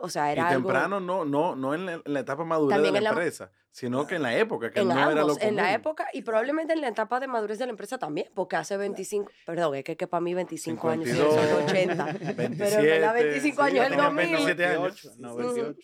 [0.00, 0.62] O sea, Y era algo...
[0.68, 4.06] temprano no, no, no en la, en la etapa madura de la la- empresa, sino
[4.06, 5.48] que en la época, que en no era lo ambos, común.
[5.50, 8.56] en la época y probablemente en la etapa de madurez de la empresa también, porque
[8.56, 12.04] hace 25, perdón, es que, que para mí 25 años son 52, 80.
[12.04, 14.26] 27, Pero en verdad 25 sí, años el tenía 2000.
[14.26, 14.82] 27 años.
[14.82, 15.42] 28, no, Ujú.
[15.54, 15.78] 28.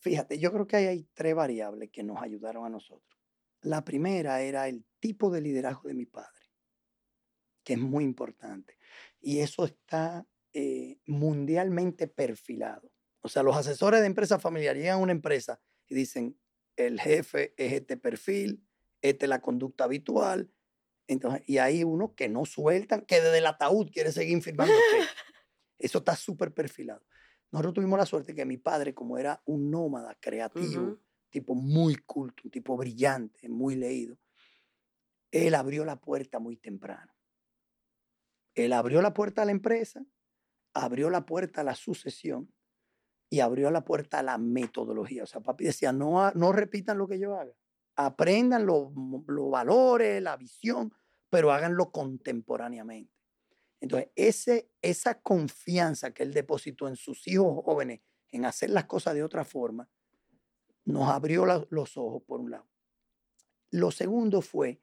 [0.00, 3.18] Fíjate, yo creo que ahí hay tres variables que nos ayudaron a nosotros.
[3.62, 6.28] La primera era el tipo de liderazgo de mi padre,
[7.64, 8.77] que es muy importante.
[9.20, 12.90] Y eso está eh, mundialmente perfilado.
[13.20, 16.38] O sea, los asesores de empresas familiares llegan a una empresa y dicen,
[16.76, 18.64] el jefe es este perfil,
[19.02, 20.52] esta es la conducta habitual.
[21.06, 24.74] Entonces, y hay unos que no sueltan, que desde el ataúd quiere seguir firmando.
[25.78, 27.04] Eso está súper perfilado.
[27.50, 30.98] Nosotros tuvimos la suerte que mi padre, como era un nómada creativo,
[31.30, 34.18] tipo muy culto, un tipo brillante, muy leído,
[35.30, 37.12] él abrió la puerta muy temprano.
[38.64, 40.04] Él abrió la puerta a la empresa,
[40.74, 42.52] abrió la puerta a la sucesión
[43.30, 45.22] y abrió la puerta a la metodología.
[45.22, 47.52] O sea, papi decía, no, no repitan lo que yo haga.
[47.94, 48.90] Aprendan los
[49.50, 50.92] valores, la visión,
[51.30, 53.12] pero háganlo contemporáneamente.
[53.80, 59.14] Entonces, ese, esa confianza que él depositó en sus hijos jóvenes en hacer las cosas
[59.14, 59.88] de otra forma,
[60.84, 62.68] nos abrió los ojos por un lado.
[63.70, 64.80] Lo segundo fue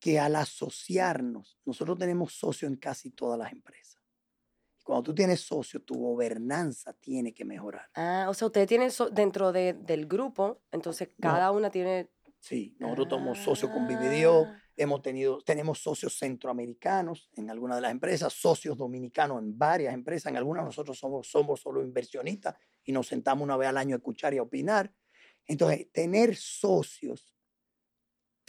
[0.00, 4.02] que al asociarnos, nosotros tenemos socios en casi todas las empresas.
[4.80, 7.88] Y Cuando tú tienes socios, tu gobernanza tiene que mejorar.
[7.94, 12.10] Ah, o sea, ustedes tienen so- dentro de- del grupo, entonces cada una tiene...
[12.40, 17.82] Sí, nosotros somos socios con Vividio, Ah, hemos tenido, tenemos socios centroamericanos en algunas de
[17.82, 22.92] las empresas, socios dominicanos en varias empresas, en algunas nosotros somos, somos solo inversionistas y
[22.92, 24.94] nos sentamos una vez al año a escuchar y a opinar.
[25.46, 27.34] Entonces, tener socios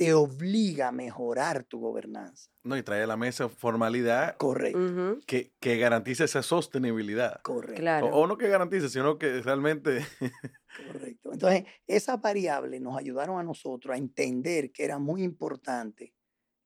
[0.02, 2.50] te obliga a mejorar tu gobernanza.
[2.64, 7.40] No, y trae a la mesa formalidad Correcto, que, que garantice esa sostenibilidad.
[7.44, 7.80] correcto.
[7.80, 8.08] Claro.
[8.08, 10.04] O, o no que garantice, sino que realmente
[10.88, 11.34] Correcto.
[11.34, 16.16] Entonces, esas variables nos ayudaron a nosotros a entender que era muy importante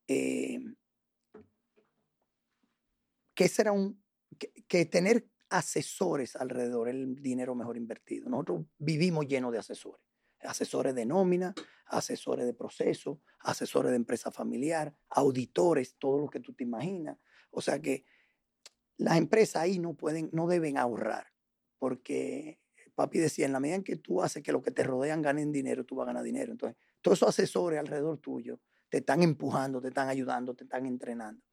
[0.08, 0.58] eh,
[3.34, 4.02] que será un,
[4.40, 8.30] que, que tener asesores alrededor el dinero mejor invertido.
[8.30, 10.05] Nosotros vivimos llenos de asesores.
[10.46, 11.54] Asesores de nómina,
[11.88, 17.18] asesores de proceso, asesores de empresa familiar, auditores, todo lo que tú te imaginas.
[17.52, 18.06] O sea que
[18.98, 21.28] las empresas ahí no pueden, no deben ahorrar,
[21.78, 22.60] porque
[22.96, 25.52] papi decía, en la medida en que tú haces que los que te rodean ganen
[25.52, 26.52] dinero, tú vas a ganar dinero.
[26.52, 28.60] Entonces, todos esos asesores alrededor tuyo
[28.90, 31.44] te están empujando, te están ayudando, te están entrenando.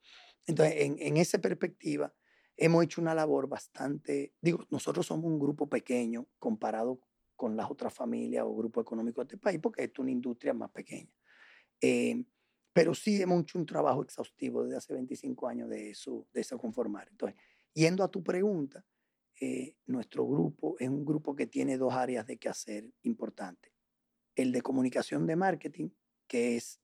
[0.45, 2.13] Entonces, en, en esa perspectiva,
[2.55, 7.01] hemos hecho una labor bastante, digo, nosotros somos un grupo pequeño comparado
[7.35, 10.71] con las otras familias o grupos económicos de este país, porque es una industria más
[10.71, 11.11] pequeña.
[11.81, 12.23] Eh,
[12.71, 16.57] pero sí hemos hecho un trabajo exhaustivo desde hace 25 años de eso, de eso
[16.57, 17.07] conformar.
[17.09, 17.39] Entonces,
[17.73, 18.83] yendo a tu pregunta,
[19.39, 23.71] eh, nuestro grupo es un grupo que tiene dos áreas de quehacer importantes.
[24.35, 25.89] El de comunicación de marketing,
[26.27, 26.79] que es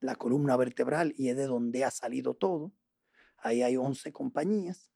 [0.00, 2.72] la columna vertebral y es de donde ha salido todo.
[3.38, 4.90] Ahí hay 11 compañías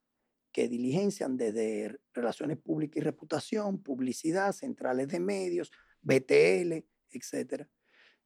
[0.53, 5.73] que diligencian desde relaciones públicas y reputación, publicidad, centrales de medios,
[6.03, 7.67] BTL, etc.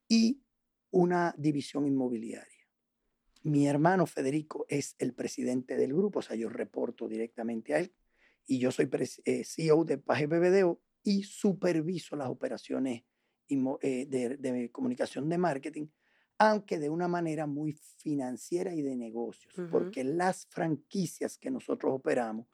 [0.09, 0.43] Y
[0.91, 2.53] una división inmobiliaria.
[3.43, 7.95] Mi hermano Federico es el presidente del grupo, o sea, yo reporto directamente a él
[8.45, 8.91] y yo soy
[9.25, 13.05] eh, CEO de Paje BBDO y superviso las operaciones
[13.49, 15.87] eh, de, de, comunicación de marketing,
[16.39, 19.71] aunque de una manera muy financiera y de negocios, uh -huh.
[19.71, 22.47] porque las franquicias que nosotros operamos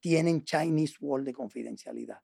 [0.00, 2.20] tienen Chinese Wall de confidencialidad,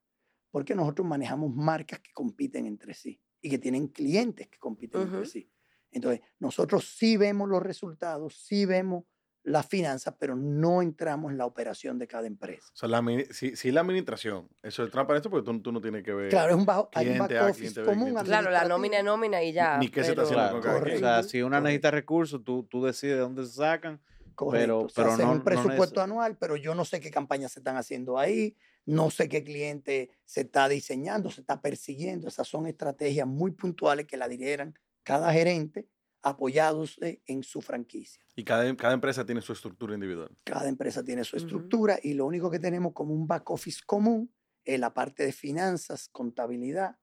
[0.51, 5.05] porque nosotros manejamos marcas que compiten entre sí y que tienen clientes que compiten uh
[5.05, 5.15] -huh.
[5.15, 5.51] entre sí.
[5.91, 9.05] Entonces, nosotros sí vemos los resultados, sí vemos
[9.47, 12.69] las finanzas, pero no entramos en la operación de cada empresa.
[12.75, 16.03] O sea, la, sí, sí, la administración, eso es transparente porque tú, tú, no tienes
[16.03, 16.31] que ver.
[16.31, 18.15] Claro, es un bajo, hay un back office común.
[18.25, 19.79] Claro, la nómina es nómina y ya.
[19.79, 22.85] Ni qué se está haciendo claro, con O sea, si una necesita recursos, tú, tú
[22.85, 24.01] decides de dónde se sacan.
[24.35, 24.89] Correcto.
[24.95, 27.77] Pero, pero no, un presupuesto no anual, pero yo no sé qué campañas se están
[27.77, 32.27] haciendo ahí, no sé qué cliente se está diseñando, se está persiguiendo.
[32.27, 35.87] Esas son estrategias muy puntuales que la dirigen cada gerente
[36.27, 38.21] apoyados en su franquicia.
[38.35, 40.37] Y cada, cada, empresa tiene su estructura individual.
[40.43, 42.11] Cada empresa tiene su estructura uh -huh.
[42.11, 44.35] y lo único que tenemos como un back office común
[44.65, 46.97] es la parte de finanzas, contabilidad,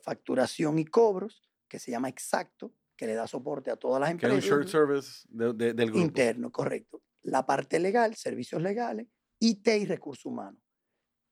[0.00, 4.38] facturación y cobros, que se llama Exacto, que le da soporte a todas las empresas.
[4.38, 6.04] Que es un shared service de, de, del grupo.
[6.04, 7.02] Interno, correcto.
[7.22, 9.08] La parte legal, servicios legales,
[9.40, 10.62] IT y recursos humanos.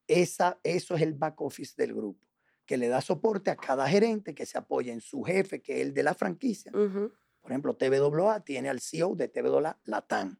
[0.09, 2.27] Esa, eso es el back office del grupo,
[2.67, 5.87] que le da soporte a cada gerente que se apoya en su jefe, que es
[5.87, 6.73] el de la franquicia.
[6.75, 7.13] Uh -huh
[7.47, 10.37] por ejemplo, TWA tiene al CEO de TWA Latam.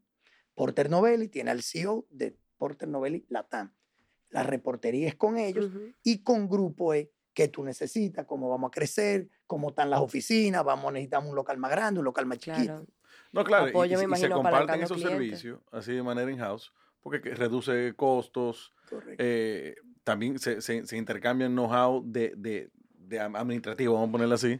[0.53, 3.73] Porter Novelli tiene al CEO de Porter Novelli Latam.
[4.29, 5.95] La reportería es con ellos uh -huh.
[6.03, 10.65] y con Grupo E que tú necesitas, cómo vamos a crecer, cómo están las oficinas,
[10.65, 12.65] vamos a necesitar un local más grande, un local más chiquito.
[12.65, 12.87] Claro.
[13.31, 16.73] No, claro, Apoyo, y, me y, imagino, se comparten esos servicios así de manera in-house
[16.99, 18.73] porque reduce costos,
[19.17, 24.59] eh, también se, se, se intercambian know-how de, de, de administrativo, vamos a ponerlo así,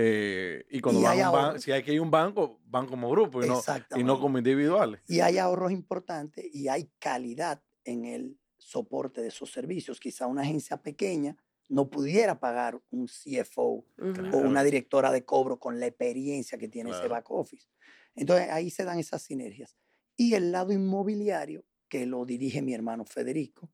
[0.00, 2.86] eh, y cuando y van un ban si hay que ir a un banco, van
[2.86, 3.60] como grupo y no,
[3.96, 5.00] y no como individuales.
[5.08, 9.98] Y hay ahorros importantes y hay calidad en el soporte de esos servicios.
[9.98, 11.36] Quizá una agencia pequeña
[11.68, 13.84] no pudiera pagar un CFO
[14.32, 17.04] o una directora de cobro con la experiencia que tiene claro.
[17.04, 17.66] ese back office.
[18.14, 19.76] Entonces ahí se dan esas sinergias.
[20.16, 23.68] Y el lado inmobiliario, que lo dirige mi hermano Federico,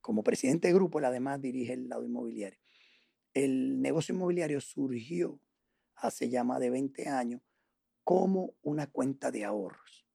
[0.00, 2.61] como presidente de grupo, él además dirige el lado inmobiliario
[3.34, 5.40] el negocio inmobiliario surgió
[5.96, 7.40] hace ya más de 20 años
[8.04, 10.06] como una cuenta de ahorros.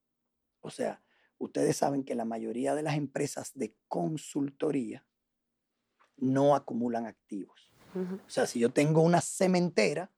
[0.61, 1.01] O sea,
[1.37, 5.05] ustedes saben que la mayoría de las empresas de consultoría
[6.17, 7.71] no acumulan activos.
[7.95, 8.25] Uh -huh.
[8.25, 10.11] O sea, si yo tengo una cementera,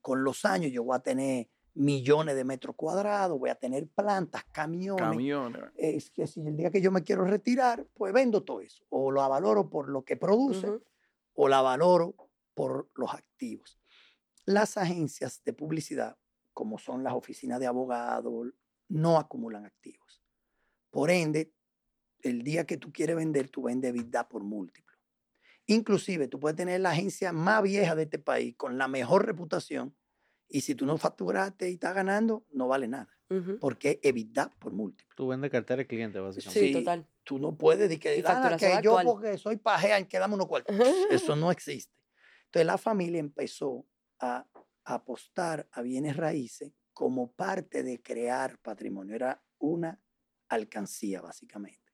[0.00, 4.44] con los años yo voy a tener millones de metros cuadrados, voy a tener plantas,
[4.52, 5.02] camiones.
[5.02, 5.62] Camiones.
[5.76, 8.84] Es que si el día que yo me quiero retirar, pues vendo todo eso.
[8.90, 10.82] O lo avaloro por lo que produce, uh -huh.
[11.34, 12.14] o la valoro
[12.54, 13.78] por los activos.
[14.44, 16.16] Las agencias de publicidad,
[16.52, 18.48] como son las oficinas de abogados,
[18.88, 20.22] no acumulan activos.
[20.90, 21.52] Por ende,
[22.22, 24.96] el día que tú quieres vender, tú vendes vida por múltiplo.
[25.66, 29.94] Inclusive, tú puedes tener la agencia más vieja de este país con la mejor reputación
[30.48, 33.08] y si tú no facturaste y estás ganando, no vale nada.
[33.30, 33.58] Uh -huh.
[33.58, 35.14] Porque es EBITDA por múltiplo.
[35.16, 36.60] Tú vendes cartera de cliente, básicamente.
[36.60, 37.06] Sí, total.
[37.24, 40.76] Tú no puedes decir que, ah, que yo porque soy pajea, que dame unos cuartos.
[41.10, 41.94] Eso no existe.
[42.54, 43.84] Entonces la familia empezó
[44.20, 44.46] a
[44.84, 49.16] apostar a bienes raíces como parte de crear patrimonio.
[49.16, 50.00] Era una
[50.46, 51.92] alcancía, básicamente.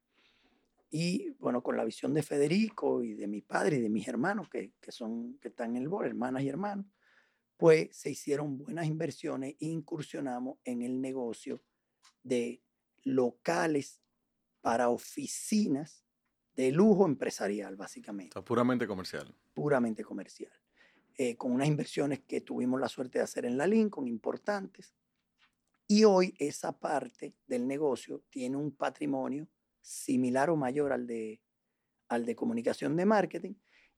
[0.91, 4.51] Y bueno, con la visión de Federico y de mi padre y de mis hermanos,
[4.51, 6.85] que, que, son, que están en el board, hermanas y hermanos,
[7.57, 11.65] pues se hicieron buenas inversiones e incursionamos en el negocio
[12.23, 12.63] de
[13.03, 14.03] locales
[14.61, 16.05] para oficinas
[16.55, 18.43] de lujo empresarial, básicamente.
[18.43, 19.35] Puramente comercial.
[19.55, 20.53] Puramente comercial.
[21.17, 24.95] Eh, con unas inversiones que tuvimos la suerte de hacer en la Lincoln, importantes.
[25.87, 29.49] Y hoy esa parte del negocio tiene un patrimonio
[29.81, 31.43] similar o mayor al de,
[32.09, 33.55] al de comunicación de marketing.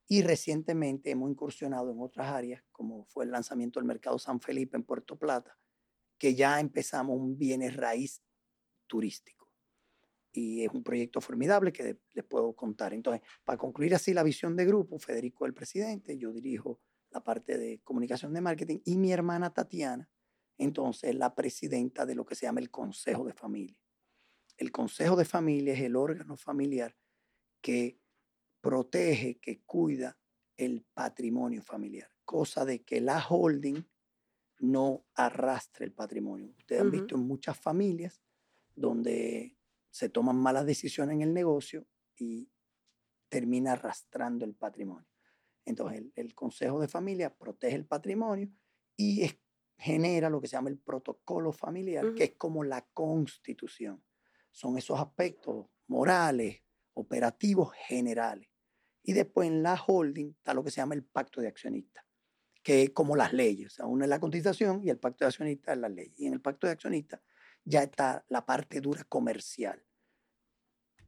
[0.07, 4.75] Y recientemente hemos incursionado en otras áreas, como fue el lanzamiento del mercado San Felipe
[4.75, 5.57] en Puerto Plata,
[6.17, 8.21] que ya empezamos un bienes raíz
[8.87, 9.42] turístico.
[10.33, 12.93] Y es un proyecto formidable que les puedo contar.
[12.93, 16.79] Entonces, para concluir así la visión de grupo, Federico el presidente, yo dirijo
[17.11, 20.09] la parte de comunicación de marketing y mi hermana Tatiana,
[20.57, 23.77] entonces es la presidenta de lo que se llama el Consejo de Familia.
[24.57, 26.95] El Consejo de Familia es el órgano familiar
[27.61, 27.99] que
[28.61, 30.17] protege, que cuida
[30.57, 33.83] el patrimonio familiar, cosa de que la holding
[34.59, 36.53] no arrastre el patrimonio.
[36.57, 38.21] Ustedes han visto en muchas familias
[38.75, 39.57] donde
[39.93, 41.85] se toman malas decisiones en el negocio
[42.17, 42.49] y
[43.29, 45.07] termina arrastrando el patrimonio.
[45.65, 48.49] Entonces, el, Consejo de Familia protege el patrimonio
[48.97, 49.29] y
[49.77, 54.03] genera lo que se llama el protocolo familiar, que es como la constitución.
[54.49, 56.63] Son esos aspectos morales,
[56.95, 58.49] operativos, generales.
[59.03, 62.03] Y después en la holding está lo que se llama el pacto de accionistas,
[62.63, 63.67] que es como las leyes.
[63.67, 66.11] O sea, uno es la constitución y el pacto de accionistas es la ley.
[66.17, 67.21] Y en el pacto de accionistas
[67.65, 69.83] ya está la parte dura comercial.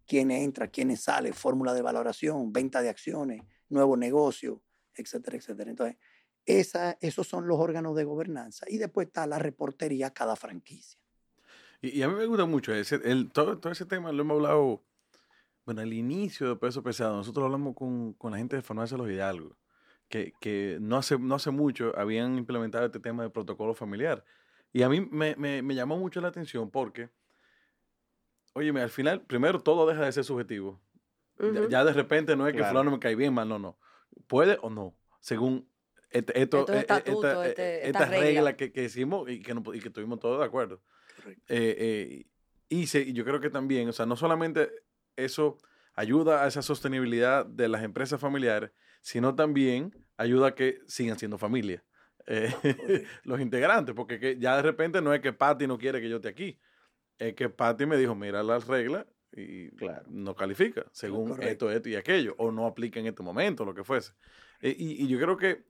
[0.07, 4.61] Quién entra, quién sale, fórmula de valoración, venta de acciones, nuevo negocio,
[4.93, 5.71] etcétera, etcétera.
[5.71, 5.97] Entonces,
[6.45, 8.65] esos son los órganos de gobernanza.
[8.69, 10.99] Y después está la reportería cada franquicia.
[11.81, 12.99] Y, a mí me gusta mucho ese,
[13.33, 14.83] todo, ese tema, lo hemos hablado,
[15.65, 19.09] bueno, al inicio de Peso Pesado, nosotros hablamos con, con la gente de Farmacia Los
[19.09, 19.55] Hidalgo,
[20.07, 24.23] que, que, no, hace, no hace mucho habían implementado este tema de protocolo familiar.
[24.75, 27.09] Y a mí me, me, me llamó mucho la atención porque,
[28.51, 30.81] óyeme, al final, primero todo deja de ser subjetivo.
[31.69, 33.79] ya, de repente no es que fulano me cae bien, mal, no, no.
[34.27, 35.69] Puede o no, según
[36.09, 40.19] este, esto, e, e, este, esta, regla, que, que, hicimos y que, y que estuvimos
[40.19, 40.81] todos de acuerdo.
[41.47, 42.25] Eh, eh,
[42.67, 44.69] y, yo creo que también, o sea, no solamente
[45.15, 45.57] eso
[45.93, 51.37] ayuda a esa sostenibilidad de las empresas familiares, sino también ayuda a que sigan siendo
[51.37, 51.81] familia.
[52.27, 52.53] Eh,
[53.23, 56.29] los integrantes, porque ya de repente no es que Patty no quiere que yo esté
[56.29, 56.59] aquí,
[57.17, 59.69] es que Patty me dijo, mira las reglas y
[60.07, 63.83] no califica, según esto, esto y aquello, o no aplica en este momento, lo que
[63.83, 64.13] fuese.
[64.61, 65.65] y, yo creo que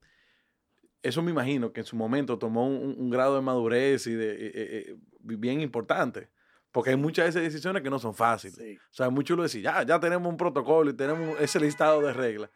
[1.05, 4.51] eso me imagino que en su momento tomó un, grado de madurez y de, eh,
[4.55, 6.31] eh, eh, bien importante.
[6.71, 8.57] Porque hay muchas de esas decisiones que no son fáciles.
[8.59, 12.11] O sea, muchos lo decir, ya, ya tenemos un protocolo y tenemos ese listado de
[12.11, 12.49] reglas,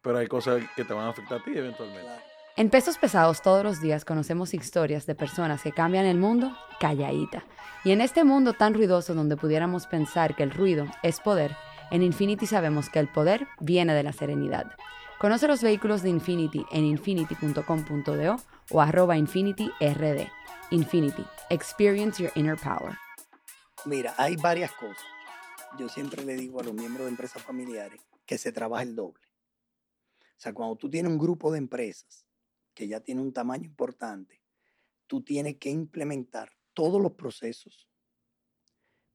[0.00, 2.27] pero hay cosas que te van a afectar a ti eventualmente.
[2.58, 7.44] En Pesos Pesados todos los días conocemos historias de personas que cambian el mundo calladita.
[7.84, 11.54] Y en este mundo tan ruidoso donde pudiéramos pensar que el ruido es poder,
[11.92, 14.72] en Infinity sabemos que el poder viene de la serenidad.
[15.20, 18.36] Conoce los vehículos de Infinity en infinity.com.do
[18.72, 20.28] o arroba InfinityRD.
[20.72, 22.98] Infinity, experience your inner power.
[23.84, 25.04] Mira, hay varias cosas.
[25.78, 29.22] Yo siempre le digo a los miembros de empresas familiares que se trabaja el doble.
[30.20, 32.27] O sea, cuando tú tienes un grupo de empresas
[32.78, 34.40] que ya tiene un tamaño importante,
[35.08, 37.90] tú tienes que implementar todos los procesos,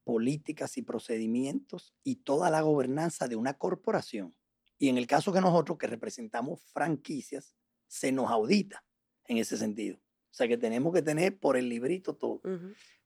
[0.04, 4.36] políticas y procedimientos y toda la gobernanza de una corporación
[4.78, 7.56] y en el caso que nosotros, que representamos franquicias,
[7.88, 8.84] se nos audita
[9.24, 9.96] en ese sentido.
[9.96, 12.42] O sea que tenemos que tener por el librito todo.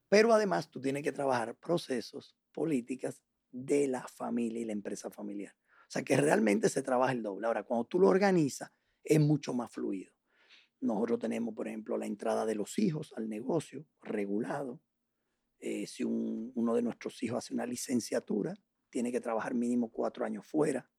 [0.09, 3.21] Pero además tú tienes que trabajar procesos, políticas
[3.51, 5.53] de la familia y la empresa familiar.
[5.81, 7.45] O sea que realmente se trabaja el doble.
[7.45, 8.71] Ahora, cuando tú lo organizas,
[9.03, 10.16] es mucho más fluido.
[10.79, 14.81] Nosotros tenemos, por ejemplo, la entrada de los hijos al negocio regulado.
[15.59, 18.55] Eh, si uno de nuestros hijos hace una licenciatura,
[18.89, 20.89] tiene que trabajar mínimo cuatro años fuera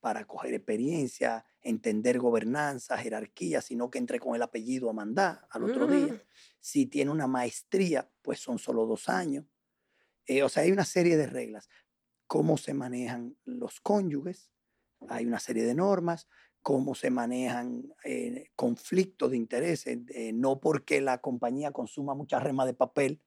[0.00, 5.64] para coger experiencia, entender gobernanza, jerarquía, sino que entre con el apellido a mandar al
[5.64, 6.12] otro día.
[6.12, 6.20] Mm.
[6.60, 9.46] Si tiene una maestría, pues son solo dos años.
[10.26, 11.70] Eh, o sea, hay una serie de reglas.
[12.26, 14.50] Cómo se manejan los cónyuges,
[15.08, 16.28] hay una serie de normas,
[16.64, 19.98] cómo se manejan eh, conflictos de intereses.
[20.08, 23.20] Eh, no porque la compañía consuma mucha rema de papel,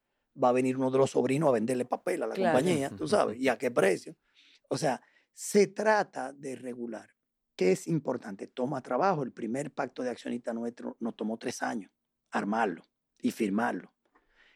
[0.44, 3.40] va a venir uno de los sobrinos a venderle papel a la compañía, tú sabes,
[3.40, 4.16] y a qué precio.
[4.70, 5.00] O sea,
[5.34, 7.12] se trata de regular.
[7.56, 8.48] ¿Qué es importante?
[8.48, 9.22] Toma trabajo.
[9.22, 11.92] El primer pacto de accionista nuestro nos tomó tres años
[12.32, 12.84] armarlo
[13.22, 13.94] y firmarlo.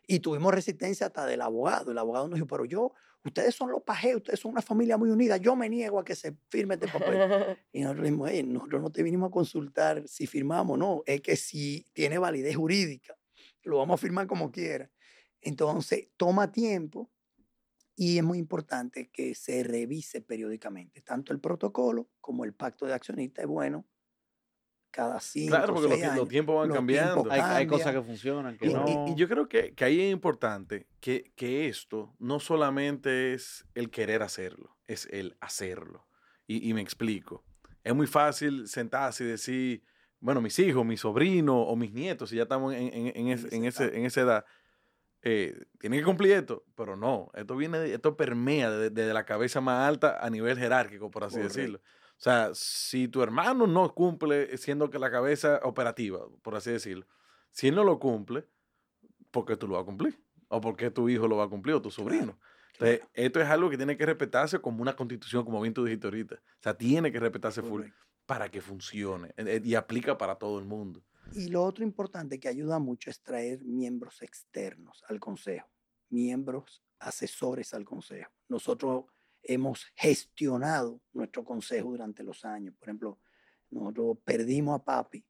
[0.08, 1.92] Y tuvimos resistencia hasta del abogado.
[1.92, 5.10] El abogado nos dijo, pero yo, ustedes son los pajes, ustedes son una familia muy
[5.10, 7.18] unida, yo me niego a que se firme este papel.
[7.72, 11.86] y nosotros dijimos, nosotros no te vinimos a consultar si firmamos, no, es que si
[11.94, 13.16] tiene validez jurídica,
[13.64, 14.90] lo vamos a firmar como quiera.
[15.42, 17.12] Entonces, toma tiempo,
[17.96, 22.94] Y es muy importante que se revise periódicamente, tanto el protocolo como el pacto de
[22.94, 23.86] accionistas es bueno
[24.92, 26.28] cada cinco Claro, porque los, seis los años.
[26.28, 27.14] tiempos van los cambiando.
[27.24, 29.06] tiempos Hay, hay cosas que funcionan, que Y, y- no.
[29.08, 33.90] y yo creo que, que ahí es importante que, que esto no solamente es el
[33.90, 36.06] querer hacerlo, es el hacerlo.
[36.48, 37.44] Y, y me explico.
[37.84, 39.84] Es muy fácil sentarse y decir,
[40.20, 43.52] bueno, mis hijos, mis sobrinos o mis nietos, si ya estamos en, en- en es-
[43.52, 44.46] en ese- en esa edad,
[45.24, 49.24] eh, tienen que cumplir esto, pero no, esto viene, de- esto permea desde, desde la
[49.24, 51.58] cabeza más alta a nivel jerárquico, por así Correcto.
[51.58, 51.82] decirlo.
[52.22, 57.08] O sea, si tu hermano no cumple siendo que la cabeza operativa, por así decirlo,
[57.50, 58.48] si él no lo cumple,
[59.32, 60.24] ¿por qué tú lo vas a cumplir?
[60.48, 62.38] ¿O por qué tu hijo lo va a cumplir o tu sobrino?
[62.74, 63.12] Entonces, Claro.
[63.16, 66.36] esto es algo que tiene que respetarse como una constitución, como bien tú dijiste ahorita.
[66.36, 67.88] O sea, tiene que respetarse full
[68.28, 69.34] para que funcione
[69.64, 71.04] y aplica para todo el mundo.
[71.34, 75.68] Y lo otro importante que ayuda mucho es traer miembros externos al consejo,
[76.10, 78.32] miembros asesores al consejo.
[78.48, 79.06] Nosotros
[79.44, 82.76] hemos gestionado nuestro consejo durante los años.
[82.76, 83.20] Por ejemplo,
[83.70, 85.26] nosotros perdimos a papi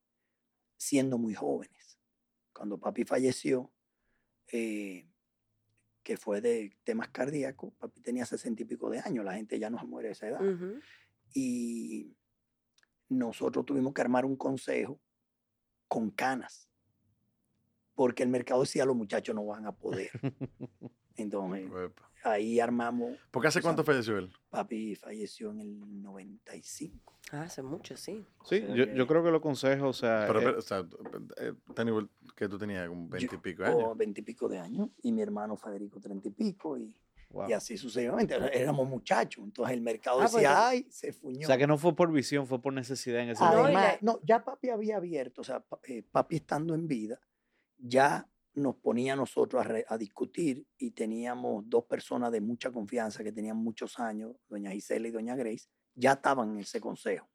[0.77, 1.99] siendo muy jóvenes.
[2.53, 3.71] Cuando papi falleció,
[4.51, 5.07] eh,
[6.03, 9.69] que fue de temas cardíacos, papi tenía sesenta y pico de años, la gente ya
[9.69, 10.41] no se muere a esa edad
[11.33, 12.15] y
[13.09, 14.99] nosotros tuvimos que armar un consejo
[15.87, 16.69] con canas,
[17.93, 20.09] porque el mercado decía los muchachos no van a poder.
[21.15, 22.10] Entonces, Uepa.
[22.23, 24.31] Ahí armamos, ¿Porque hace O sea, cuánto falleció él?
[24.49, 27.17] papi falleció en el 95.
[27.31, 28.25] Ah, hace mucho, sí.
[28.45, 30.61] Sí, sea yo, que- yo creo que los consejos, o sea, Pero, eh, pero, o
[30.61, 30.85] sea,
[31.37, 31.53] eh,
[32.35, 33.83] que tú tenías como veinte y pico años.
[33.85, 36.93] O 20 y pico de años, y mi hermano Federico 30 y pico, y,
[37.29, 37.49] wow.
[37.49, 38.35] y así sucesivamente.
[38.53, 41.45] Éramos muchachos, entonces el mercado Ah, pues decía, ay, se fuñó.
[41.45, 43.63] O sea, que no fue por visión, fue por necesidad en ese momento.
[43.65, 47.19] Además, la- no, ya papi había abierto, o sea, eh, papi estando en vida,
[47.77, 52.71] ya nos ponía a nosotros a, re- a discutir y teníamos dos personas de mucha
[52.71, 57.29] confianza que tenían muchos años, doña Gisela y doña Grace, ya estaban en ese consejo.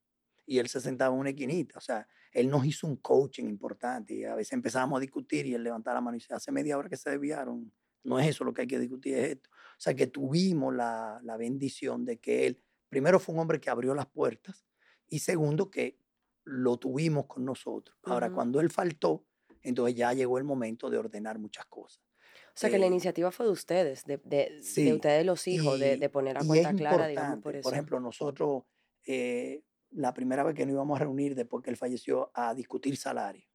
[0.45, 4.15] Y él se sentaba en una esquinita, o sea, él nos hizo un coaching importante
[4.15, 6.77] y a veces empezábamos a discutir y él levantaba la mano y decía, hace media
[6.79, 7.73] hora que se desviaron,
[8.05, 9.51] no es eso lo que hay que discutir, es esto.
[9.51, 13.71] O sea, que tuvimos la, la bendición de que él, primero fue un hombre que
[13.71, 14.67] abrió las puertas
[15.09, 15.99] y segundo que
[16.45, 17.99] lo tuvimos con nosotros.
[18.05, 19.27] Ahora, cuando él faltó,
[19.67, 22.03] entonces ya llegó el momento de ordenar muchas cosas.
[22.49, 25.47] O sea, que la Eh, iniciativa fue de ustedes, de, de, sí, de ustedes los
[25.49, 27.75] hijos, de, y- de poner a cuenta clara, digamos, por eso.
[27.75, 28.65] ejemplo, nosotros,
[29.07, 32.97] eh, la primera vez que nos íbamos a reunir después que él falleció a discutir
[32.97, 33.47] salario,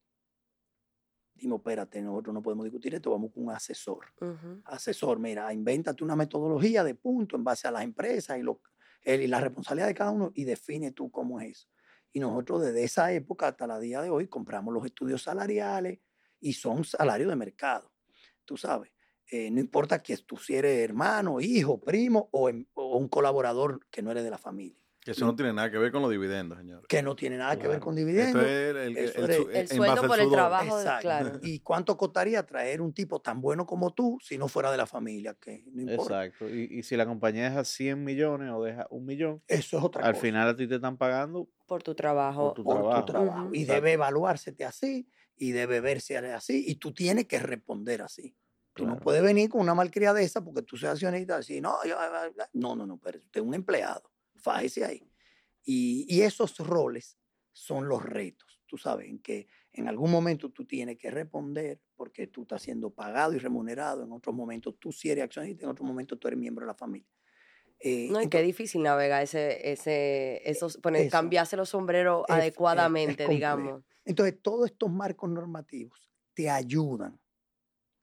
[1.34, 4.06] dijimos, espérate, nosotros no podemos discutir esto, vamos con un asesor.
[4.20, 4.64] Ujú.
[4.64, 8.60] Asesor, mira, invéntate una metodología de punto en base a las empresas y, lo,
[9.02, 11.68] el- y la responsabilidad de cada uno y define tú cómo es eso.
[12.12, 16.00] Y nosotros desde esa época hasta la día de hoy compramos los estudios salariales
[16.40, 17.92] y son salarios de mercado,
[18.44, 18.92] tú sabes.
[19.30, 23.86] Eh, no importa que tú si eres hermano, hijo, primo o, em- o un colaborador
[23.90, 26.58] que no eres de la familia, eso no tiene nada que ver con los dividendos,
[26.58, 26.86] señores.
[26.88, 28.42] que no tiene nada que ver con Esto dividendos.
[28.44, 31.02] es el, Eso el sueldo al por el trabajo, Exacto.
[31.02, 31.38] claro.
[31.42, 34.86] ¿Y cuánto costaría traer un tipo tan bueno como tú si no fuera de la
[34.86, 35.34] familia?
[35.40, 36.24] Que no importa.
[36.24, 36.48] Exacto.
[36.48, 40.04] Y, y si la compañía deja 100 millones o deja un millón, Eso es otra
[40.04, 40.20] al cosa.
[40.22, 42.48] final a ti te están pagando Por tu trabajo.
[42.48, 43.04] por tu por trabajo.
[43.04, 43.44] tu trabajo.
[43.46, 43.54] Ujú.
[43.54, 43.74] Y Exacto.
[43.82, 48.36] debe evaluársete así y debe verse así y tú tienes que responder así.
[48.74, 51.96] Tú no puedes venir con una malcriadeza porque tú seas accionista y decir, no, yo-
[52.54, 54.10] no, no, no, pero usted es un empleado,
[54.42, 55.08] fájese ahí.
[55.64, 57.18] Y, y esos roles
[57.52, 62.26] son los retos, tú sabes, en que en algún momento tú tienes que responder porque
[62.26, 65.86] tú estás siendo pagado y remunerado, en otros momentos tú sí eres accionista, en otros
[65.86, 67.08] momentos tú eres miembro de la familia.
[67.78, 71.10] Eh, No, y qué difícil navegar ese, ese, esos, poner, Eso.
[71.10, 73.32] cambiarse los sombreros Es- es- es adecuadamente, complejo.
[73.32, 73.84] digamos.
[74.04, 77.20] Entonces, todos estos marcos normativos te ayudan,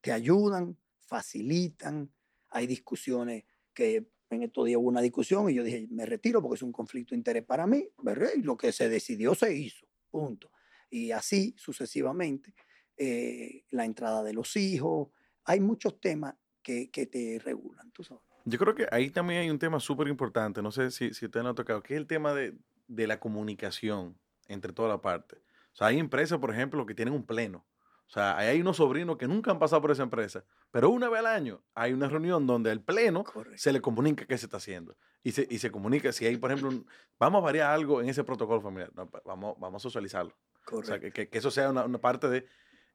[0.02, 2.12] te ayudan, facilitan.
[2.50, 3.44] Hay discusiones
[3.74, 6.72] que en estos días hubo una discusión y yo dije, me retiro porque es un
[6.72, 8.30] conflicto de interés para mí, ¿verdad?
[8.36, 10.52] Y lo que se decidió se hizo, punto.
[10.90, 12.54] Y así sucesivamente,
[12.98, 15.10] eh, la entrada de los hijos,
[15.46, 18.24] hay muchos temas que, que te regulan, tú sabes.
[18.46, 21.44] Yo creo que ahí también hay un tema súper importante, no sé si, si usted
[21.44, 22.58] lo ha tocado, que es el tema de,
[22.88, 25.40] de la comunicación entre todas las partes.
[25.74, 27.66] O sea, hay empresas, por ejemplo, que tienen un pleno.
[28.10, 31.10] O sea, ahí hay unos sobrinos que nunca han pasado por esa empresa, pero una
[31.10, 33.58] vez al año hay una reunión donde el pleno Correcto.
[33.60, 34.98] se le comunica qué se está haciendo.
[35.22, 36.88] Y se, y se comunica si hay, por ejemplo, un-
[37.20, 38.92] vamos a variar algo en ese protocolo familiar.
[38.96, 40.32] No, pa- vamos, vamos a socializarlo.
[40.32, 40.88] O Correcto.
[40.88, 42.48] sea, que, que- que eso sea una, una parte de...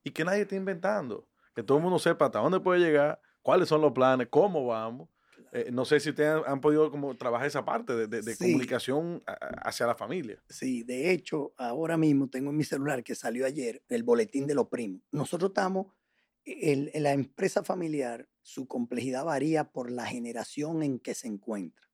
[0.03, 1.29] Y que nadie esté inventando.
[1.55, 5.09] Que todo el mundo sepa hasta dónde puede llegar, cuáles son los planes, cómo vamos.
[5.57, 8.35] Eh, no sé si ustedes han, han podido como trabajar esa parte de, de- de
[8.35, 8.45] Sí.
[8.45, 9.33] comunicación a-
[9.69, 10.43] hacia la familia.
[10.49, 14.55] Sí, de hecho, ahora mismo tengo en mi celular que salió ayer el boletín de
[14.55, 15.01] los primos.
[15.13, 15.87] Nosotros estamos
[16.45, 21.89] el- la empresa familiar, su complejidad varía por la generación en que se encuentra.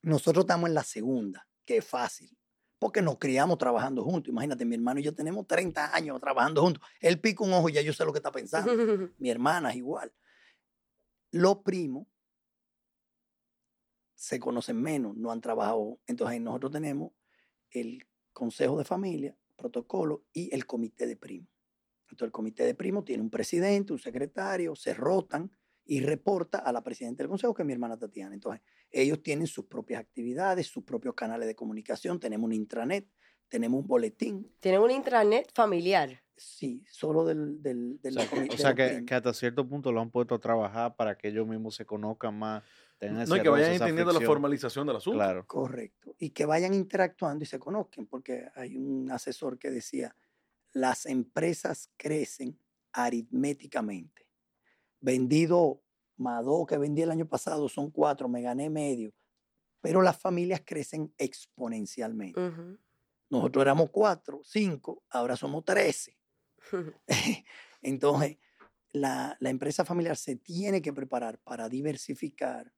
[0.00, 2.38] Nosotros estamos en la segunda, que es fácil,
[2.78, 4.28] porque nos criamos trabajando juntos.
[4.30, 6.82] Imagínate, mi hermano y yo tenemos 30 años trabajando juntos.
[7.00, 8.70] Él pica un ojo y ya yo sé lo que está pensando.
[9.18, 10.12] Mi hermana es igual.
[11.32, 12.06] Los primos
[14.18, 16.00] se conocen menos, no han trabajado.
[16.08, 17.12] Entonces ahí nosotros tenemos
[17.70, 21.48] el consejo de familia, protocolo y el comité de primos.
[22.02, 25.52] Entonces el comité de primos tiene un presidente, un secretario, se rotan
[25.84, 28.34] y reporta a la presidenta del consejo, que es mi hermana Tatiana.
[28.34, 33.06] Entonces ellos tienen sus propias actividades, sus propios canales de comunicación, tenemos un intranet,
[33.48, 36.22] tenemos un boletín, Tienen un intranet familiar.
[36.36, 39.04] sí, solo del, del, O sea, comité o sea de que, primos.
[39.06, 42.38] que hasta cierto punto lo han puesto a trabajar para que ellos mismos se conozcan
[42.38, 42.64] más.
[42.98, 45.18] Tengan No, y que vayan entendiendo la formalización del asunto.
[45.18, 45.46] Claro.
[45.46, 46.16] Correcto.
[46.18, 50.14] Y que vayan interactuando y se conozcan, porque hay un asesor que decía,
[50.72, 52.58] las empresas crecen
[52.92, 54.26] aritméticamente.
[55.00, 55.82] Vendido
[56.16, 59.14] más dos que vendí el año pasado son cuatro, me gané medio,
[59.80, 62.40] pero las familias crecen exponencialmente.
[63.30, 66.16] Nosotros éramos cuatro, cinco, ahora somos trece.
[67.82, 68.38] Entonces,
[68.90, 72.72] la, la empresa familiar se tiene que preparar para diversificar,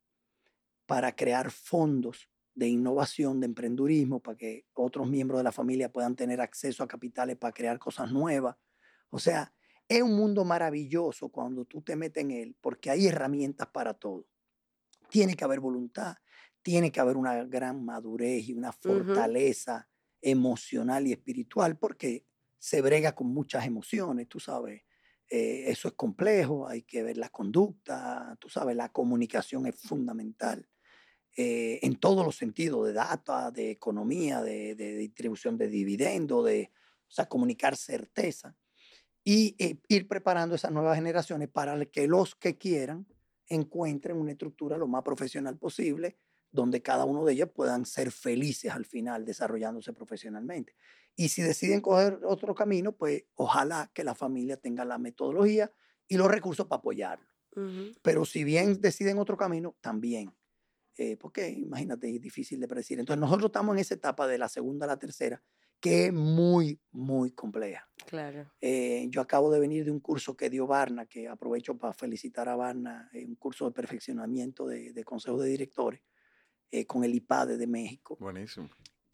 [0.90, 6.16] para crear fondos de innovación, de emprendurismo, para que otros miembros de la familia puedan
[6.16, 8.56] tener acceso a capitales para crear cosas nuevas.
[9.10, 9.54] O sea,
[9.86, 14.26] es un mundo maravilloso cuando tú te metes en él, porque hay herramientas para todo.
[15.08, 16.16] Tiene que haber voluntad,
[16.60, 19.88] tiene que haber una gran madurez y una fortaleza
[20.20, 22.26] emocional y espiritual, porque
[22.58, 24.82] se brega con muchas emociones, tú sabes.
[25.28, 30.68] Eh, eso es complejo, hay que ver la conducta, tú sabes, la comunicación es fundamental
[31.40, 36.70] eh, en todos los sentidos, de data, de economía, de, de distribución de dividendos, de
[37.08, 38.56] o sea, comunicar certeza
[39.24, 43.06] y eh, ir preparando esas nuevas generaciones para que los que quieran
[43.48, 46.18] encuentren una estructura lo más profesional posible,
[46.52, 50.74] donde cada uno de ellos puedan ser felices al final desarrollándose profesionalmente.
[51.16, 55.72] Y si deciden coger otro camino, pues ojalá que la familia tenga la metodología
[56.08, 57.26] y los recursos para apoyarlo.
[57.56, 57.92] Ujú.
[58.02, 60.34] Pero si bien deciden otro camino, también.
[61.02, 63.00] Eh, porque imagínate, es difícil de predecir.
[63.00, 65.42] Entonces nosotros estamos en esa etapa de la segunda a la tercera,
[65.80, 67.88] que es muy, muy compleja.
[68.06, 68.52] Claro.
[68.60, 72.50] Eh, yo acabo de venir de un curso que dio Barna, que aprovecho para felicitar
[72.50, 76.02] a Barna, eh, un curso de perfeccionamiento de, de consejo de directores
[76.70, 78.68] eh, con el IPADE de México, Buenísimo.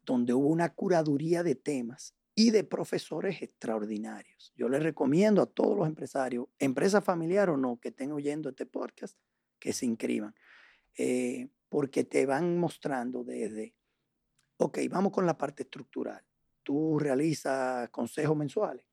[0.04, 4.52] donde hubo una curaduría de temas y de profesores extraordinarios.
[4.56, 8.66] Yo les recomiendo a todos los empresarios, empresa familiar o no, que estén oyendo este
[8.66, 9.16] podcast,
[9.60, 10.34] que se inscriban,
[10.98, 13.74] eh, porque te van mostrando desde,
[14.58, 16.24] ok, vamos con la parte estructural.
[16.62, 18.86] Tú realizas consejos mensuales.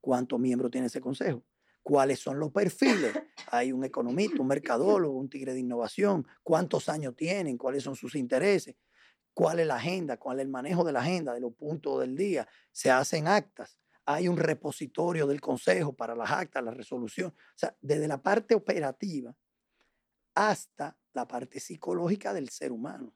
[0.00, 1.44] ¿Cuántos miembros tiene ese consejo?
[1.82, 3.12] ¿Cuáles son los perfiles?
[3.50, 6.26] Hay un economista, un mercadólogo, un tigre de innovación.
[6.42, 7.56] ¿Cuántos años tienen?
[7.56, 8.76] ¿Cuáles son sus intereses?
[9.32, 10.18] ¿Cuál es la agenda?
[10.18, 12.46] ¿Cuál es el manejo de la agenda, de los puntos del día?
[12.72, 13.78] Se hacen actas.
[14.04, 17.30] Hay un repositorio del consejo para las actas, la resolución.
[17.30, 19.34] O sea, desde la parte operativa
[20.38, 23.12] hasta la parte psicológica del ser humano.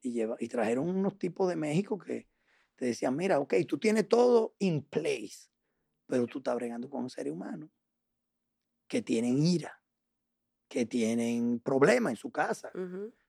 [0.00, 2.28] Y, lleva, y trajeron unos tipos de México que
[2.76, 5.50] te decían, mira, ok, tú tienes todo in place,
[6.06, 7.68] pero tú estás bregando con seres humanos
[8.88, 9.82] que tienen ira,
[10.66, 12.72] que tienen problemas en su casa,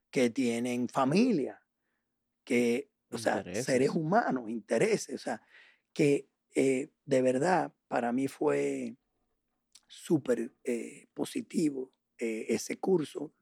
[0.10, 1.62] que tienen familia,
[2.46, 5.42] que, o sea, seres humanos, intereses, o sea,
[5.92, 8.96] que eh, de verdad para mí fue
[9.86, 13.34] súper eh, positivo eh, ese curso.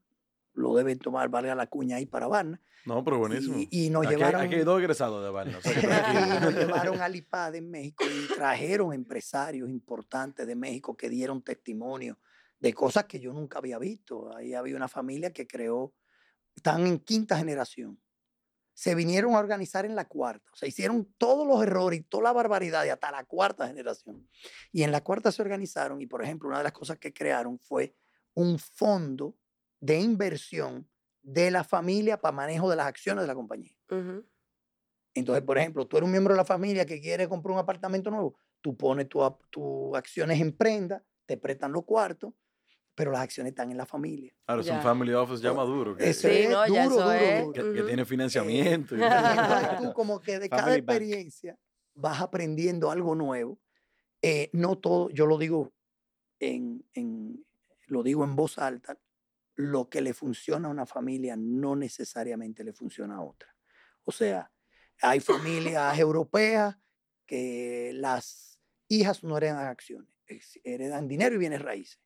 [0.54, 2.60] Lo deben tomar, valga la cuña ahí para Varna.
[2.86, 3.58] No, pero buenísimo.
[3.58, 5.58] Y, y nos aquí, llevaron, aquí hay dos egresados de Barna.
[5.58, 5.80] o sea que
[6.38, 11.42] y nos llevaron al IPAD en México y trajeron empresarios importantes de México que dieron
[11.42, 12.18] testimonio
[12.58, 14.34] de cosas que yo nunca había visto.
[14.34, 15.92] Ahí había una familia que creó,
[16.56, 18.00] están en quinta generación.
[18.72, 20.50] Se vinieron a organizar en la cuarta.
[20.52, 24.26] O sea, hicieron todos los errores y toda la barbaridad de hasta la cuarta generación.
[24.72, 27.58] Y en la cuarta se organizaron y, por ejemplo, una de las cosas que crearon
[27.58, 27.94] fue
[28.34, 29.36] un fondo
[29.80, 30.88] de inversión
[31.22, 33.74] de la familia para manejo de las acciones de la compañía.
[35.14, 38.10] Entonces, por ejemplo, tú eres un miembro de la familia que quiere comprar un apartamento
[38.10, 42.32] nuevo, tú pones tus tus acciones en prenda, te prestan los cuartos,
[42.94, 44.32] pero las acciones están en la familia.
[44.46, 45.96] Ahora es un family office ya maduro.
[45.96, 47.44] Que, Eso Sí, es no, ya duro, eso duro, es.
[47.46, 47.74] duro.
[47.74, 48.94] que- tiene financiamiento.
[48.96, 49.02] y- Y
[49.72, 50.76] entonces tú como que de cada bank.
[50.78, 51.58] experiencia
[51.94, 53.58] vas aprendiendo algo nuevo.
[54.22, 55.72] Eh, no todo, yo lo digo
[56.40, 57.44] en, en-
[57.90, 58.98] lo digo en voz alta,
[59.56, 63.54] lo que le funciona a una familia no necesariamente le funciona a otra.
[64.04, 64.50] O sea,
[65.02, 66.78] hay familias europeas
[67.26, 68.58] que las
[68.88, 70.08] hijas no heredan acciones.
[70.62, 72.00] heredan dinero y bienes raíces.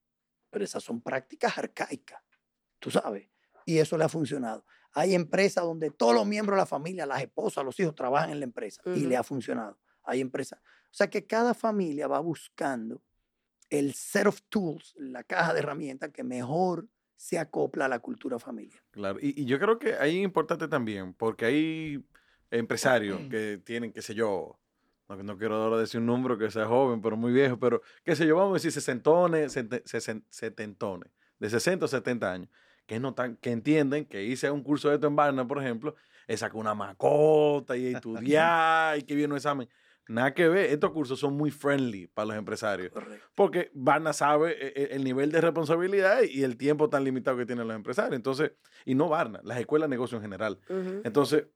[0.50, 2.22] Pero esas son prácticas arcaicas,
[2.78, 3.28] tú sabes.
[3.66, 4.64] Y eso le ha funcionado.
[4.92, 8.40] Hay empresas donde todos los miembros de la familia, las esposas, los hijos trabajan en
[8.40, 9.78] la empresa y le ha funcionado.
[10.04, 10.60] Hay empresas.
[10.60, 13.02] O sea que cada familia va buscando
[13.78, 16.86] el set of tools, la caja de herramientas que mejor
[17.16, 18.80] se acopla a la cultura familiar.
[18.90, 22.04] Claro, y, y yo creo que ahí es importante también, porque hay
[22.50, 24.58] empresarios que tienen, qué sé yo,
[25.08, 28.14] no, no quiero ahora decir un número que sea joven, pero muy viejo, pero qué
[28.16, 32.48] sé yo, vamos a decir sesentones, sete- sesen- setentones, de 60 o 70 años,
[32.86, 35.94] que, no tan, que entienden que hice un curso de esto en Barna, por ejemplo,
[36.26, 39.68] es sacar una mascota y estudiar y que viene un examen.
[40.06, 42.90] Nada que ver, estos cursos son muy friendly para los empresarios.
[42.92, 43.26] Correcto.
[43.34, 47.46] Porque Barna sabe eh, eh, el nivel de responsabilidad y el tiempo tan limitado que
[47.46, 48.14] tienen los empresarios.
[48.16, 48.52] Entonces,
[48.84, 50.58] y no Barna, las escuelas de negocio en general.
[51.04, 51.46] Entonces,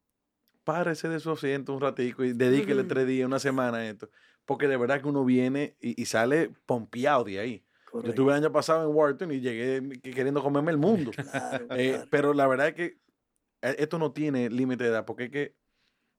[0.64, 4.08] párese de su asiento un ratico y dedíquele tres días, una semana a esto.
[4.44, 7.64] Porque de verdad que uno viene y, y sale pompeado de ahí.
[7.92, 11.10] Yo estuve el año pasado en Wharton y llegué que- queriendo comerme el mundo.
[11.32, 12.06] Claro, Eh, claro.
[12.10, 12.98] Pero la verdad es que
[13.60, 15.54] esto no tiene límite de edad, porque es que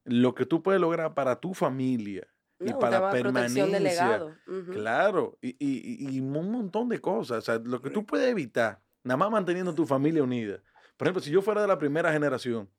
[0.05, 2.27] lo que tú puedes lograr para tu familia
[2.59, 4.37] y No, para permanencia, legado.
[4.47, 4.71] Ujú.
[4.73, 7.37] Claro, y, y- y un montón de cosas.
[7.39, 10.61] O sea, lo que tú puedes evitar, nada más manteniendo tu familia unida.
[10.97, 12.69] Por ejemplo, si yo fuera de la primera generación,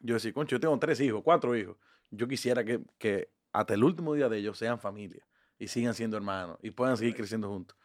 [0.00, 1.76] yo decía, concho, yo tengo tres hijos, cuatro hijos.
[2.10, 5.26] Yo quisiera que, que hasta el último día de ellos sean familia
[5.58, 7.76] y sigan siendo hermanos y puedan seguir creciendo juntos.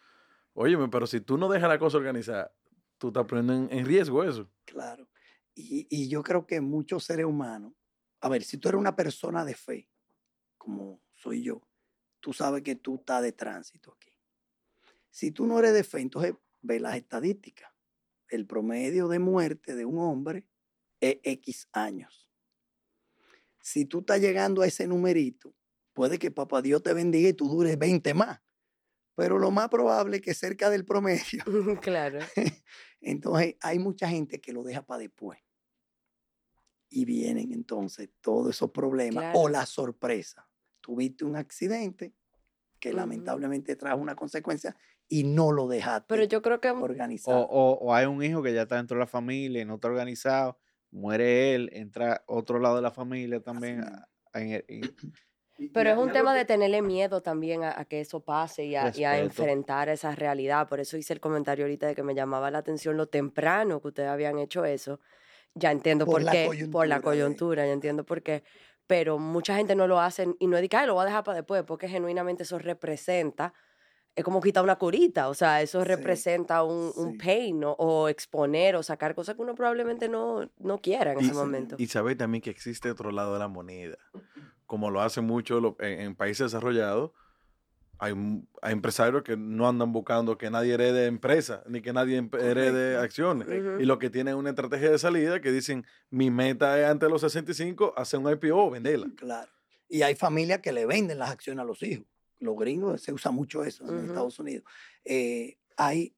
[0.54, 2.52] Óyeme, pero si tú no dejas la cosa organizada,
[2.98, 4.50] tú estás poniendo en, en riesgo eso.
[4.66, 5.08] Claro.
[5.56, 7.74] Y, y yo creo que muchos seres humanos,
[8.22, 9.90] a ver, si tú eres una persona de fe,
[10.58, 11.62] como soy yo,
[12.20, 14.12] tú sabes que tú estás de tránsito aquí.
[15.10, 17.72] Si tú no eres de fe, entonces ve las estadísticas.
[18.30, 20.46] El promedio de muerte de un hombre
[21.00, 22.30] es X años.
[23.62, 25.56] Si tú estás llegando a ese numerito,
[25.94, 28.42] puede que papá Dios te bendiga y tú dures 20 más.
[29.16, 31.44] Pero lo más probable es que cerca del promedio
[31.82, 32.20] claro.
[33.02, 35.40] entonces hay mucha gente que lo deja para después.
[36.90, 39.50] Y vienen entonces todos esos problemas o Claro.
[39.50, 40.48] la sorpresa.
[40.82, 42.14] Tuviste un accidente
[42.80, 42.98] que Ujú.
[42.98, 44.76] lamentablemente trajo una consecuencia
[45.10, 47.40] y no lo dejaste Pero yo creo que organizado.
[47.40, 49.76] O, o- o hay un hijo que ya está dentro de la familia y no
[49.76, 50.60] está organizado,
[50.92, 53.82] muere él, entra otro lado de la familia también.
[53.84, 54.40] a- a-
[55.60, 58.00] Y- Pero es a- un tema algo de que- tenerle miedo también a, a que
[58.00, 60.68] eso pase y a, y a enfrentar esa realidad.
[60.70, 63.88] Por eso hice el comentario ahorita de que me llamaba la atención lo temprano que
[63.88, 65.00] ustedes habían hecho eso.
[65.56, 68.44] Ya entiendo Por por, la qué, por la coyuntura, ya entiendo por qué.
[68.88, 71.24] Pero mucha gente no lo hace y no es que "Ay, lo voy a dejar
[71.24, 73.54] para después, porque genuinamente eso representa,
[74.16, 77.18] es como quitar una curita, o sea, eso Sí, representa un, un sí.
[77.18, 77.74] pain ¿no?
[77.80, 81.84] o exponer o sacar cosas que uno probablemente no, no quiera en Y, ese momento.
[81.84, 83.98] y saber también que existe otro lado de la moneda.
[84.66, 87.12] Como lo hacen mucho en, en países desarrollados,
[88.00, 88.14] hay,
[88.62, 93.02] hay empresarios que no andan buscando que nadie herede empresa, ni que nadie herede Correcto,
[93.02, 93.48] acciones.
[93.80, 97.08] Y lo que tienen es una estrategia de salida que dicen, mi meta es antes
[97.08, 99.08] de los 65 hacer un IPO, venderla.
[99.16, 99.52] Claro.
[99.90, 102.06] Y hay familias que le venden las acciones a los hijos.
[102.40, 104.06] Los gringos se usa mucho eso en.
[104.06, 104.64] Estados Unidos.
[105.04, 106.16] Eh, hay,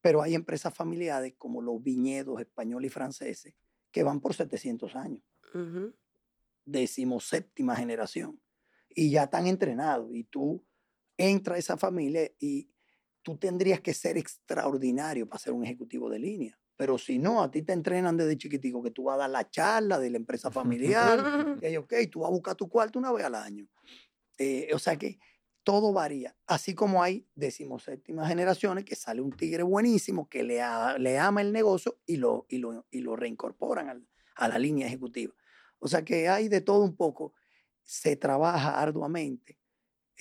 [0.00, 3.54] pero hay empresas familiares como los viñedos españoles y franceses
[3.90, 5.22] que van por 700 años,
[5.52, 5.92] Ujú.
[6.64, 8.40] decimoséptima generación,
[8.88, 10.08] y ya están entrenados.
[10.14, 10.64] Y tú
[11.20, 12.70] entras a esa familia y
[13.22, 16.58] tú tendrías que ser extraordinario para ser un ejecutivo de línea.
[16.76, 19.50] Pero si no, a ti te entrenan desde chiquitico que tú vas a dar la
[19.50, 21.18] charla de la empresa familiar,
[21.62, 23.68] y, ok, tú vas a buscar tu cuarto una vez al año.
[24.38, 25.18] Eh, o sea que
[25.62, 26.34] todo varía.
[26.46, 31.42] Así como hay decimoséptimas generaciones que sale un tigre buenísimo que le, a- le ama
[31.42, 35.34] el negocio y lo, y lo, y lo reincorporan al- a la línea ejecutiva.
[35.80, 37.34] O sea que hay de todo un poco.
[37.82, 39.58] Se trabaja arduamente,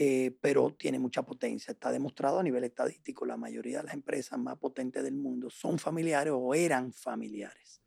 [0.01, 1.73] eh, pero tiene mucha potencia.
[1.73, 3.26] Está demostrado a nivel estadístico.
[3.26, 7.81] La mayoría de las empresas más potentes del mundo son familiares o eran familiares.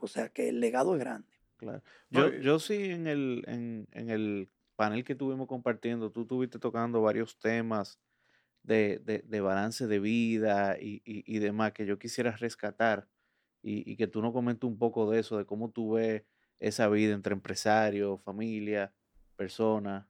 [0.00, 1.28] O sea que el legado es grande.
[1.58, 1.82] Claro.
[2.08, 7.02] Yo, yo sí en el, en, en el panel que tuvimos compartiendo, tú estuviste tocando
[7.02, 8.00] varios temas
[8.62, 13.08] de, de- de balance de vida y, y- y demás que yo quisiera rescatar
[13.62, 16.22] y, y que tú nos comentes un poco de eso, de cómo tú ves
[16.60, 18.94] esa vida entre empresario, familia,
[19.36, 20.08] persona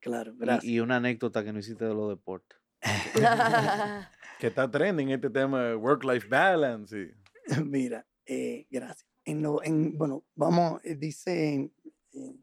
[0.00, 0.64] Claro, y- gracias.
[0.64, 2.58] y, una anécdota que no hiciste de los deportes.
[4.38, 6.96] Que está trending este tema de work-life balance.
[6.96, 9.04] y- Mira, eh, gracias.
[9.24, 11.72] En lo, en, bueno, vamos, eh, dice
[12.12, 12.36] eh,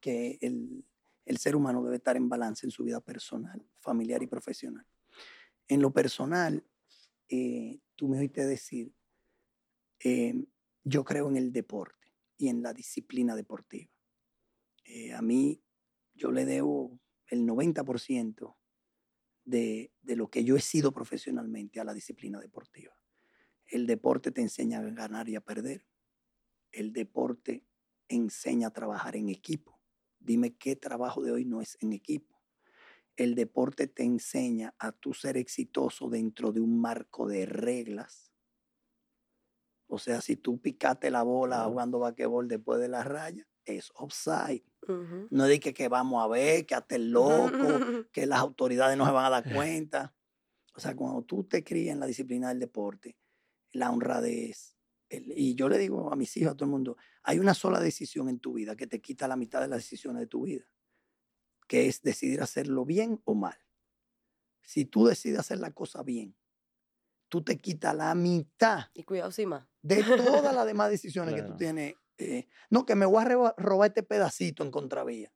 [0.00, 0.82] que el,
[1.26, 4.86] el ser humano debe estar en balance en su vida personal, familiar y profesional.
[5.68, 6.64] En lo personal,
[7.28, 8.92] eh, tú me oíste decir,
[10.04, 10.42] eh,
[10.84, 13.90] yo creo en el deporte y en la disciplina deportiva.
[14.84, 15.60] Eh, a mí,
[16.16, 16.98] yo le debo
[17.28, 18.56] el 90%
[19.44, 22.96] de, de lo que yo he sido profesionalmente a la disciplina deportiva.
[23.66, 25.86] El deporte te enseña a ganar y a perder.
[26.72, 27.64] El deporte
[28.08, 29.80] enseña a trabajar en equipo.
[30.18, 32.40] Dime qué trabajo de hoy no es en equipo.
[33.16, 38.32] El deporte te enseña a tú ser exitoso dentro de un marco de reglas.
[39.86, 44.64] O sea, si tú picaste la bola jugando basquetbol después de la raya, es offside.
[45.30, 47.50] No es que, que vamos a ver, que hasta el loco,
[48.12, 50.14] que las autoridades no se van a dar cuenta.
[50.74, 53.16] O sea, cuando tú te crías en la disciplina del deporte,
[53.72, 54.76] la honradez,
[55.08, 57.80] el- y yo le digo a mis hijos, a todo el mundo, hay una sola
[57.80, 60.64] decisión en tu vida que te quita la mitad de las decisiones de tu vida,
[61.66, 63.58] que es decidir hacerlo bien o mal.
[64.62, 66.36] Si tú decides hacer la cosa bien,
[67.28, 69.68] tú te quitas la mitad Y cuidado, Sima.
[69.82, 71.94] de todas las demás decisiones que tú tienes.
[72.18, 75.32] Eh, no, que me voy a robar este pedacito en contravía.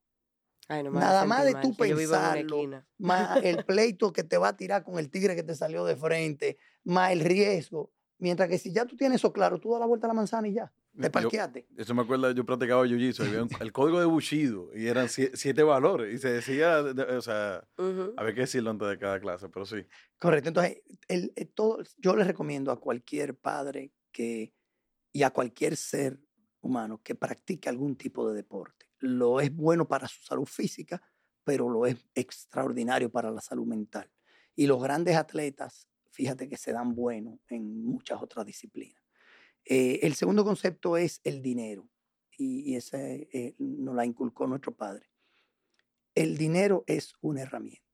[0.68, 4.48] Ay, no me hagas Nada más de tú pensarlo, más el pleito que te va
[4.48, 7.92] a tirar con el tigre que te salió de frente, más el riesgo.
[8.18, 10.46] Mientras que si ya tú tienes eso claro, tú das la vuelta a la manzana
[10.46, 11.66] y ya, te Yo- parqueaste.
[11.76, 15.30] Eso me acuerda, yo practicaba jiu-jitsu, había un- el código de Bushido y eran sie-
[15.34, 17.66] siete valores y se decía, de- de- o sea,
[18.16, 19.84] había que decirlo antes de cada clase, pero sí.
[20.18, 20.48] Correcto.
[20.50, 24.52] Entonces, el- el todo, yo les recomiendo a cualquier padre que,
[25.12, 26.20] y a cualquier ser
[26.60, 28.86] humano que practique algún tipo de deporte.
[28.98, 31.02] Lo es bueno para su salud física,
[31.44, 34.10] pero lo es extraordinario para la salud mental.
[34.54, 39.02] Y los grandes atletas, fíjate que se dan bueno en muchas otras disciplinas.
[39.64, 41.88] Eh, el segundo concepto es el dinero,
[42.36, 45.10] y, y ese eh, nos la inculcó nuestro padre.
[46.14, 47.90] El dinero es una herramienta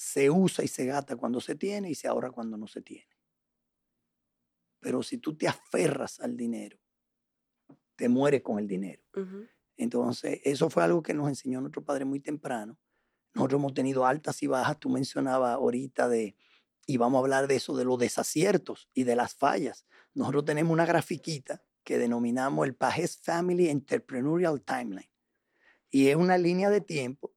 [0.00, 3.06] se usa y se gasta cuando se tiene y se ahorra cuando no se tiene.
[4.80, 6.78] Pero si tú te aferras al dinero,
[7.96, 9.02] te mueres con el dinero.
[9.76, 12.78] Entonces, eso fue algo que nos enseñó nuestro padre muy temprano.
[13.34, 14.78] Nosotros hemos tenido altas y bajas.
[14.78, 16.36] Tú mencionabas ahorita de,
[16.86, 19.86] y vamos a hablar de eso, de los desaciertos y de las fallas.
[20.14, 25.10] Nosotros tenemos una grafiquita que denominamos el Pajes Family Entrepreneurial Timeline.
[25.90, 27.34] Y es una línea de tiempo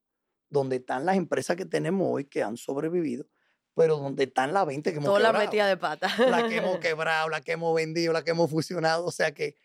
[0.49, 3.27] donde están las empresas que tenemos hoy que han sobrevivido,
[3.75, 6.09] pero donde están las 20 que hemos Toda la quebrado metida de pata.
[6.29, 9.05] la que hemos quebrado, la que hemos vendido, la que hemos fusionado.
[9.05, 9.55] O sea que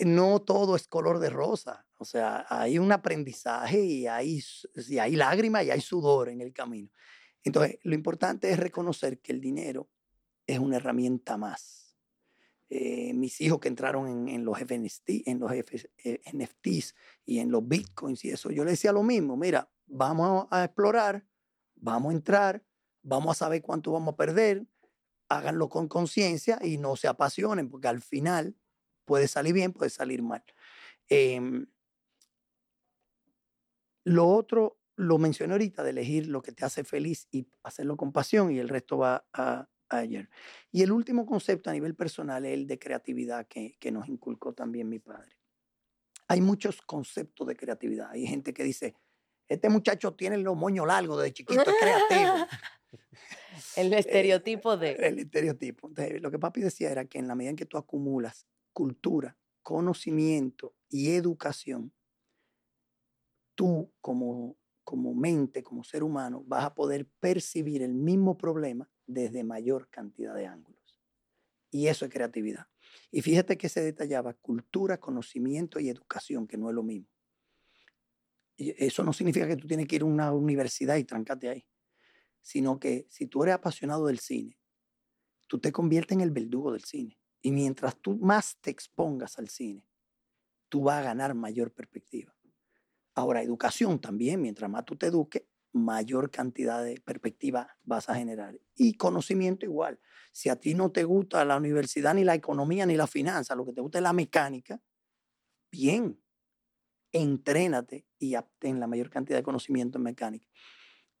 [0.00, 1.86] no todo es color de rosa.
[1.98, 4.42] O sea, hay un aprendizaje y hay,
[4.88, 6.90] y hay lágrimas y hay sudor en el camino.
[7.42, 9.88] Entonces, lo importante es reconocer que el dinero
[10.46, 11.96] es una herramienta más.
[12.68, 16.94] Eh, mis hijos que entraron en, en los, FNST, en los F- eh, NFTs
[17.24, 21.24] y en los bitcoins y eso, yo les decía lo mismo, mira, vamos a explorar,
[21.76, 22.64] vamos a entrar,
[23.06, 24.66] vamos a saber cuánto vamos a perder,
[25.28, 28.56] háganlo con conciencia y no se apasionen, porque al final
[29.04, 30.44] puede salir bien, puede salir mal.
[31.08, 31.66] Em,
[34.04, 38.12] lo otro, lo mencioné ahorita, de elegir lo que te hace feliz y hacerlo con
[38.12, 40.28] pasión y el resto va a, a ayer.
[40.72, 44.52] Y el último concepto a nivel personal es el de creatividad que, que nos inculcó
[44.52, 45.36] también mi padre.
[46.28, 48.10] Hay muchos conceptos de creatividad.
[48.10, 48.96] Hay gente que dice,
[49.48, 52.34] este muchacho tiene los moños largos desde chiquito, es creativo.
[53.76, 54.92] El estereotipo de.
[54.92, 55.88] El estereotipo.
[55.88, 59.36] Entonces, lo que papi decía era que en la medida en que tú acumulas cultura,
[59.62, 61.92] conocimiento y educación,
[63.54, 69.44] tú como, como mente, como ser humano, vas a poder percibir el mismo problema desde
[69.44, 71.00] mayor cantidad de ángulos.
[71.70, 72.66] Y eso es creatividad.
[73.10, 77.08] Y fíjate que se detallaba cultura, conocimiento y educación, que no es lo mismo.
[78.56, 81.66] Y eso no significa que tú tienes que ir a una universidad y trancarte ahí,
[82.46, 84.56] sino que si tú eres apasionado del cine,
[85.48, 87.18] tú te conviertes en el verdugo del cine.
[87.42, 89.84] Y mientras tú más te expongas al cine,
[90.68, 92.36] tú vas a ganar mayor perspectiva.
[93.16, 95.42] Ahora, educación también, mientras más tú te eduques,
[95.72, 98.56] mayor cantidad de perspectiva vas a generar.
[98.76, 99.98] Y conocimiento igual.
[100.30, 103.66] Si a ti no te gusta la universidad, ni la economía, ni la finanza, lo
[103.66, 104.80] que te gusta es la mecánica,
[105.72, 106.22] bien,
[107.10, 110.46] entrénate y obtén la mayor cantidad de conocimiento en mecánica.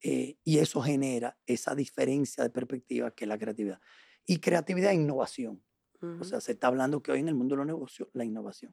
[0.08, 3.80] Eh, y eso genera esa diferencia de perspectiva que es la creatividad.
[4.24, 5.64] Y creatividad e innovación.
[6.20, 8.72] O sea, se está hablando que hoy en el mundo de los negocios, la innovación.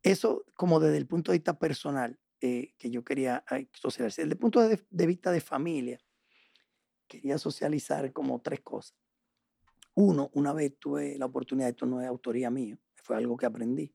[0.00, 4.24] Eso como desde el punto de vista personal, eh, que yo quería socializar.
[4.24, 5.98] Desde el punto de, de vista de familia,
[7.08, 8.96] quería socializar como tres cosas.
[9.94, 13.92] Uno, una vez tuve la oportunidad, esto no es autoría mía, fue algo que aprendí,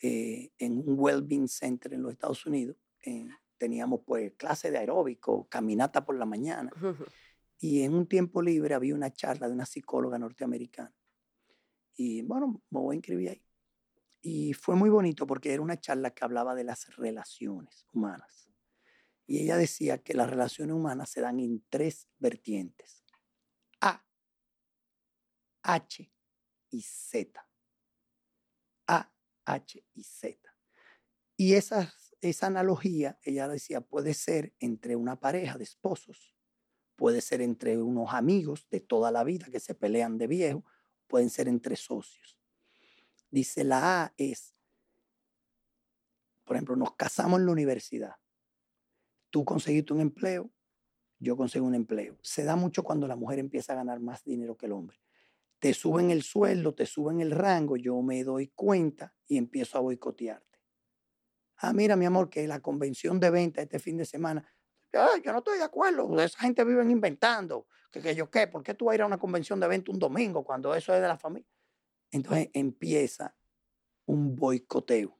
[0.00, 2.76] eh, en un Wellbeing Center en los Estados Unidos.
[3.04, 3.28] eh,
[3.60, 6.72] teníamos pues clase de aeróbico, caminata por la mañana.
[7.58, 10.94] Y en un tiempo libre había una charla de una psicóloga norteamericana.
[11.94, 13.46] Y bueno, me voy a inscribir ahí.
[14.22, 18.48] Y fue muy bonito porque era una charla que hablaba de las relaciones humanas.
[19.26, 23.04] Y ella decía que las relaciones humanas se dan en tres vertientes.
[23.82, 24.02] A,
[25.62, 26.10] H
[26.70, 27.46] y Z.
[28.86, 29.12] A,
[29.44, 30.50] H y Z.
[31.36, 36.36] Y esa, esa analogía, ella decía, puede ser entre una pareja de esposos,
[36.96, 40.64] puede ser entre unos amigos de toda la vida que se pelean de viejo,
[41.06, 42.38] pueden ser entre socios.
[43.30, 44.54] Dice, la A es,
[46.44, 48.16] por ejemplo, nos casamos en la universidad.
[49.30, 50.50] Tú conseguiste un empleo,
[51.18, 52.18] yo consigo un empleo.
[52.22, 54.98] Se da mucho cuando la mujer empieza a ganar más dinero que el hombre.
[55.58, 59.82] Te suben el sueldo, te suben el rango, yo me doy cuenta y empiezo a
[59.82, 60.49] boicotearte.
[61.62, 64.44] Ah, mira, mi amor, que la convención de venta este fin de semana,
[64.92, 68.62] Ay, yo no estoy de acuerdo, esa gente vive inventando, que, que yo qué, ¿por
[68.62, 71.00] qué tú vas a ir a una convención de venta un domingo cuando eso es
[71.00, 71.48] de la familia?
[72.10, 73.36] Entonces empieza
[74.06, 75.16] un boicoteo.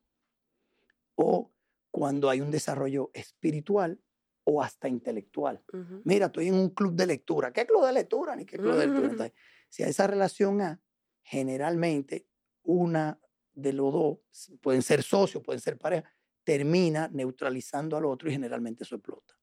[1.14, 1.52] O
[1.90, 4.00] cuando hay un desarrollo espiritual
[4.44, 5.62] o hasta intelectual.
[5.72, 6.02] Ujú.
[6.04, 7.52] Mira, estoy en un club de lectura.
[7.52, 8.34] ¿Qué club de lectura?
[8.34, 9.08] Ni qué club de lectura.
[9.10, 9.34] Entonces,
[9.68, 10.80] si a esa relación A,
[11.22, 12.26] generalmente
[12.62, 13.20] una
[13.52, 14.18] de los dos,
[14.60, 16.10] pueden ser socios, pueden ser pareja,
[16.44, 19.34] termina neutralizando al otro y generalmente eso explota.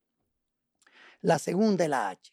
[1.21, 2.31] La segunda es la H.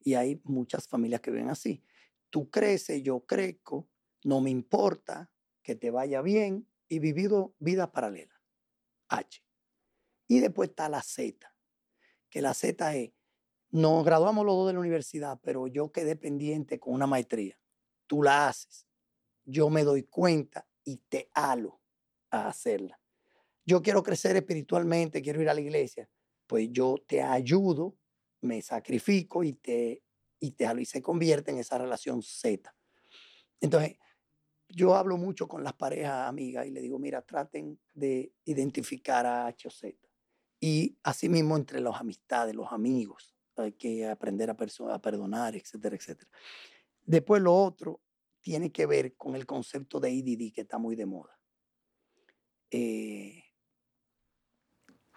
[0.00, 1.84] Y hay muchas familias que ven así.
[2.30, 3.88] Tú creces, yo crezco,
[4.24, 5.30] no me importa
[5.62, 8.40] que te vaya bien y vivido vida paralela.
[9.08, 9.42] H.
[10.26, 11.54] Y después está la Z,
[12.28, 13.12] que la Z es,
[13.70, 17.58] nos graduamos los dos de la universidad, pero yo quedé pendiente con una maestría.
[18.06, 18.86] Tú la haces.
[19.44, 21.80] Yo me doy cuenta y te halo
[22.30, 22.98] a hacerla.
[23.68, 26.08] Yo quiero crecer espiritualmente, quiero ir a la iglesia.
[26.46, 27.98] Pues yo te ayudo,
[28.40, 30.02] me sacrifico y te,
[30.40, 32.74] y te y se convierte en esa relación Z.
[33.60, 33.98] Entonces,
[34.70, 39.48] yo hablo mucho con las parejas amigas y le digo, mira, traten de identificar a
[39.48, 39.98] H o Z.
[40.58, 44.56] Y asimismo entre las amistades, los amigos, hay que aprender a,
[44.94, 46.30] a perdonar, etcétera, etcétera.
[47.04, 48.00] Después lo otro
[48.40, 51.38] tiene que ver con el concepto de ADD que está muy de moda.
[52.70, 53.42] Eh,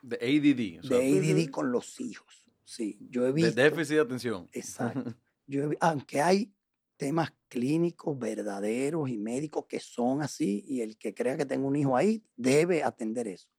[0.01, 0.83] De ADD.
[0.83, 2.47] o sea, de ADD con los hijos.
[2.63, 3.61] Sí, yo he de visto.
[3.61, 4.49] déficit de atención.
[4.51, 5.15] Exacto.
[5.45, 6.53] Yo he aunque hay
[6.97, 11.75] temas clínicos verdaderos y médicos que son así, y el que crea que tenga un
[11.75, 13.49] hijo ahí debe atender eso.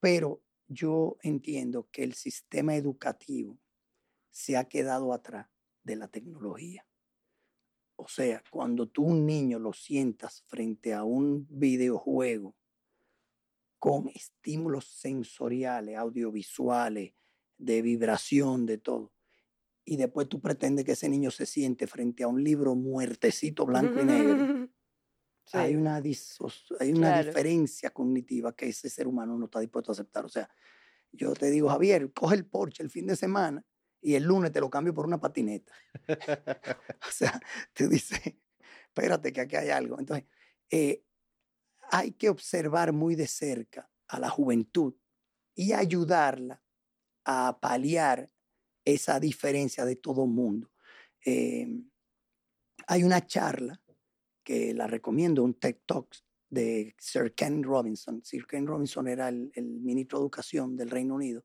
[0.00, 3.58] Pero yo entiendo que el sistema educativo
[4.30, 5.46] se ha quedado atrás
[5.82, 6.86] de la tecnología.
[7.96, 12.56] O sea, cuando tú un niño lo sientas frente a un videojuego
[13.84, 17.12] con estímulos sensoriales, audiovisuales,
[17.58, 19.12] de vibración, de todo,
[19.84, 24.00] y después tú pretendes que ese niño se siente frente a un libro muertecito blanco
[24.00, 24.70] y negro,
[25.44, 25.58] Sí.
[25.58, 27.26] hay una, hay una Claro.
[27.26, 30.24] diferencia cognitiva que ese ser humano no está dispuesto a aceptar.
[30.24, 30.48] O sea,
[31.12, 33.62] yo te digo, Javier, coge el Porsche el fin de semana
[34.00, 35.74] y el lunes te lo cambio por una patineta.
[37.06, 37.38] o sea,
[37.74, 38.18] tú dices,
[38.86, 39.98] espérate que aquí hay algo.
[40.00, 40.24] Entonces,
[40.70, 41.04] eh,
[41.90, 44.94] hay que observar muy de cerca a la juventud
[45.54, 46.62] y ayudarla
[47.24, 48.30] a paliar
[48.84, 50.70] esa diferencia de todo mundo.
[51.24, 51.66] Eh,
[52.86, 53.80] hay una charla
[54.42, 58.22] que la recomiendo, un TED Talks de Sir Ken Robinson.
[58.24, 61.44] Sir Ken Robinson era el ministro de Educación del Reino Unido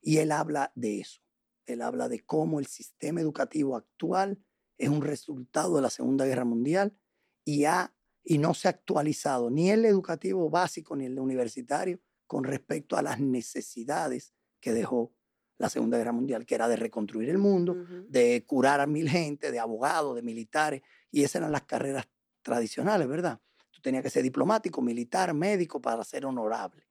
[0.00, 1.20] y él habla de eso.
[1.66, 4.42] Él habla de cómo el sistema educativo actual
[4.78, 6.96] es un resultado de la Segunda Guerra Mundial
[7.44, 12.44] y, ha, y no se ha actualizado ni el educativo básico ni el universitario con
[12.44, 15.12] respecto a las necesidades que dejó
[15.58, 17.74] la Segunda Guerra Mundial, que era de reconstruir el mundo,
[18.08, 20.80] de curar a mil gente, de abogados, de militares,
[21.10, 22.08] y esas eran las carreras
[22.40, 23.40] tradicionales, ¿verdad?
[23.70, 26.86] Tú tenías que ser diplomático, militar, médico para ser honorable.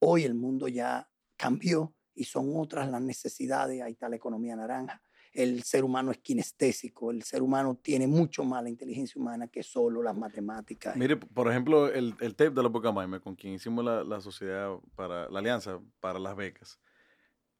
[0.00, 5.00] Hoy el mundo ya cambió y son otras las necesidades, ahí está la economía naranja.
[5.32, 9.62] El ser humano es kinestésico, el ser humano tiene mucho más la inteligencia humana que
[9.62, 10.96] solo las matemáticas.
[10.96, 14.76] Mire, por ejemplo, el, el tape de la Pucamaima, con quien hicimos la, la sociedad
[14.94, 16.80] para la alianza para las becas,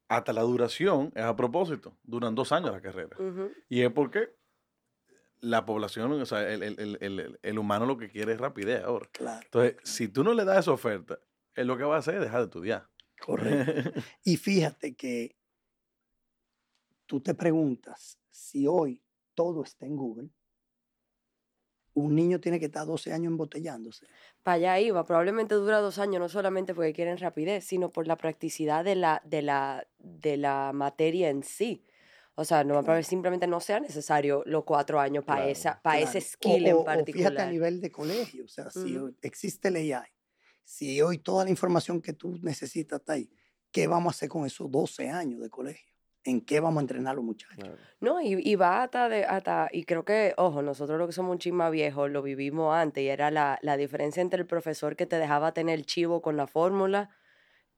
[0.07, 1.97] hasta la duración es a propósito.
[2.03, 3.15] Duran dos años la carrera.
[3.69, 4.29] Y es porque
[5.41, 8.83] la población, o sea, el, el- el- el- el humano lo que quiere es rapidez
[8.83, 9.09] ahora.
[9.13, 11.19] Claro, Entonces, si tú no le das esa oferta,
[11.55, 12.89] él lo que va a hacer es dejar de estudiar.
[13.21, 13.91] correcto.
[14.23, 15.37] Y fíjate que
[17.09, 19.01] tú te preguntas si hoy
[19.33, 20.29] todo está en Google,
[21.95, 24.05] un niño tiene que estar 12 años embotellándose.
[24.43, 28.15] Para allá iba, probablemente dura dos años, no solamente porque quieren rapidez, sino por la
[28.15, 31.83] practicidad de la, de la, de la materia en sí.
[32.35, 33.03] O sea, no Claro.
[33.03, 36.25] simplemente no sea necesario los cuatro años para Claro, esa, para ese Claro.
[36.25, 37.51] O- skill o- en o fíjate a particular.
[37.51, 40.07] nivel de colegio, o sea, si existe el AI,
[40.63, 43.29] si hoy toda la información que tú necesitas está ahí,
[43.71, 45.88] ¿qué vamos a hacer con esos 12 años de colegio?
[46.23, 47.69] ¿En qué vamos a entrenar a los muchachos?
[48.01, 51.31] No, y, y va hasta, de, hasta, y creo que, ojo, nosotros los que somos
[51.33, 54.95] un chin más viejos lo vivimos antes y era la, la diferencia entre el profesor
[54.95, 57.09] que te dejaba tener el chivo con la fórmula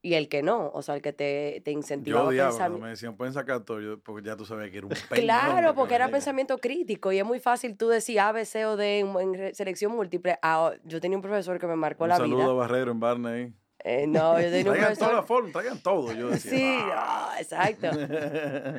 [0.04, 2.72] y el que no, o sea, el que te, te Yo incentivaba a odiaba pensar.
[2.72, 5.96] me decían, pueden sacar todo, yo- porque ya tú sabías que era un Claro, porque
[5.96, 9.56] era pensamiento crítico y es muy fácil tú decir A, B, C o D en,
[9.56, 10.38] selección múltiple.
[10.42, 12.50] Ah, yo tenía un profesor que me marcó Un la saludo vida.
[12.52, 13.54] a Barrero en Barney.
[13.84, 16.14] Eh, no, yo tenía un Traigan toda la forma, traigan todo.
[16.14, 17.36] Yo decía, Sí, "Ah".
[17.40, 17.88] exacto.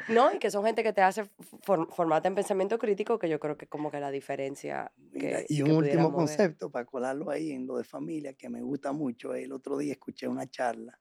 [0.08, 1.24] No, y que son gente que te hace
[1.62, 4.92] for- formarte en pensamiento crítico, que yo creo que es como que la diferencia.
[4.96, 6.12] Mira, Que, y que un último ver.
[6.14, 9.34] concepto para colarlo ahí en lo de familia que me gusta mucho.
[9.34, 10.98] El otro día escuché una charla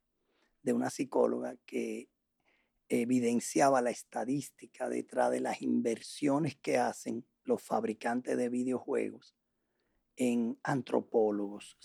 [0.64, 2.07] de una psicóloga que
[2.90, 9.36] evidenciaba la estadística detrás de las inversiones que hacen los fabricantes de videojuegos
[10.23, 11.80] en antropólogos,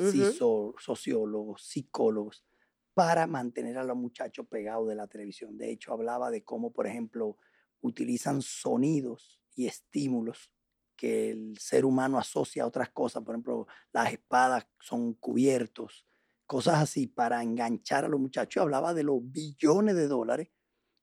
[0.78, 2.44] sociólogos, psicólogos,
[2.92, 5.56] para mantener a los muchachos pegados de la televisión.
[5.56, 7.38] De hecho, hablaba de cómo, por ejemplo,
[7.80, 10.52] utilizan sonidos y estímulos
[10.96, 13.22] que el ser humano asocia a otras cosas.
[13.22, 16.06] Por ejemplo, las espadas son cubiertos,
[16.44, 18.60] cosas así para enganchar a los muchachos.
[18.60, 20.50] Hablaba de los billones de dólares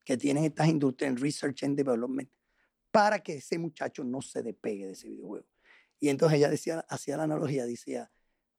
[0.06, 2.30] que tienen estas industrias en Research and Development
[2.92, 5.48] para que ese muchacho no se despegue de ese videojuego.
[6.04, 8.12] Y entonces ella decía, hacía la analogía, decía,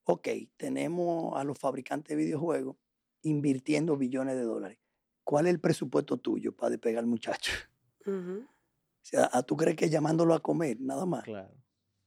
[0.05, 2.75] ok, tenemos a los fabricantes de videojuegos
[3.21, 4.79] invirtiendo billones de dólares.
[5.23, 7.51] ¿Cuál es el presupuesto tuyo para despegar al muchacho?
[8.07, 8.47] O
[9.03, 11.23] sea, ¿a ¿tú crees que llamándolo a comer, nada más?
[11.23, 11.53] Claro.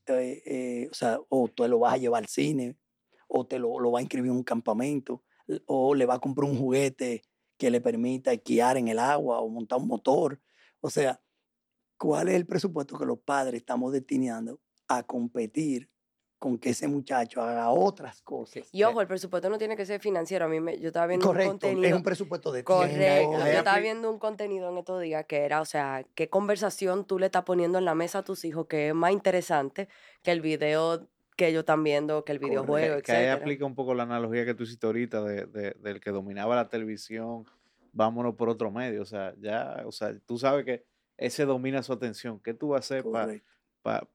[0.08, 2.76] eh, eh, o sea, o tú lo vas a llevar al cine,
[3.28, 5.22] o te lo, lo va a inscribir en un campamento,
[5.66, 7.22] o le va a comprar un juguete
[7.56, 10.40] que le permita esquiar en el agua o montar un motor.
[10.80, 11.22] O sea,
[11.96, 15.88] ¿cuál es el presupuesto que los padres estamos destinando a competir
[16.38, 18.68] con que ese muchacho haga otras cosas?
[18.72, 20.44] Y ojo, el presupuesto no tiene que ser financiero.
[20.44, 21.88] A mí me, yo estaba viendo un Correcto, contenido.
[21.88, 23.30] es un presupuesto de Correcto.
[23.30, 27.04] tiempo, Yo estaba viendo un contenido en estos días que era, o sea, qué conversación
[27.06, 29.88] tú le estás poniendo en la mesa a tus hijos que es más interesante
[30.22, 33.74] que el video que ellos están viendo, que el videojuego, Que, que ahí aplica un
[33.76, 37.44] poco la analogía que tú hiciste ahorita de, de- del que dominaba la televisión,
[37.92, 39.02] vámonos por otro medio.
[39.02, 40.84] O sea, ya, o sea, tú sabes que
[41.16, 42.40] ese domina su atención.
[42.40, 43.04] ¿Qué tú vas a hacer
[43.82, 44.08] para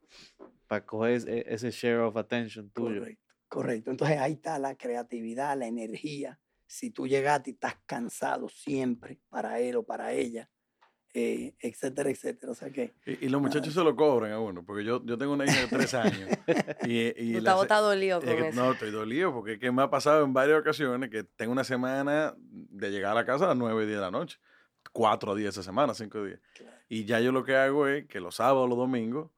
[0.81, 0.87] Correcto.
[0.87, 2.99] coger ese, ese share of attention tuyo?
[2.99, 3.91] Correcto, correcto.
[3.91, 6.39] Entonces ahí está la creatividad, la energía.
[6.65, 10.49] Si tú llegaste y estás cansado siempre para él o para ella,
[11.15, 12.51] eh, etcétera, etcétera.
[12.51, 15.15] O sea que Y, y los muchachos se lo cobran a uno, porque yo, yo
[15.17, 16.27] tengo una hija de tres años.
[16.87, 18.59] y, y Tú la estás se- botado dolido es con que- eso.
[18.63, 21.63] no, estoy dolido, porque es que me ha pasado en varias ocasiones que tengo una
[21.63, 24.39] semana de llegar a la casa a las 9 10 de la noche.
[24.91, 26.39] Cuatro días esa semana, cinco días.
[26.55, 26.75] Claro.
[26.89, 29.29] Y ya yo lo que hago es que los sábados, los domingos,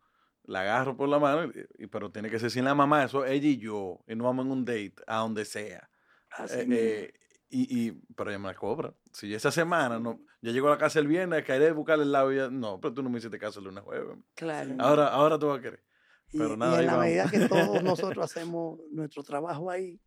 [0.47, 3.25] la agarro por la mano, y- y- pero tiene que ser sin la mamá, eso
[3.25, 5.89] ella y yo, y no vamos en un date, a donde sea.
[6.31, 6.75] así Eh, mismo.
[6.77, 7.13] eh,
[7.49, 8.93] y, y, pero ella me la cobra.
[9.13, 12.11] Si esa semana, no, yo llego a la casa el viernes, caeré a buscarle el
[12.11, 14.17] lado y ella, no, pero tú no me hiciste caso el lunes jueves.
[14.33, 14.75] Claro.
[14.79, 15.83] Ahora, ahora tú vas a querer.
[16.31, 17.05] Y, pero y nada, ahí en la vamos.
[17.05, 17.83] medida que todos
[18.17, 19.99] nosotros hacemos nuestro trabajo ahí,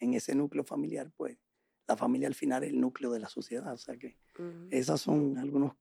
[0.00, 1.36] en ese núcleo familiar, pues
[1.86, 3.72] la familia al final es el núcleo de la sociedad.
[3.72, 4.68] O sea que Ujú.
[4.70, 5.72] esas son algunas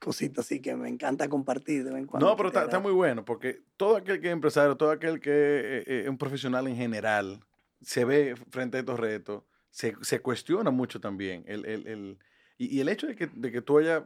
[0.00, 2.26] cositas así que me encanta compartir de vez en cuando.
[2.26, 5.84] No, pero está, muy bueno, porque todo aquel que es empresario, todo aquel que eh,
[5.86, 7.40] eh, es un profesional en general,
[7.80, 11.44] se ve frente a estos retos, se, se cuestiona mucho también.
[11.46, 12.18] El, el, el-
[12.58, 14.02] y, y el hecho de que, de que tú hayas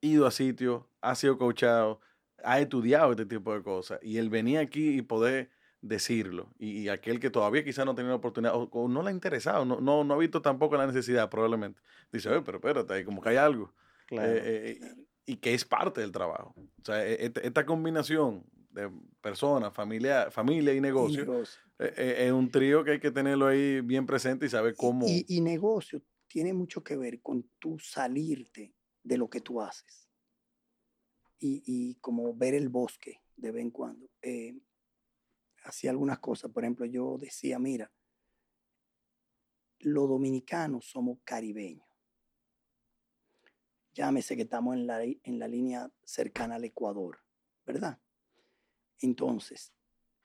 [0.00, 2.00] ido a sitios, has sido coachado,
[2.44, 5.50] has estudiado este tipo de cosas, y el venir aquí y poder
[5.80, 9.02] decirlo, y, y aquel que todavía quizás no ha tenido la oportunidad, o, o no
[9.02, 11.80] le ha interesado, no, no, no ha visto tampoco la necesidad probablemente,
[12.12, 13.72] dice, oye, pero espérate, ahí como que hay algo.
[14.06, 14.32] Claro.
[14.32, 14.80] Eh, eh,
[15.26, 16.54] y que es parte del trabajo.
[16.56, 18.90] O sea, e- esta, esta combinación de
[19.20, 21.42] personas, familia, familia y Y negocio,
[21.78, 25.06] eh, es un trío que hay que tenerlo ahí bien presente y saber cómo...
[25.06, 30.08] Y, y negocio tiene mucho que ver con tú salirte de lo que tú haces.
[31.38, 34.08] Y, y como ver el bosque de vez en cuando.
[34.22, 34.58] Eh,
[35.64, 36.50] hacía algunas cosas.
[36.50, 37.90] Por ejemplo, yo decía, mira,
[39.80, 41.85] los dominicanos somos caribeños.
[43.96, 47.18] Llámese que estamos en la, en la línea cercana al Ecuador,
[47.64, 47.98] ¿verdad?
[49.00, 49.72] Entonces,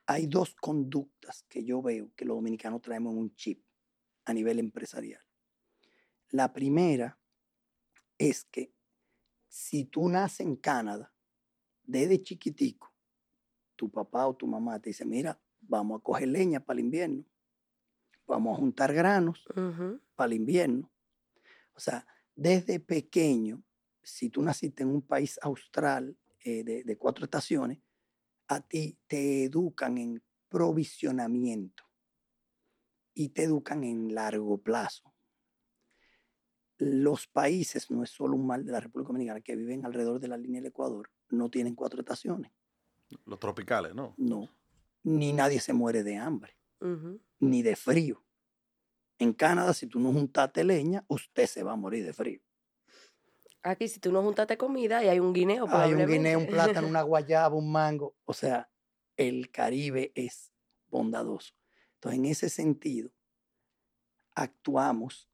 [0.04, 3.64] hay dos conductas que yo veo que los dominicanos traemos en un chip
[4.26, 5.22] a nivel empresarial.
[6.28, 7.18] La primera
[8.18, 8.74] es que
[9.48, 11.10] si tú naces en Canadá,
[11.82, 12.92] desde chiquitico,
[13.74, 17.24] tu papá o tu mamá te dice, mira, vamos a coger leña para el invierno,
[18.26, 19.42] vamos a juntar granos
[20.14, 20.92] para el invierno.
[21.74, 23.62] O sea, desde pequeño,
[24.02, 27.78] si tú naciste en un país austral eh, de, de cuatro estaciones,
[28.48, 31.84] a ti te educan en provisionamiento
[33.14, 35.12] y te educan en largo plazo.
[36.78, 40.28] los países, no es solo un mal de la República Dominicana, que viven alrededor de
[40.28, 42.50] la línea del Ecuador, no tienen cuatro estaciones.
[43.24, 44.14] Los tropicales, ¿no?
[44.16, 44.48] No.
[45.04, 46.56] Ni nadie se muere de hambre,
[47.38, 48.24] ni de frío.
[49.22, 52.40] En Canadá, si tú no juntaste leña, usted se va a morir de frío.
[53.62, 56.88] Aquí, si tú no juntaste comida y hay un guineo, Hay un guineo, un plátano,
[56.88, 58.16] una guayaba, un mango.
[58.24, 58.68] O sea,
[59.16, 60.52] el Caribe es
[60.88, 61.54] bondadoso.
[61.94, 63.12] Entonces, en ese sentido,
[64.34, 65.30] actuamos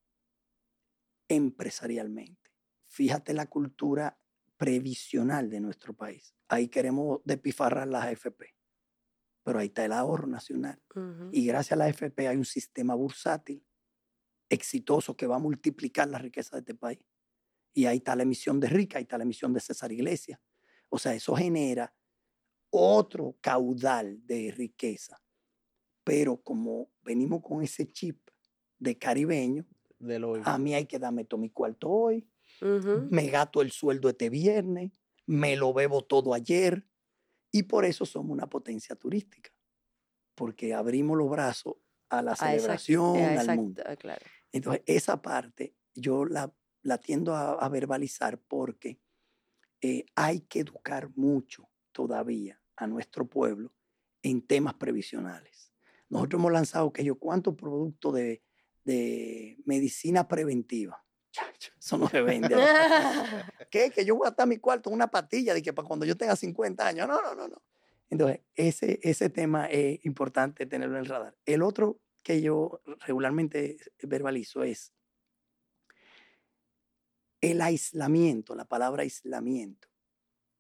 [1.26, 2.50] empresarialmente.
[2.88, 4.20] Fíjate la cultura
[4.58, 6.34] previsional de nuestro país.
[6.48, 8.54] Ahí queremos despifarrar las AFP,
[9.44, 10.78] pero ahí está el ahorro nacional.
[10.94, 11.30] Ujú.
[11.32, 13.64] Y gracias a la AFP hay un sistema bursátil
[14.48, 17.00] exitoso que va a multiplicar la riqueza de este país.
[17.74, 20.40] Y ahí está la emisión de Rica, ahí está la emisión de César Iglesias.
[20.88, 21.94] O sea, eso genera
[22.70, 25.20] otro caudal de riqueza.
[26.04, 28.28] Pero como venimos con ese chip
[28.78, 29.66] de caribeño,
[29.98, 30.40] Del hoy.
[30.44, 32.26] a mí hay que darme todo mi cuarto hoy,
[33.10, 34.92] me gato el sueldo este viernes,
[35.26, 36.86] me lo bebo todo ayer.
[37.52, 39.50] Y por eso somos una potencia turística.
[40.34, 41.76] Porque abrimos los brazos
[42.10, 43.82] a la A esa- celebración, al mundo.
[43.86, 44.24] ah, claro.
[44.52, 46.52] Entonces, esa parte yo la,
[46.82, 49.00] la tiendo a, a verbalizar porque
[49.80, 53.72] eh, hay que educar mucho todavía a nuestro pueblo
[54.22, 55.72] en temas previsionales.
[56.08, 58.42] Nosotros hemos lanzado que yo cuántos productos de,
[58.84, 61.04] de medicina preventiva.
[61.78, 62.56] Eso no se vende.
[63.70, 63.90] ¿Qué?
[63.90, 66.16] Que yo voy a estar mi cuarto en una patilla de que para cuando yo
[66.16, 67.06] tenga 50 años.
[67.06, 67.62] No, no, no, no.
[68.10, 71.36] Entonces, ese, ese tema es importante tenerlo en el radar.
[71.44, 74.92] El otro que yo regularmente verbalizo es
[77.40, 78.54] el aislamiento.
[78.54, 79.88] La palabra aislamiento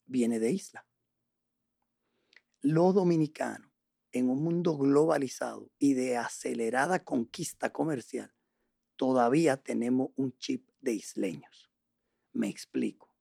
[0.06, 0.86] viene de isla.
[2.62, 3.70] Los dominicanos,
[4.12, 8.32] en un mundo globalizado y de acelerada conquista comercial,
[8.96, 11.70] todavía tenemos un chip de isleños.
[12.32, 13.12] Me explico.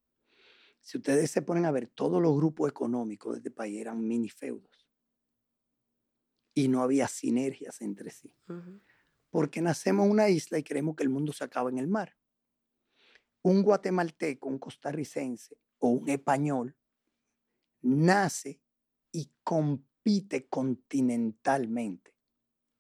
[0.80, 4.30] Si ustedes se ponen a ver, todos los grupos económicos de este país eran mini
[4.30, 4.87] feudos
[6.58, 8.34] y no había sinergias entre sí.
[9.30, 12.18] Porque nacemos en una isla y creemos que el mundo se acaba en el mar.
[13.44, 16.76] Un guatemalteco, un costarricense o un español
[17.84, 18.60] nace
[19.12, 22.16] y compite continentalmente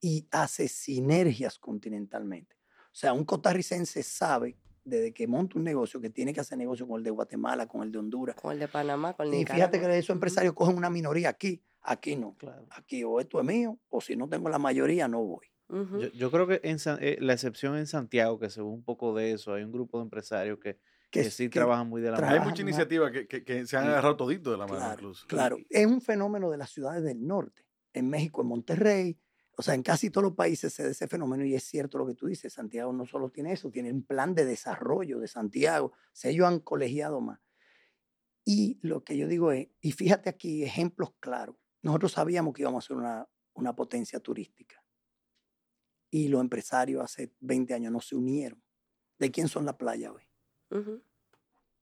[0.01, 2.55] y hace sinergias continentalmente.
[2.85, 6.87] O sea, un costarricense sabe desde que monta un negocio que tiene que hacer negocio
[6.87, 8.37] con el de Guatemala, con el de Honduras.
[8.37, 11.29] Con el de Panamá, con el de Y fíjate que esos empresarios cogen una minoría
[11.29, 12.35] aquí, aquí no.
[12.37, 12.67] Claro.
[12.71, 15.47] Aquí o esto es mío, o si no tengo la mayoría, no voy.
[15.69, 18.83] Yo, yo creo que en San- eh, la excepción en Santiago, que se ve un
[18.85, 20.75] poco de eso, hay un grupo de empresarios que,
[21.09, 22.35] que Que, sí que- trabajan muy de la Hay mano.
[22.45, 22.59] mucha más.
[22.61, 25.27] iniciativa que, que- que se han agarrado todito de la mano incluso.
[25.27, 27.65] Claro, es un fenómeno de las ciudades del norte.
[27.93, 29.19] En México, en Monterrey,
[29.57, 32.05] o sea, en casi todos los países se da ese fenómeno y es cierto lo
[32.07, 32.53] que tú dices.
[32.53, 35.87] Santiago no solo tiene eso, tiene un plan de desarrollo de Santiago.
[35.87, 37.39] O sea, ellos han colegiado más.
[38.45, 41.55] Y lo que yo digo es, y fíjate aquí, ejemplos claros.
[41.87, 44.83] Nosotros sabíamos que íbamos a ser una, una potencia turística.
[46.11, 48.61] Y los empresarios hace 20 años no se unieron.
[49.17, 50.23] ¿De quién son las playas hoy?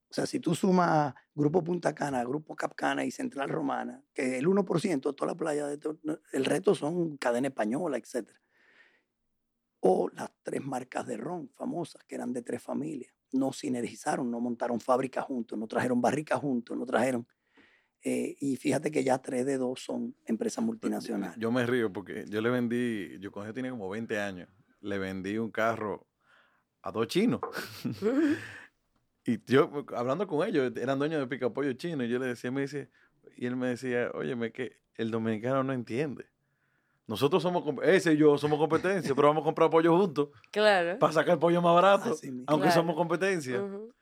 [0.07, 4.45] O sea, si tú sumas Grupo Punta Cana, Grupo Capcana y Central Romana, que el
[4.45, 8.29] 1% de toda la playa, de to- no, el resto son cadena española, etc.
[9.79, 14.39] O las tres marcas de ron famosas, que eran de tres familias, no sinergizaron, no
[14.39, 17.27] montaron fábricas juntos, no trajeron barricas juntos, no trajeron...
[18.07, 21.35] eh, y fíjate que ya tres de dos son empresas multinacionales.
[21.39, 24.47] Yo me río porque yo le vendí, yo yo tenía como 20 años,
[24.79, 26.05] le vendí un carro
[26.83, 27.41] a dos chinos.
[29.25, 32.61] y yo, hablando con ellos, eran dueños de picapollo chino, y yo le decía, me
[32.61, 32.91] dice,
[33.35, 36.27] y él me decía, óyeme, que el dominicano no entiende.
[37.07, 40.99] Nosotros somos, ese y yo somos competencia, pero vamos a comprar pollo juntos Claro.
[40.99, 42.81] para sacar el pollo más barato, Así aunque Claro.
[42.81, 43.57] somos competencia.
[43.57, 43.95] Y,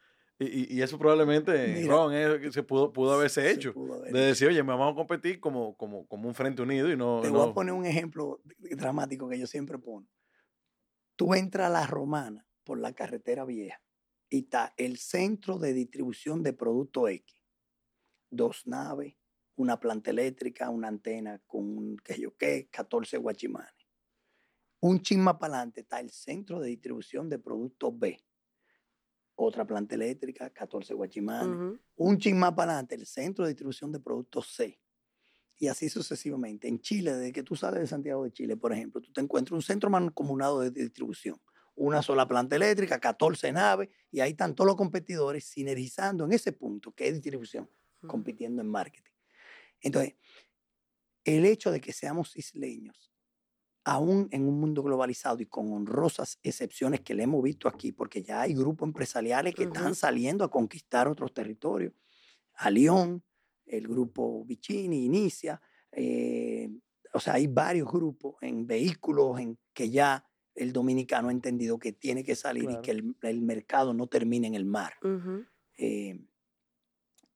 [0.43, 3.73] y- y eso probablemente, Mira, Ron, es se pudo, pudo haberse Se hecho.
[3.73, 6.97] pudo haber De decir, oye, vamos a competir como, como, como un frente unido y
[6.97, 7.21] no...
[7.21, 10.07] Te no- voy a poner un ejemplo dramático que yo siempre pongo.
[11.15, 13.81] Tú entras a la romana por la carretera vieja
[14.29, 17.35] y está el centro de distribución de producto X.
[18.31, 19.15] Dos naves,
[19.55, 23.71] una planta eléctrica, una antena con un que yo qué, 14 guachimanes.
[24.81, 28.19] Un chin más para adelante está el centro de distribución de producto B.
[29.35, 33.99] Otra planta eléctrica, 14 guachimanes un chin más para adelante, el centro de distribución de
[33.99, 34.79] productos C.
[35.57, 36.67] Y así sucesivamente.
[36.67, 39.53] En Chile, desde que tú sales de Santiago de Chile, por ejemplo, tú te encuentras
[39.53, 41.39] un centro mancomunado de distribución.
[41.75, 46.51] Una sola planta eléctrica, 14 naves, y ahí están todos los competidores sinergizando en ese
[46.51, 47.69] punto, que es distribución,
[48.01, 48.07] Ujú.
[48.07, 49.13] compitiendo en marketing.
[49.81, 50.15] Entonces,
[51.23, 53.12] el hecho de que seamos isleños
[53.85, 58.23] aún en un mundo globalizado y con honrosas excepciones que le hemos visto aquí, porque
[58.23, 61.93] ya hay grupos empresariales que están saliendo a conquistar otros territorios.
[62.55, 63.23] A León,
[63.65, 65.61] el grupo Vicini, Inicia,
[65.91, 66.69] eh,
[67.13, 71.91] o sea, hay varios grupos en vehículos en que ya el dominicano ha entendido que
[71.93, 72.79] tiene que salir Claro.
[72.79, 74.93] y que el, el mercado no termine en el mar.
[75.77, 76.19] Eh,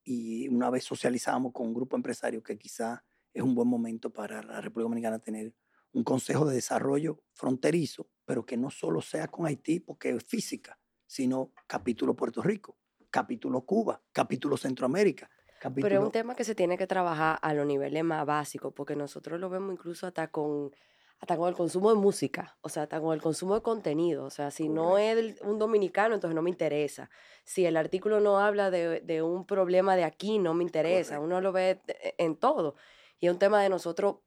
[0.04, 3.04] y una vez socializamos con un grupo empresario que quizá
[3.34, 5.54] es un buen momento para la República Dominicana tener
[5.94, 10.80] un consejo de desarrollo fronterizo, pero que no solo sea con Haití, porque es física,
[11.06, 12.78] sino capítulo Puerto Rico,
[13.10, 15.30] capítulo Cuba, capítulo Centroamérica.
[15.60, 15.90] Capítulo...
[15.90, 18.96] Pero es un tema que se tiene que trabajar a los niveles más básicos, porque
[18.96, 20.72] nosotros lo vemos incluso hasta con,
[21.20, 24.26] hasta con el consumo de música, o sea, hasta con el consumo de contenido.
[24.26, 27.10] O sea, si no es un dominicano, entonces no me interesa.
[27.44, 31.16] Si el artículo no habla de, de un problema de aquí, no me interesa.
[31.16, 31.26] Correcto.
[31.26, 31.82] Uno lo ve
[32.18, 32.76] en todo.
[33.20, 34.18] Y es un tema de nosotros,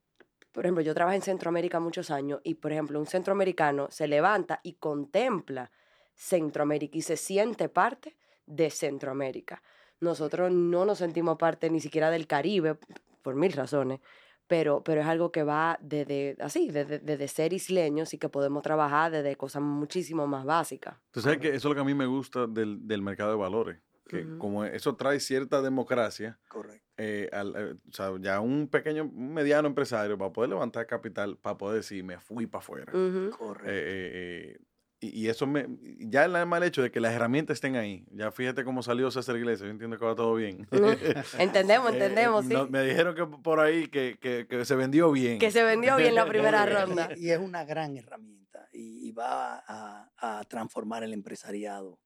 [0.52, 4.60] por ejemplo, yo trabajé en Centroamérica muchos años y, por ejemplo, un centroamericano se levanta
[4.62, 5.70] y contempla
[6.14, 8.16] Centroamérica y se siente parte
[8.46, 9.62] de Centroamérica.
[10.00, 12.78] Nosotros no nos sentimos parte ni siquiera del Caribe,
[13.22, 14.00] por mil razones,
[14.46, 19.12] pero, pero es algo que va desde, así, desde, ser isleños y que podemos trabajar
[19.12, 20.96] desde cosas muchísimo más básicas.
[21.12, 23.36] Tú sabes que eso es lo que a mí me gusta del, del mercado de
[23.36, 23.78] valores,
[24.10, 26.84] que como eso trae cierta democracia, Correcto.
[26.96, 30.86] eh, al- eh, o sea, ya un pequeño, un mediano empresario va a poder levantar
[30.86, 32.92] capital para poder decir, me fui para afuera.
[32.92, 33.68] Correcto.
[33.70, 34.58] Eh, eh, eh,
[35.02, 35.66] y, y eso me,
[36.00, 38.04] ya el mal hecho de que las herramientas estén ahí.
[38.10, 40.66] Ya fíjate cómo salió César Iglesias, yo entiendo que va todo bien.
[41.38, 42.52] Entendemos, Eh, entendemos, sí.
[42.52, 45.38] no, me dijeron que por ahí que, que- que se vendió bien.
[45.38, 47.08] Que se vendió bien la primera Y- ronda.
[47.16, 51.98] Y, es una gran herramienta y, y va a, a transformar el empresariado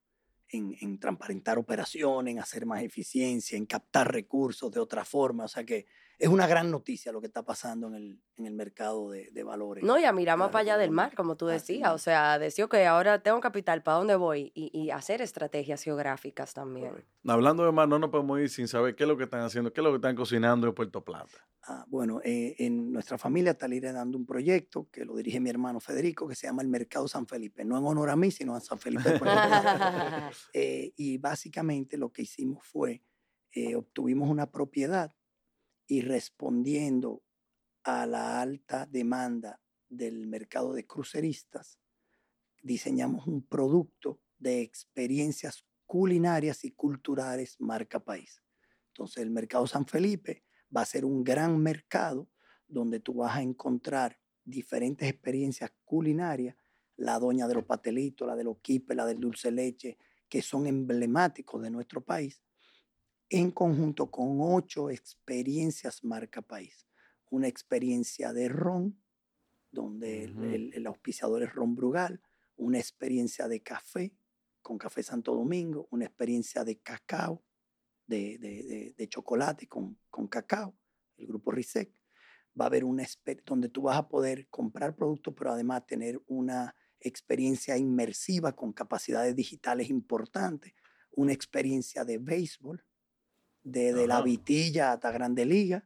[0.49, 5.45] en, en transparentar operaciones, en hacer más eficiencia, en captar recursos de otra forma.
[5.45, 5.85] O sea que
[6.17, 9.43] es una gran noticia lo que está pasando en el, en el mercado de, de
[9.43, 9.83] valores.
[9.83, 11.91] No, y a mirar más la para allá del mar, como tú decías.
[11.93, 14.51] O sea, decir que ahora tengo capital, ¿para dónde voy?
[14.55, 16.89] Y, y hacer estrategias geográficas también.
[16.89, 17.11] Correcto.
[17.27, 19.73] Hablando de mar, no nos podemos ir sin saber qué es lo que están haciendo,
[19.73, 21.37] qué es lo que están cocinando en Puerto Plata.
[21.63, 25.79] Ah, bueno, eh, en nuestra familia está liderando un proyecto que lo dirige mi hermano
[25.79, 27.65] Federico, que se llama el Mercado San Felipe.
[27.65, 29.09] No en honor a mí, sino a San Felipe.
[29.09, 30.31] de Puerto Plata.
[30.53, 33.01] Eh, y básicamente lo que hicimos fue,
[33.51, 35.13] eh, obtuvimos una propiedad
[35.87, 37.23] y respondiendo
[37.83, 41.79] a la alta demanda del mercado de cruceristas,
[42.61, 48.41] diseñamos un producto de experiencias culinarias y culturales marca país.
[48.87, 50.43] Entonces el mercado San Felipe
[50.75, 52.27] va a ser un gran mercado
[52.67, 56.55] donde tú vas a encontrar diferentes experiencias culinarias,
[56.97, 59.97] la doña de los patelitos, la de los quipes, la del dulce leche,
[60.27, 62.41] que son emblemáticos de nuestro país,
[63.35, 66.87] en conjunto con ocho experiencias marca país.
[67.29, 69.03] Una experiencia de ron,
[69.71, 70.45] donde el- Ujú.
[70.45, 72.21] el, el auspiciador es Ron Brugal,
[72.55, 74.15] una experiencia de café
[74.61, 77.43] con Café Santo Domingo, una experiencia de cacao,
[78.07, 80.73] de, de- de- de chocolate con, con cacao,
[81.17, 81.91] el grupo RISEC.
[82.57, 83.05] Va a haber una
[83.45, 89.35] donde tú vas a poder comprar productos, pero además tener una experiencia inmersiva con capacidades
[89.35, 90.73] digitales importantes,
[91.11, 92.84] una experiencia de béisbol,
[93.65, 94.23] desde la Ajá.
[94.23, 95.85] vitilla hasta Grande Liga,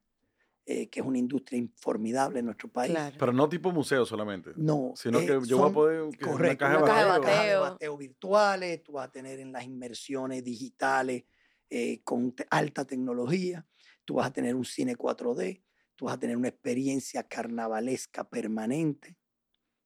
[0.65, 2.91] eh, que es una industria formidable en nuestro país.
[2.91, 3.15] Claro.
[3.18, 6.10] Pero no tipo museo solamente, No, sino eh, que yo voy a poder...
[6.11, 7.23] que una Correcto, caja de una caja de bateo.
[7.23, 7.61] cajas de bateo.
[7.72, 11.23] bateo virtuales, tú vas a tener en las inmersiones digitales
[11.72, 13.65] eh, con te- alta tecnología,
[14.06, 15.64] tú vas a tener un cine 4D,
[15.95, 19.18] tú vas a tener una experiencia carnavalesca permanente.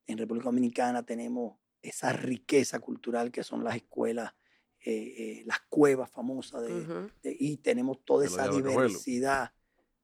[0.07, 4.33] En República Dominicana tenemos esa riqueza cultural que son las escuelas,
[4.85, 7.11] eh, eh, las cuevas famosas de, Ujú.
[7.23, 9.53] de- y tenemos toda esa diversidad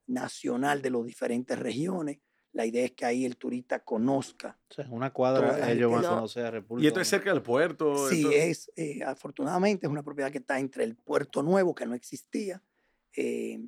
[0.08, 2.20] nacional de las diferentes regiones.
[2.52, 6.04] La idea es que ahí el turista conozca O sea, en una cuadra ellos van
[6.06, 8.10] a conocer a República Y esto es cerca del puerto.
[8.10, 11.86] Sí, esto- es, eh, afortunadamente es una propiedad que está entre el Puerto Nuevo, que
[11.86, 12.64] no existía,
[13.16, 13.60] eh,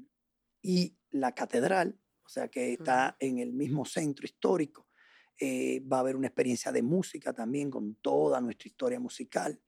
[0.63, 4.87] y la catedral, o sea que está en el mismo centro histórico.
[5.39, 9.59] Eh, va a haber una experiencia de música también con toda nuestra historia musical.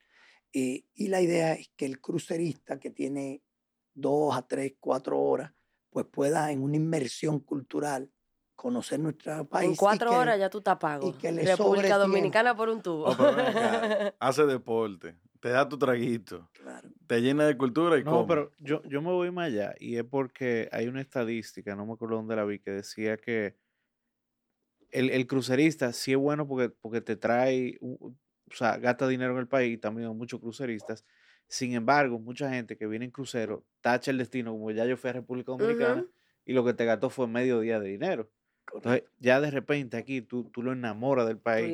[0.53, 3.41] Eh, y la idea es que el crucerista que tiene
[3.93, 5.51] dos a tres, cuatro horas,
[5.89, 8.11] pues pueda en una inmersión cultural
[8.55, 9.67] conocer nuestro país.
[9.69, 11.17] En y cuatro que- horas ya tú estás pago.
[11.17, 11.99] que le República tiempo.
[12.07, 13.05] Dominicana por un tubo.
[13.05, 16.89] Oh, acá, hace deporte, te da tu traguito, Claro.
[17.07, 18.27] te llena de cultura y No, come.
[18.27, 21.93] pero yo, yo me voy más allá y es porque hay una estadística, no me
[21.93, 23.55] acuerdo dónde la vi, que decía que
[24.91, 27.80] el, el crucerista sí es bueno porque, porque te trae,
[28.53, 31.03] o sea, gasta dinero en el país, también hay muchos cruceristas.
[31.47, 35.09] Sin embargo, mucha gente que viene en crucero tacha el destino, como ya yo fui
[35.09, 36.05] a República Dominicana
[36.45, 38.30] y lo que te gastó fue medio día de dinero.
[38.73, 41.67] Entonces, ya de repente aquí tú, tú lo enamoras del país,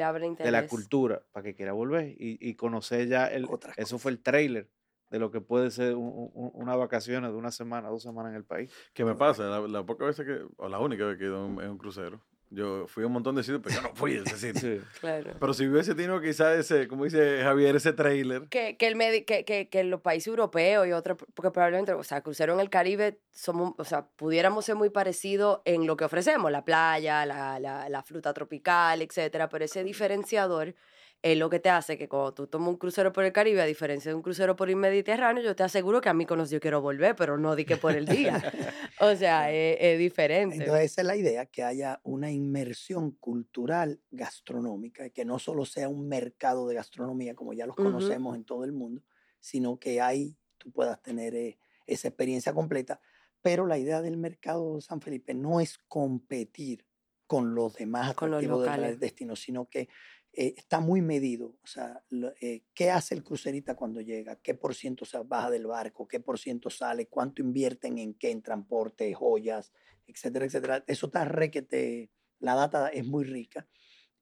[0.45, 3.45] de la cultura, para que quiera volver y, y conocer ya el,
[3.77, 4.69] eso fue el trailer
[5.09, 8.35] de lo que puede ser un- un- una vacaciones de una semana, dos semanas en
[8.37, 8.71] el país.
[8.93, 9.43] ¿Qué me pasa?
[9.49, 12.21] La, la poca veces que, o la única vez que he ido en un crucero,
[12.49, 14.59] yo fui a un montón de sitios, pero yo no fui a ese sitio.
[14.81, 14.81] Sí.
[14.99, 15.33] Claro.
[15.39, 19.25] Pero si hubiese tenido quizás ese, como dice Javier, ese trailer, que, que, el medi-
[19.25, 22.69] que, que, que los países europeos y otros, porque probablemente, o sea, crucero en el
[22.69, 27.59] Caribe, somos, o sea, pudiéramos ser muy parecidos en lo que ofrecemos, la playa, la,
[27.59, 30.73] la, la fruta tropical, etcétera, pero ese diferenciador
[31.21, 33.65] es lo que te hace que cuando tú tomas un crucero por el Caribe, a
[33.65, 36.49] diferencia de un crucero por el Mediterráneo, yo te aseguro que a mí con los
[36.49, 38.41] yo quiero volver, pero no di que por el día.
[39.01, 40.55] o sea, es, es diferente.
[40.55, 45.89] Entonces esa es la idea, que haya una inmersión cultural gastronómica, que no solo sea
[45.89, 49.03] un mercado de gastronomía como ya los conocemos en todo el mundo,
[49.41, 53.01] sino que ahí tú puedas tener eh, esa experiencia completa.
[53.41, 56.85] Pero la idea del mercado de San Felipe no es competir
[57.29, 59.87] con los demás Con los del destino, sino que
[60.33, 61.57] eh, está muy medido.
[61.63, 64.35] O sea, lo- eh, ¿qué hace el crucerista cuando llega?
[64.37, 66.07] ¿Qué por ciento se baja del barco?
[66.07, 67.05] ¿Qué por ciento sale?
[67.07, 68.31] ¿Cuánto invierten en qué?
[68.31, 69.71] En transporte, joyas,
[70.07, 70.83] etcétera, etcétera.
[70.87, 73.67] Eso está requete, la data es muy rica.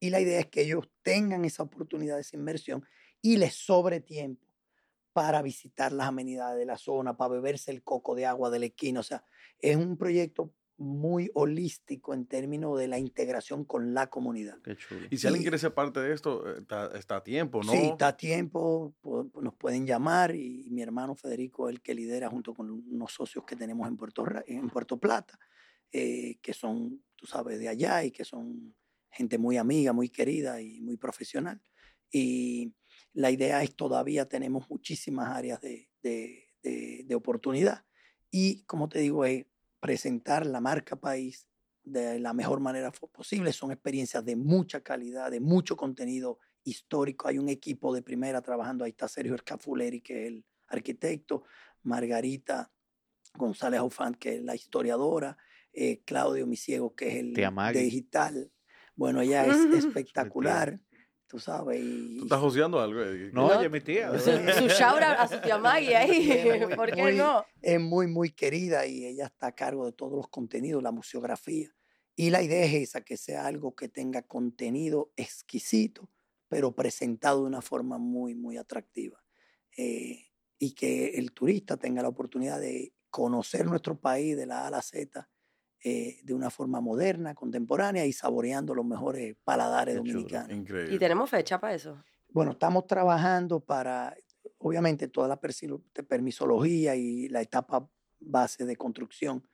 [0.01, 2.83] Y la idea es que ellos tengan esa oportunidad de esa inversión
[3.21, 4.45] y les sobre tiempo
[5.13, 8.65] para visitar las amenidades de la zona, para beberse el coco de agua de la
[8.67, 8.99] esquina.
[8.99, 9.23] O sea,
[9.59, 14.59] es un proyecto muy holístico en términos de la integración con la comunidad.
[14.63, 15.07] Qué chulo.
[15.09, 17.71] y si alguien quiere ser parte de esto, eh, está, está a tiempo, ¿no?
[17.71, 18.93] Sí, está a tiempo,
[19.41, 23.43] nos pueden llamar y mi hermano Federico es el que lidera junto con unos socios
[23.45, 25.39] que tenemos en Puerto, en Puerto Plata,
[25.91, 28.75] eh, que son, tú sabes, de allá y que son
[29.09, 31.59] gente muy amiga, muy querida y muy profesional.
[32.11, 32.71] Y
[33.13, 37.83] la idea es todavía tenemos muchísimas áreas de, de- de- de oportunidad
[38.29, 39.45] y, como te digo, es
[39.87, 41.47] presentar la marca país
[41.81, 43.53] de la mejor manera posible.
[43.53, 47.29] Son experiencias de mucha calidad, de mucho contenido histórico.
[47.29, 48.83] Hay un equipo de primera trabajando.
[48.83, 51.45] Ahí está Sergio Escafuleri, que es el arquitecto,
[51.83, 52.69] Margarita
[53.33, 55.37] González Aufant, que es la historiadora,
[55.71, 57.33] eh, Claudio Misiego, que es el
[57.73, 58.51] digital.
[58.93, 59.55] Bueno, ella es
[59.85, 60.81] espectacular,
[61.27, 61.79] tú sabes.
[61.81, 63.01] Y, ¿Tú estás joseando algo?
[63.03, 63.29] eh?
[63.33, 64.09] No, oye, mi tía.
[64.19, 67.45] Su, su shout out a su tía Maggie ahí, Es muy- ¿por qué muy- no?
[67.61, 71.69] es muy, muy querida y ella está a cargo de todos los contenidos, la museografía.
[72.15, 76.09] Y la idea es esa, que sea algo que tenga contenido exquisito,
[76.47, 79.23] pero presentado de una forma muy, muy atractiva.
[79.77, 80.23] Eh,
[80.57, 84.71] y que el turista tenga la oportunidad de conocer nuestro país de la A a
[84.71, 85.29] la Z
[85.83, 90.13] eh, de una forma moderna, contemporánea y saboreando los mejores paladares Qué chulo.
[90.13, 90.57] dominicanos.
[90.57, 90.95] Increíble.
[90.95, 92.03] Y tenemos fecha para eso.
[92.29, 94.15] Bueno, estamos trabajando para,
[94.57, 97.89] obviamente, toda la permisología y la etapa
[98.19, 99.47] base de construcción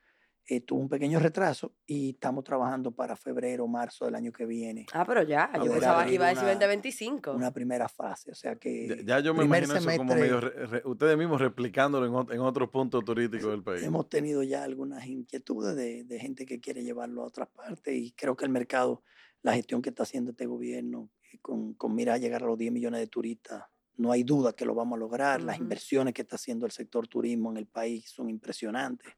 [0.45, 4.85] eh, tuvo un pequeño retraso y estamos trabajando para febrero, marzo del año que viene.
[4.93, 7.31] Ah, pero ya, yo pensaba que iba a decir una- 2025.
[7.33, 8.87] Una primera fase, o sea que...
[8.87, 12.39] Ya, ya yo me imagino eso como medio, re- re- ustedes mismos replicándolo en, en
[12.41, 13.83] otros puntos turísticos del país.
[13.83, 18.11] Hemos tenido ya algunas inquietudes de, de gente que quiere llevarlo a otras partes y
[18.11, 19.01] creo que el mercado,
[19.43, 22.57] la gestión que está haciendo este gobierno eh, con, con mira a llegar a los
[22.57, 23.63] 10 millones de turistas,
[23.95, 25.41] no hay duda que lo vamos a lograr.
[25.41, 29.13] Las inversiones que está haciendo el sector turismo en el país son impresionantes.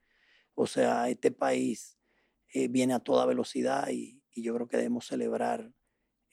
[0.56, 1.98] O sea, este país
[2.54, 5.72] eh, viene a toda velocidad y, y yo creo que debemos celebrar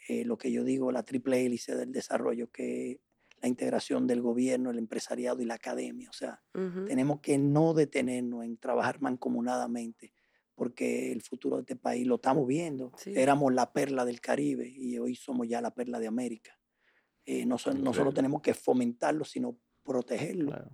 [0.08, 2.98] eh, lo que yo digo, la triple hélice del desarrollo, que es
[3.40, 6.08] la integración del gobierno, el empresariado y la academia.
[6.10, 6.42] O sea,
[6.86, 10.12] tenemos que no detenernos en trabajar mancomunadamente,
[10.54, 12.92] porque el futuro de este país lo estamos viendo.
[12.96, 13.12] Sí.
[13.16, 16.56] Éramos la perla del Caribe y hoy somos ya la perla de América.
[17.24, 20.70] Eh, no, so- no solo tenemos que fomentarlo, sino protegerlo Claro.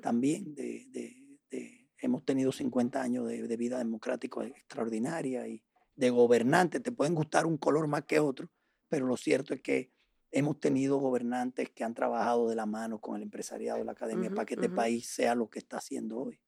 [0.00, 0.54] También.
[0.54, 5.62] De, de- de- hemos tenido 50 años de, de vida democrática extraordinaria y
[5.96, 6.82] de gobernantes.
[6.82, 8.48] Te pueden gustar un color más que otro,
[8.88, 9.92] pero lo cierto es que
[10.30, 14.46] hemos tenido gobernantes que han trabajado de la mano con el empresariado, la academia, para
[14.46, 16.40] que este país sea lo que está haciendo hoy.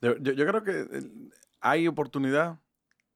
[0.00, 2.58] Yo, yo creo que el- hay oportunidad,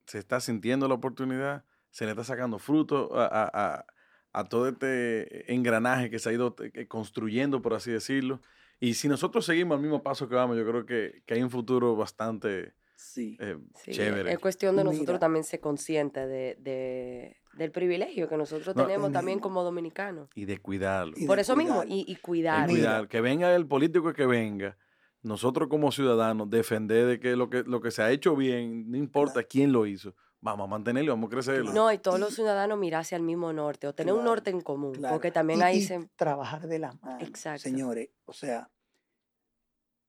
[0.06, 3.86] se está sintiendo la oportunidad, se le está sacando fruto a, a- a-
[4.32, 8.42] a todo este engranaje que se ha ido eh, construyendo, por así decirlo.
[8.80, 11.50] Y si nosotros seguimos al mismo paso que vamos, yo creo que, que hay un
[11.50, 13.36] futuro bastante Sí.
[13.40, 14.32] eh, Sí, chévere.
[14.32, 15.18] Es cuestión de nosotros Mira.
[15.18, 20.28] también ser conscientes de, de- del privilegio que nosotros No, tenemos también como dominicanos.
[20.34, 21.14] y de cuidarlo.
[21.16, 21.94] Y de Por eso mismo, cuidarlo.
[21.94, 22.68] y, y Y cuidar.
[22.68, 24.76] Cuidar, que venga el político que venga,
[25.22, 28.96] nosotros como ciudadanos defender de que lo que, lo que se ha hecho bien, no
[28.96, 29.48] importa Claro.
[29.50, 31.72] quién lo hizo, vamos a mantenerlo, vamos a crecerlo.
[31.72, 34.94] No, y todos los ciudadanos mirarse al mismo norte o tener un norte en común,
[34.94, 35.14] Claro.
[35.14, 36.08] porque también Y- ahí y se...
[36.16, 37.26] trabajar de las manos.
[37.28, 37.62] Exacto.
[37.62, 38.70] Señores, o sea,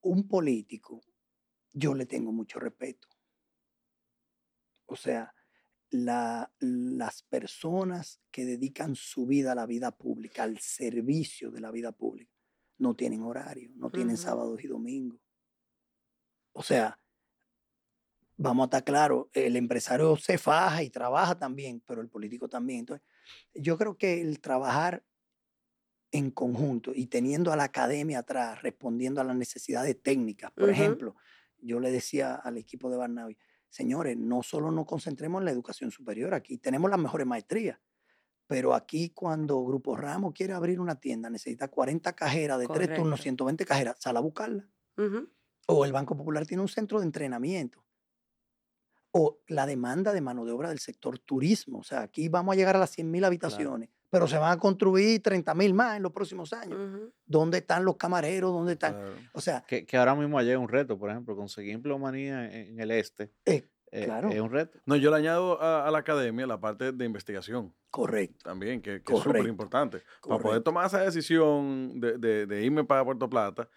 [0.01, 1.01] un político,
[1.73, 3.07] yo le tengo mucho respeto.
[4.85, 5.33] O sea,
[5.89, 11.71] la- las personas que dedican su vida a la vida pública, al servicio de la
[11.71, 12.31] vida pública,
[12.77, 15.19] no tienen horario, no tienen sábados y domingos.
[16.53, 16.99] O sea,
[18.37, 22.79] vamos a estar claros, el empresario se faja y trabaja también, pero el político también.
[22.81, 23.05] Entonces,
[23.53, 25.03] yo creo que el trabajar
[26.11, 30.51] en conjunto y teniendo a la academia atrás, respondiendo a las necesidades técnicas.
[30.51, 31.15] Por ejemplo,
[31.57, 33.37] yo le decía al equipo de Barnaby,
[33.69, 37.79] señores, no solo nos concentremos en la educación superior, aquí tenemos las mejores maestrías,
[38.47, 43.03] pero aquí cuando Grupo Ramos quiere abrir una tienda, necesita 40 cajeras de tres turnos,
[43.03, 43.23] Correcto.
[43.23, 44.69] 120 cajeras, sal a buscarla.
[44.97, 45.29] Ujú.
[45.67, 47.83] O el Banco Popular tiene un centro de entrenamiento.
[49.19, 51.79] O la demanda de mano de obra del sector turismo.
[51.79, 54.59] O sea, aquí vamos a llegar a las 100 mil habitaciones, pero se van a
[54.59, 56.77] construir 30 mil más en los próximos años.
[57.25, 58.51] ¿Dónde están los camareros?
[58.51, 58.93] ¿Dónde están?
[58.93, 59.13] Claro.
[59.33, 62.69] O sea, Que, que ahora mismo allá es un reto, por ejemplo, conseguir empleomanía en,
[62.73, 64.29] en el este eh, eh, Claro.
[64.29, 64.77] es un reto.
[64.85, 68.43] No, yo le añado a, a la academia la parte de investigación correcto.
[68.43, 70.03] también, que, que es súper importante.
[70.21, 73.67] Para poder tomar esa decisión de, de- de irme para Puerto Plata,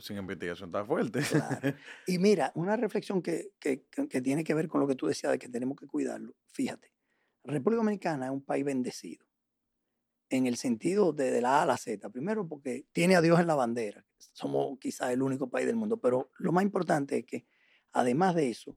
[0.00, 1.20] sin investigación tan fuerte.
[1.20, 1.74] Claro.
[2.06, 5.38] Y mira, una reflexión que- que tiene que ver con lo que tú decías de
[5.38, 6.34] que tenemos que cuidarlo.
[6.52, 6.92] Fíjate,
[7.44, 9.24] República Dominicana es un país bendecido
[10.28, 12.10] en el sentido de, de la A a la Z.
[12.10, 14.04] Primero porque tiene a Dios en la bandera.
[14.32, 16.00] Somos quizás el único país del mundo.
[16.00, 17.46] Pero lo más importante es que,
[17.92, 18.76] además de eso,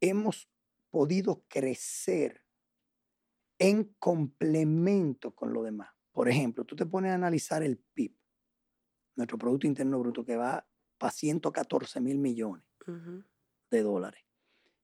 [0.00, 0.48] hemos
[0.90, 2.42] podido crecer
[3.58, 5.90] en complemento con lo demás.
[6.12, 8.14] Por ejemplo, tú te pones a analizar el PIB,
[9.16, 10.66] nuestro Producto Interno Bruto, que va
[10.98, 12.64] para 114 mil millones
[13.70, 14.24] de dólares.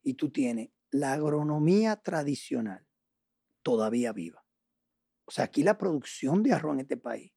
[0.02, 2.86] Y tú tienes la agronomía tradicional
[3.62, 4.44] todavía viva.
[5.26, 7.32] O sea, aquí la producción de arroz en este país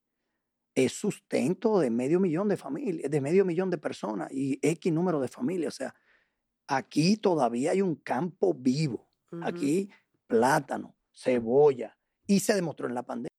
[0.73, 5.19] es sustento de medio millón de familias, de medio millón de personas y X número
[5.19, 5.73] de familias.
[5.73, 5.95] O sea,
[6.67, 9.09] aquí todavía hay un campo vivo.
[9.43, 9.89] Aquí
[10.27, 11.97] plátano, cebolla.
[12.27, 13.30] Y se demostró en la pandemia.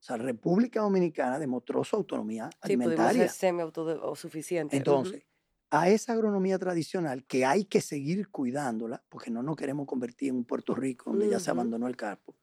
[0.00, 3.28] O sea, República Dominicana demostró su autonomía Sí, alimentaria.
[3.28, 4.76] ser semi-autosuficientes.
[4.76, 5.24] Entonces,
[5.70, 10.36] a esa agronomía tradicional que hay que seguir cuidándola, porque no nos queremos convertir en
[10.36, 12.34] un Puerto Rico donde ya se abandonó el campo,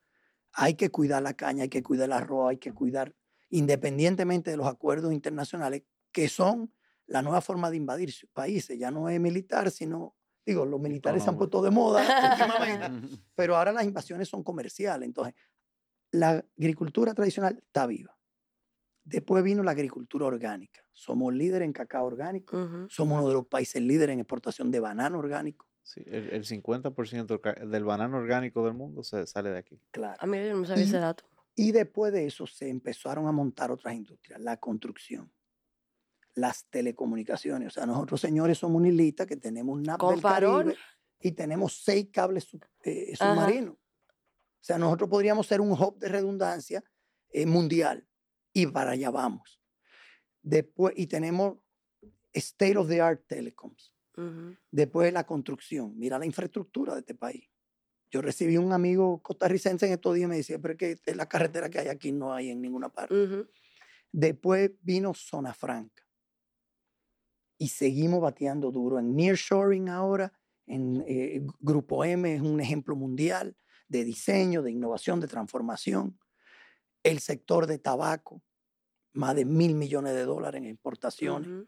[0.53, 3.15] hay que cuidar la caña, hay que cuidar el arroz, hay que cuidar,
[3.49, 6.71] independientemente de los acuerdos internacionales, que son
[7.05, 8.77] la nueva forma de invadir países.
[8.77, 13.57] Ya no es militar, sino, digo, los militares se han puesto de moda últimamente, pero
[13.57, 15.05] ahora las invasiones son comerciales.
[15.05, 15.33] Entonces,
[16.11, 18.17] la agricultura tradicional está viva.
[19.03, 20.81] Después vino la agricultura orgánica.
[20.91, 22.87] Somos líderes en cacao orgánico.
[22.89, 25.65] Somos uno de los países líderes en exportación de banano orgánico.
[25.83, 29.79] Sí, el, el 50% ca- del banano orgánico del mundo se sale de aquí.
[29.91, 30.17] Claro.
[30.19, 31.23] Ah, mira, yo no sabía ese Y- dato.
[31.55, 34.39] Y después de eso se empezaron a montar otras industrias.
[34.41, 35.31] La construcción,
[36.35, 37.69] las telecomunicaciones.
[37.69, 39.85] O sea, nosotros, señores, somos una islita que tenemos un.
[39.85, 40.75] Caribe
[41.19, 43.33] y tenemos seis cables sub- eh, Ajá.
[43.33, 43.75] submarinos.
[44.59, 46.83] O sea, nosotros podríamos ser un hub de redundancia
[47.29, 48.07] eh, mundial
[48.53, 49.61] y para allá vamos.
[50.41, 51.57] Después, y tenemos
[52.33, 53.93] state of the art telecoms.
[54.15, 54.55] Ujú.
[54.71, 55.97] Después la construcción.
[55.97, 57.49] Mira la infraestructura de este país.
[58.09, 61.15] Yo recibí un amigo costarricense en estos días y me decía, pero es que es
[61.15, 63.13] la carretera que hay aquí no hay en ninguna parte.
[63.13, 63.47] Ujú.
[64.11, 66.03] Después vino Zona Franca.
[67.59, 70.31] Y seguimos bateando duro en nearshoring ahora.
[70.65, 73.55] En eh, Grupo M es un ejemplo mundial
[73.87, 76.19] de diseño, de innovación, de transformación.
[77.03, 78.41] El sector de tabaco,
[79.13, 81.49] más de mil millones de dólares en exportaciones.
[81.49, 81.67] Ujú.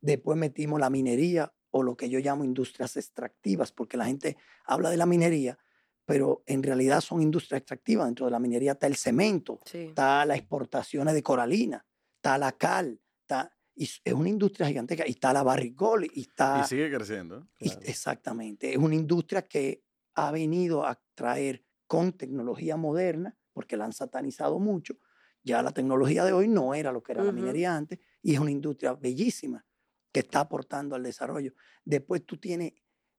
[0.00, 4.90] Después metimos la minería o lo que yo llamo industrias extractivas, porque la gente habla
[4.90, 5.58] de la minería,
[6.04, 8.06] pero en realidad son industrias extractivas.
[8.06, 9.78] Dentro de la minería está el cemento, Sí.
[9.88, 15.10] está las exportaciones de coralina, está la cal, está, y es una industria gigantesca, y
[15.12, 16.60] está la barricol, y está...
[16.64, 17.46] Y sigue creciendo.
[17.60, 17.80] y- Claro.
[17.84, 23.92] exactamente, es una industria que ha venido a traer con tecnología moderna, porque la han
[23.92, 24.96] satanizado mucho,
[25.42, 28.38] ya la tecnología de hoy no era lo que era la minería antes, y es
[28.38, 29.64] una industria bellísima
[30.12, 31.54] que está aportando al desarrollo.
[31.84, 32.74] Después tú tienes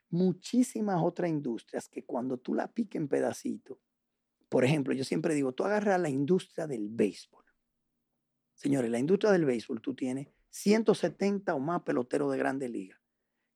[0.09, 3.77] muchísimas otras industrias que cuando tú la piques en pedacitos,
[4.49, 7.45] por ejemplo, yo siempre digo, tú agarras la industria del béisbol.
[8.53, 13.00] Señores, la industria del béisbol, tú tienes 170 o más peloteros de grandes ligas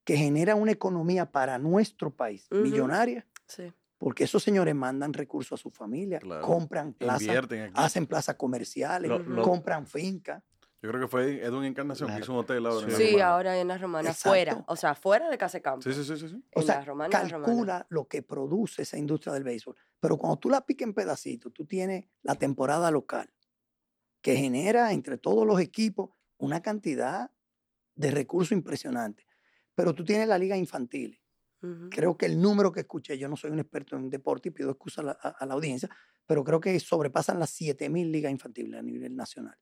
[0.06, 3.74] que generan una economía para nuestro país millonaria, Sí.
[3.98, 6.46] porque esos señores mandan recursos a su familia, Claro.
[6.46, 7.36] compran plazas,
[7.74, 10.42] hacen plazas comerciales, Lo- lo- compran fincas.
[10.82, 13.12] Yo creo que fue Edwin Encarnación que hizo un hotel ahora en la Sí, Sí,
[13.14, 13.30] Romana.
[13.34, 14.30] ahora en la romana, Exacto.
[14.30, 14.64] fuera.
[14.68, 15.82] O sea, fuera de Casa Campo.
[15.82, 16.30] Sí, sí, sí, sí.
[16.30, 16.44] sí.
[16.54, 19.76] O En sea, romana, calcula lo que produce esa industria del béisbol.
[20.00, 23.28] Pero cuando tú la piques en pedacitos, tú tienes la temporada local,
[24.22, 27.32] que genera entre todos los equipos una cantidad
[27.96, 29.25] de recursos impresionantes.
[29.76, 31.20] Pero tú tienes la liga infantil,
[31.62, 31.90] Ujú.
[31.90, 34.70] Creo que el número que escuché, yo no soy un experto en deporte y pido
[34.72, 35.90] excusa a la, a- a la audiencia,
[36.28, 39.58] pero creo que sobrepasan las 7.000 ligas infantiles a nivel nacional.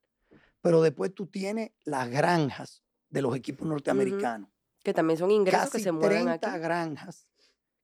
[0.60, 4.50] Pero después tú tienes las granjas de los equipos norteamericanos.
[4.82, 6.60] Que también son ingresos Casi que se mueven 30 aquí.
[6.60, 7.26] granjas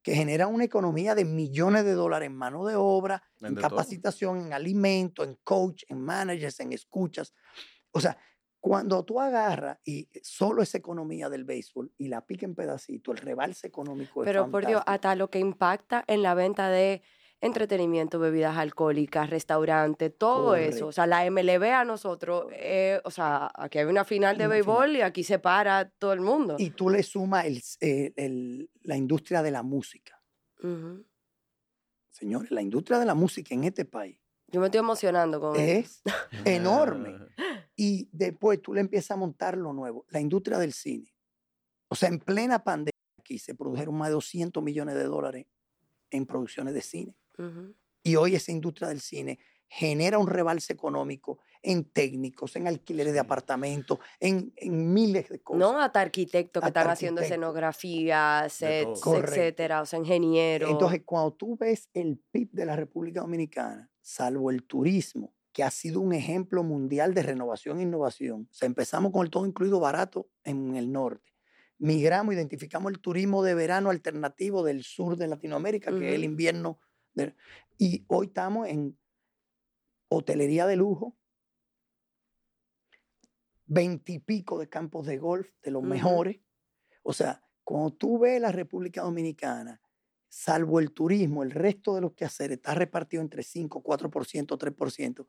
[0.02, 3.70] que generan una economía de millones de dólares en mano de obra, en Vende todo.
[3.70, 7.32] capacitación, en alimento, en coach, en managers, en escuchas.
[7.92, 8.18] O sea,
[8.60, 13.18] cuando tú agarras y solo esa economía del béisbol y la pica en pedacito, el
[13.18, 17.02] rebalse económico es Pero por Dios, hasta lo que impacta en la venta de
[17.40, 20.88] entretenimiento, bebidas alcohólicas, restaurantes, todo eso.
[20.88, 24.54] O sea, la MLB a nosotros, eh, o sea, aquí hay una final de Una
[24.56, 26.56] béisbol y aquí se para todo el mundo.
[26.58, 30.20] Y tú le sumas el eh, el- la industria de la música.
[30.62, 31.06] Ujú.
[32.10, 34.20] Señores, la industria de la música en este país
[34.50, 36.02] Yo me estoy emocionando con es
[36.44, 37.18] enorme.
[37.76, 41.14] Y después tú le empiezas a montar lo nuevo, la industria del cine.
[41.88, 45.46] O sea, en plena pandemia aquí se produjeron más de 200 millones de dólares
[46.10, 47.16] en producciones de cine.
[48.02, 53.20] Y hoy esa industria del cine genera un rebalse económico en técnicos, en alquileres de
[53.20, 55.60] apartamentos, en, en miles de cosas.
[55.60, 60.70] No, hasta arquitectos que Hasta están haciendo escenografía, sets, etcétera, o sea, ingenieros.
[60.70, 65.70] Entonces, cuando tú ves el PIB de la República Dominicana, salvo el turismo, que ha
[65.70, 69.80] sido un ejemplo mundial de renovación e innovación, o sea, empezamos con el todo incluido
[69.80, 71.32] barato en el norte.
[71.78, 76.78] Migramos, identificamos el turismo de verano alternativo del sur de Latinoamérica, que es el invierno.
[77.14, 77.34] de-
[77.78, 78.96] y hoy estamos en
[80.08, 81.16] hotelería de lujo,
[83.66, 86.40] veintipico de campos de golf, de los mejores.
[87.02, 89.80] O sea, cuando tú ves la República Dominicana,
[90.30, 95.26] salvo el turismo, el resto de los quehaceres está repartido entre 5, 4%, 3%,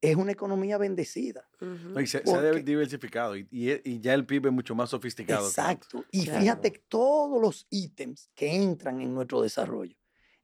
[0.00, 1.48] es una economía bendecida.
[1.60, 4.90] No, y se, se ha diversificado y, y, y ya el PIB es mucho más
[4.90, 5.46] sofisticado.
[5.46, 6.04] Exacto.
[6.10, 6.40] Y Claro.
[6.40, 9.96] fíjate todos los ítems que entran en nuestro desarrollo.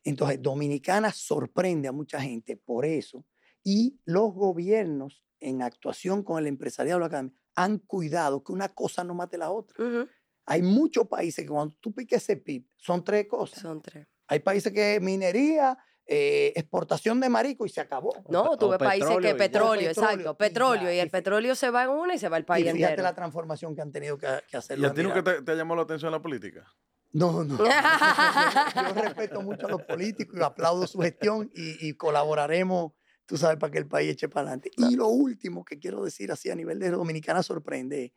[0.03, 3.25] Entonces, Dominicana sorprende a mucha gente por eso.
[3.63, 8.69] Y los gobiernos, en actuación con el empresariado de la academia, han cuidado que una
[8.69, 9.83] cosa no mate la otra.
[9.83, 10.09] Ujú.
[10.47, 13.61] Hay muchos países que cuando tú piques ese PIB, son tres cosas.
[13.61, 14.07] Son tres.
[14.27, 18.15] Hay países que minería, eh, exportación de marico y se acabó.
[18.29, 21.91] No, ves países petróleo que petróleo, exacto, petróleo, y petróleo, el petróleo se va en
[21.91, 23.03] una y se va el país y fíjate entero.
[23.05, 24.79] la transformación que han tenido que, que hacer.
[24.79, 26.67] ¿Y los a ti nunca te, te llamó la atención la política?
[27.13, 27.57] No, no.
[27.57, 27.65] Yo,
[28.95, 32.93] yo respeto mucho a los políticos y aplaudo su gestión y, y colaboraremos,
[33.25, 34.73] tú sabes, para que el país eche para adelante.
[34.77, 38.13] Y lo último que quiero decir así a nivel de Dominicana sorprende.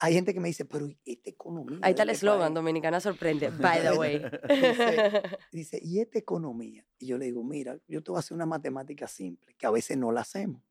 [0.00, 1.78] Hay gente que me dice, pero ¿y esta economía?
[1.82, 4.18] Ahí está el este eslogan, país?" Dominicana sorprende, by the way.
[4.18, 6.86] Dice, dice, ¿y esta economía?
[6.98, 9.70] Y yo le digo, mira, yo te voy a hacer una matemática simple, que a
[9.70, 10.62] veces no la hacemos.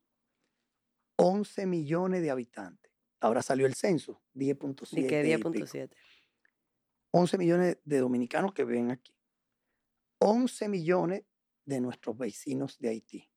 [1.16, 2.92] 11 millones de habitantes.
[3.20, 4.98] Ahora salió el censo, 10.7.
[4.98, 5.50] Y pico.
[5.50, 5.90] 10.7.
[7.12, 9.14] 11 millones de dominicanos que viven aquí.
[10.18, 11.22] 11 millones
[11.64, 13.30] de nuestros vecinos de Haití,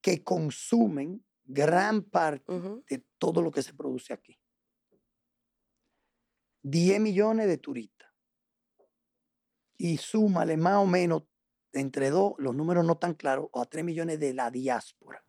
[0.00, 2.52] que consumen gran parte
[2.88, 4.38] de todo lo que se produce aquí.
[6.70, 8.10] 10 millones de turistas.
[9.76, 11.22] Y súmale más o menos
[11.72, 15.24] entre dos, los números no tan claros, o a 3 millones de la diáspora.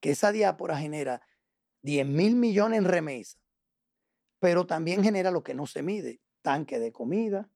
[0.00, 1.22] Que esa diáspora genera
[1.82, 3.38] 10 mil millones en remesa,
[4.38, 7.50] pero también genera lo que no se mide: tanque de comida,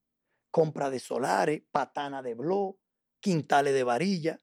[0.50, 2.76] compra de solares, patana de blog,
[3.20, 4.40] quintales de varilla,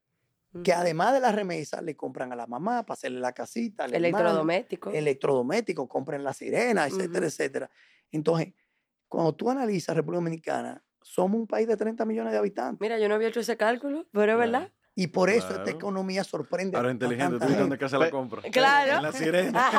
[0.63, 3.93] que además de la remesa le compran a la mamá para hacerle la casita, al
[3.93, 4.91] hermano, Electrodoméstico.
[4.91, 7.69] electrodomésticos, compren la sirena, etcétera, etcétera.
[8.11, 8.53] Entonces,
[9.07, 12.81] cuando tú analizas República Dominicana, somos un país de 30 millones de habitantes.
[12.81, 14.71] Mira, yo no había hecho ese cálculo, pero es verdad.
[14.93, 18.41] Y por eso esta economía sorprende Ahora inteligente, tú dónde casa la compra.
[18.51, 18.97] Claro.
[18.97, 19.69] En la sirena.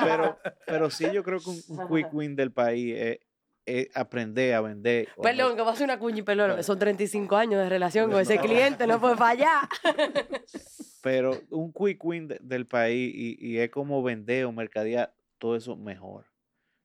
[0.04, 3.18] Pero, pero sí, yo creo que un, un quick win del país es,
[3.66, 5.08] es aprender a vender.
[5.22, 8.20] Perdón, que va a ser una cuña y perdón, son 35 años de relación con
[8.20, 9.68] ese cliente, no puede fallar.
[11.02, 15.56] Pero un quick win de- del país y, y es como vender o mercadear todo
[15.56, 16.26] eso mejor.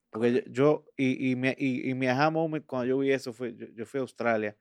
[0.09, 3.67] Porque yo, yo- y, y, mi, y, y moment cuando yo vi eso fue, yo,
[3.75, 4.55] yo fui a Australia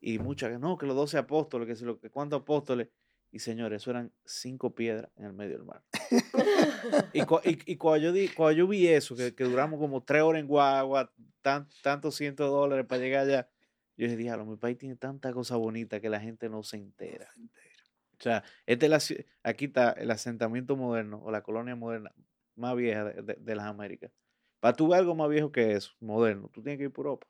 [0.00, 2.88] y muchas no, que los 12 apóstoles, que, si lo, que cuántos apóstoles.
[3.34, 5.82] Y señores, eso eran cinco piedras en el medio del mar.
[7.12, 10.04] y, cua- y, y cuando, yo di, cuando yo vi eso, que, que duramos como
[10.04, 13.50] tres horas en guagua, tan, tantos cientos de dólares para llegar allá,
[13.96, 17.28] yo dije, diablo, mi país tiene tanta cosa bonita que la gente no se entera.
[17.36, 22.14] O sea, este es la aquí está el asentamiento moderno o la colonia moderna
[22.54, 24.12] más vieja de, de- de las Américas.
[24.60, 27.26] Para tú ver algo más viejo que eso, moderno, tú tienes que ir por Europa.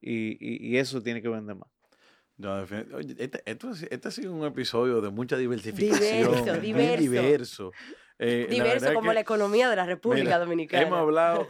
[0.00, 1.68] Y, y, y eso tiene que vender más.
[2.38, 6.32] No, este, esto, es- este ha sido un episodio de mucha diversificación.
[6.32, 7.00] Diverso, diverso.
[7.00, 7.72] diverso.
[8.18, 10.82] Eh, Diverso como la economía de la República mira, Dominicana.
[10.86, 11.46] Hemos hablado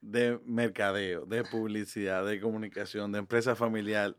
[0.00, 4.14] de mercadeo, de publicidad, de comunicación, de empresa familiar.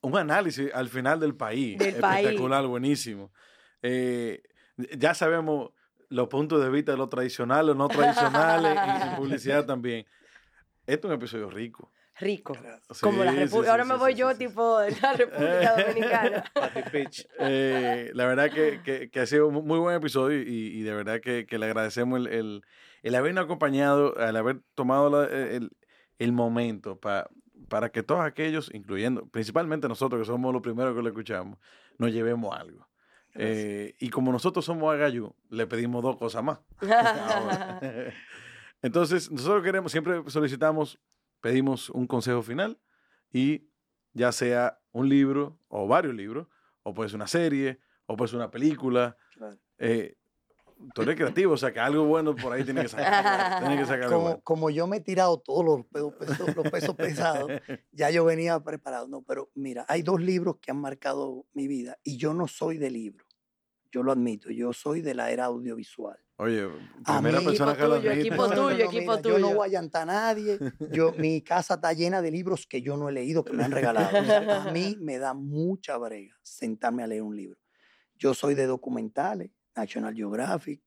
[0.00, 1.78] Un análisis al final del país.
[1.78, 2.24] Del país.
[2.26, 3.30] espectacular, buenísimo.
[3.82, 4.42] Eh,
[4.96, 5.70] ya sabemos
[6.08, 10.06] los puntos de vista de lo tradicional, los no tradicionales y, y publicidad también.
[10.86, 11.90] Esto es un episodio rico.
[12.18, 12.54] Rico.
[12.60, 13.00] Gracias.
[13.00, 16.44] Como la Sí, Ahora me voy yo, tipo, de la República Dominicana.
[17.38, 20.46] Eh, la verdad que, que- que ha sido un muy buen episodio y,
[20.78, 22.62] y de verdad que, que le agradecemos el, el,
[23.02, 25.70] el habernos acompañado, el haber tomado la- el,
[26.18, 27.28] el momento pa-
[27.68, 31.58] para que todos aquellos, incluyendo principalmente nosotros que somos los primeros que lo escuchamos,
[31.98, 32.88] nos llevemos algo.
[33.34, 36.60] Eh, y como nosotros somos Agayú, le pedimos dos cosas más.
[38.82, 40.98] Entonces, nosotros queremos, siempre solicitamos,
[41.40, 42.78] pedimos un consejo final
[43.32, 43.68] y
[44.12, 46.48] ya sea un libro o varios libros,
[46.82, 49.16] o puede ser una serie, o puede ser una película.
[49.34, 49.58] Claro.
[49.78, 50.16] Eh,
[50.94, 53.60] tú eres creativo, o sea que algo bueno por ahí tiene que sacar.
[53.60, 54.40] tiene que sacar Como, bueno.
[54.42, 57.50] como yo me he tirado todos los pesos, pesos- los pesos pesados,
[57.92, 59.06] ya yo venía preparado.
[59.08, 62.78] No, pero mira, hay dos libros que han marcado mi vida y yo no soy
[62.78, 63.25] de libro.
[63.96, 66.18] Yo lo admito, yo soy de la era audiovisual.
[66.36, 66.68] Oye,
[67.02, 68.28] primera mí, persona equipo que lo tuyo, admite.
[68.28, 69.56] equipo tuyo, equipo Yo no tuyo.
[69.56, 70.58] voy a llantar a nadie.
[70.92, 73.70] Yo, mi casa está llena de libros que yo no he leído, que me han
[73.72, 74.20] regalado.
[74.20, 77.58] O sea, a mí me da mucha brega sentarme a leer un libro.
[78.16, 80.82] Yo soy de documentales, National Geographic,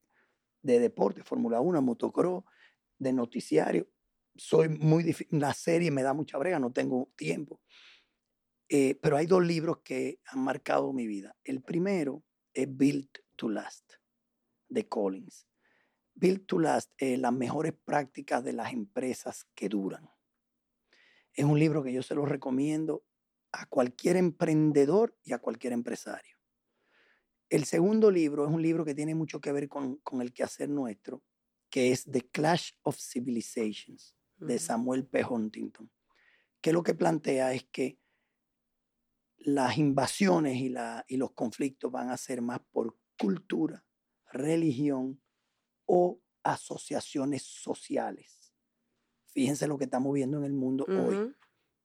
[0.61, 2.43] de deporte, Fórmula 1, motocross,
[2.99, 3.89] de noticiario.
[4.35, 5.39] Soy muy difícil.
[5.39, 7.59] La serie me da mucha brega, no tengo tiempo.
[8.69, 11.35] Eh, pero hay dos libros que han marcado mi vida.
[11.43, 13.93] El primero es Built to Last,
[14.67, 15.47] de Collins.
[16.13, 20.09] Built to Last, eh, las mejores prácticas de las empresas que duran.
[21.33, 23.05] Es un libro que yo se lo recomiendo
[23.51, 26.37] a cualquier emprendedor y a cualquier empresario.
[27.49, 30.69] El segundo libro es un libro que tiene mucho que ver con, con el quehacer
[30.69, 31.23] nuestro,
[31.69, 34.59] que es The Clash of Civilizations, de.
[34.59, 35.23] Samuel P.
[35.23, 35.89] Huntington,
[36.61, 37.99] que lo que plantea es que
[39.39, 43.85] las invasiones y, la, y los conflictos van a ser más por cultura,
[44.31, 45.21] religión
[45.85, 48.53] o asociaciones sociales.
[49.27, 51.33] Fíjense lo que estamos viendo en el mundo hoy.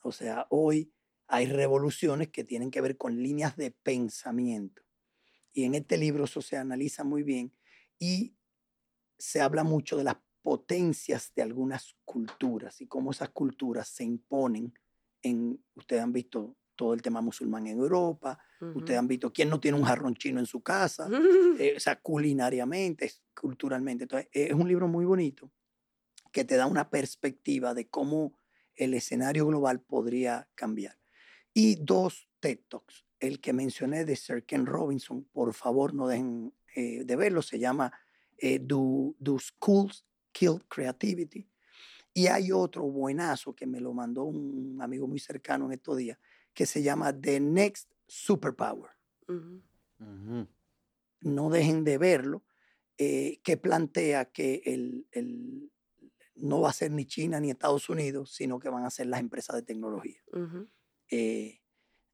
[0.01, 0.93] O sea, hoy
[1.27, 4.83] hay revoluciones que tienen que ver con líneas de pensamiento.
[5.53, 7.53] Y en este libro eso se analiza muy bien
[7.99, 8.37] y
[9.19, 14.75] se habla mucho de las potencias de algunas culturas y cómo esas culturas se imponen
[15.23, 18.39] en, ustedes han visto todo el tema musulmán en Europa,
[18.75, 21.57] ustedes han visto quién no tiene un jarrón chino en su casa, Ujú.
[21.59, 24.05] eh, o sea, culinariamente, culturalmente.
[24.05, 25.51] Entonces, eh, es un libro muy bonito
[26.33, 28.39] que te da una perspectiva de cómo
[28.75, 30.99] el escenario global podría cambiar.
[31.53, 33.07] Y dos TED Talks.
[33.21, 37.59] El que mencioné de Sir Ken Robinson, por favor no dejen eh, de verlo, se
[37.59, 37.93] llama
[38.37, 41.49] eh, do, do Schools Kill Creativity?
[42.13, 46.19] Y hay otro buenazo que me lo mandó un amigo muy cercano en estos días,
[46.55, 48.91] que se llama The Next Superpower.
[51.21, 52.45] No dejen de verlo,
[52.99, 55.71] eh, que plantea que el, el-
[56.37, 59.21] no va a ser ni China ni Estados Unidos, sino que van a ser las
[59.21, 60.21] empresas de tecnología.
[61.11, 61.61] Eh,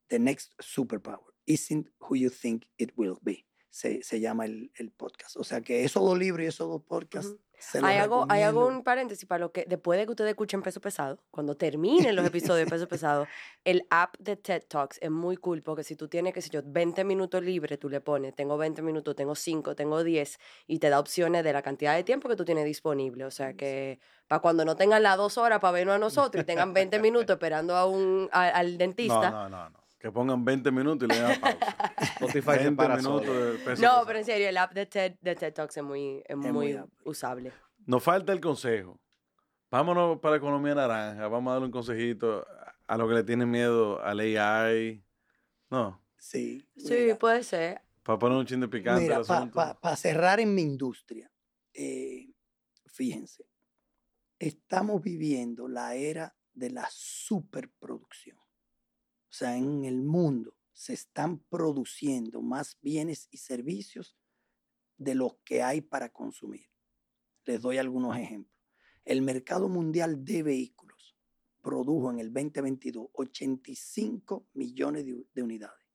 [0.09, 1.33] the next superpower.
[1.47, 3.47] Isn't who you think it will be.
[3.71, 5.37] Se, se llama el, el podcast.
[5.37, 7.31] O sea que esos dos libros y esos dos podcasts.
[7.31, 7.41] Ujú.
[7.59, 10.31] se los Hay algo, hay algo, un paréntesis para lo que después de que ustedes
[10.31, 13.27] escuchen Peso Pesado, cuando terminen los episodios de Peso Pesado,
[13.65, 16.63] el app de TED Talks es muy cool porque si tú tienes, qué sé yo,
[16.65, 20.89] 20 minutos libre, tú le pones, tengo 20 minutos, tengo 5, tengo 10 y te
[20.91, 23.25] da opciones de la cantidad de tiempo que tú tienes disponible.
[23.25, 26.47] O sea que para cuando no tengan las dos horas para vernos a nosotros y
[26.47, 29.31] tengan 20 minutos esperando a un, a- al dentista.
[29.31, 29.81] No, no, no, no.
[30.01, 31.59] Que pongan 20 minutos y le den pausa.
[32.17, 34.07] Spotify se 20 para minutos peso No, pesado.
[34.07, 37.53] pero en serio, el app de TED, de TED Talks es muy, es muy usable.
[37.87, 38.99] Nos falta el consejo.
[39.71, 41.29] Vámonos para la economía naranja.
[41.29, 42.45] Vamos a darle un consejito
[42.87, 45.05] a los que le tienen miedo al AI.
[45.71, 47.81] No, Sí, Sí, mira, puede ser.
[48.03, 49.55] para poner un chin de picante Mira, al asunto.
[49.81, 51.31] para cerrar en mi industria,
[51.73, 52.33] eh,
[52.87, 53.47] fíjense,
[54.39, 58.37] estamos viviendo la era de la superproducción.
[59.31, 64.17] O sea, en el mundo se están produciendo más bienes y servicios
[64.97, 66.67] de los que hay para consumir.
[67.45, 68.59] Les doy algunos ejemplos.
[69.05, 71.17] El mercado mundial de vehículos
[71.63, 75.87] produjo en el 2022 85 millones de, de unidades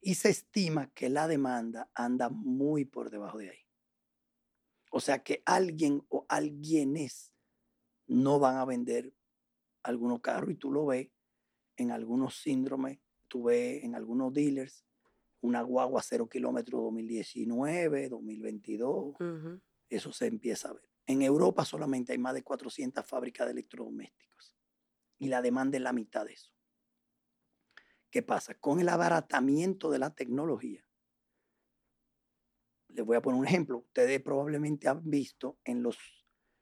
[0.00, 3.66] y se estima que la demanda anda muy por debajo de ahí.
[4.90, 7.32] O sea que alguien o alguienes
[8.06, 9.12] no van a vender
[9.82, 11.08] algunos carros y tú lo ves
[11.80, 14.84] en algunos síndromes, tú ves en algunos dealers
[15.40, 19.60] una guagua cero kilómetros 2019, 2022, Ujú.
[19.88, 20.88] eso se empieza a ver.
[21.06, 24.56] En Europa solamente hay más de 400 fábricas de electrodomésticos
[25.18, 26.52] y la demanda es la mitad de eso.
[28.10, 28.54] ¿Qué pasa?
[28.54, 30.84] Con el abaratamiento de la tecnología,
[32.88, 33.78] les voy a poner un ejemplo.
[33.78, 35.98] Ustedes probablemente han visto en, los,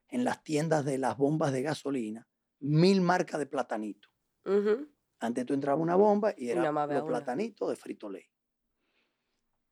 [0.08, 2.28] en las tiendas de las bombas de gasolina
[2.60, 4.08] mil marcas de platanito.
[4.44, 4.88] Ujú.
[5.20, 8.24] Antes tú entrabas una bomba y era los platanitos de frito lay.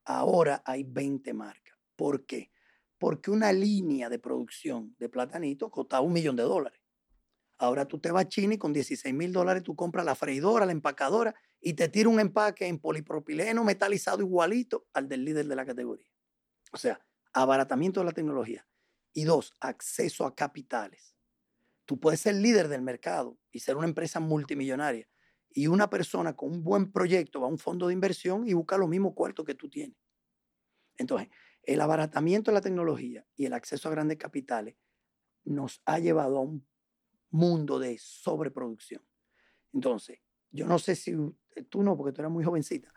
[0.05, 1.77] Ahora hay 20 marcas.
[1.95, 2.51] ¿Por qué?
[2.97, 6.81] Porque una línea de producción de platanito costaba un millón de dólares.
[7.57, 10.65] Ahora tú te vas a China y con 16 mil dólares tú compras la freidora,
[10.65, 15.55] la empacadora y te tira un empaque en polipropileno metalizado igualito al del líder de
[15.55, 16.09] la categoría.
[16.71, 16.99] O sea,
[17.33, 18.67] abaratamiento de la tecnología.
[19.13, 21.15] Y dos, acceso a capitales.
[21.85, 25.09] Tú puedes ser líder del mercado y ser una empresa multimillonaria.
[25.57, 28.77] Y una persona con un buen proyecto va a un fondo de inversión y busca
[28.77, 29.97] los mismos cuartos que tú tienes.
[30.97, 31.29] Entonces,
[31.63, 34.75] el abaratamiento de la tecnología y el acceso a grandes capitales
[35.45, 36.67] nos ha llevado a un
[37.31, 39.03] mundo de sobreproducción.
[39.73, 40.19] Entonces,
[40.51, 41.37] yo no sé si u-
[41.69, 42.93] tú no, porque tú eras muy jovencita.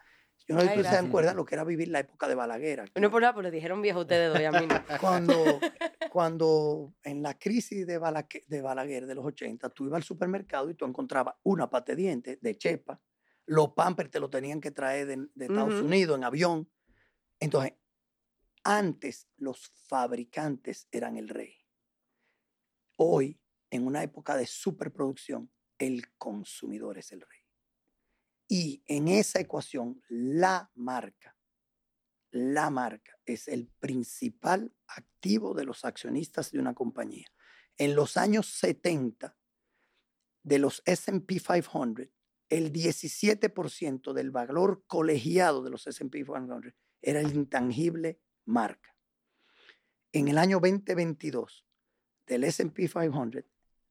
[0.48, 2.80] Yo no sé si ustedes se acuerdan lo que era vivir la época de Balaguer.
[2.80, 3.00] aquí.
[3.00, 4.98] No por nada, pero le dijeron viejo a ustedes dos a mí no.
[5.00, 5.34] Cuando,
[6.10, 10.68] cuando en la crisis de, Balaque- de Balaguer de los 80, tú ibas al supermercado
[10.70, 13.00] y tú encontrabas una pata de dientes de chepa,
[13.46, 15.82] los pampers te lo tenían que traer de, de Estados.
[15.82, 16.70] Unidos en avión.
[17.38, 17.74] Entonces,
[18.64, 21.54] antes los fabricantes eran el rey.
[22.96, 27.39] Hoy, en una época de superproducción, el consumidor es el rey.
[28.52, 31.36] Y en esa ecuación, la marca,
[32.32, 37.28] la marca es el principal activo de los accionistas de una compañía.
[37.78, 39.38] En los años 70,
[40.42, 42.08] de los SP 500,
[42.48, 48.96] el 17% del valor colegiado de los SP 500 era el intangible marca.
[50.10, 51.64] En el año 2022,
[52.26, 53.44] del SP 500,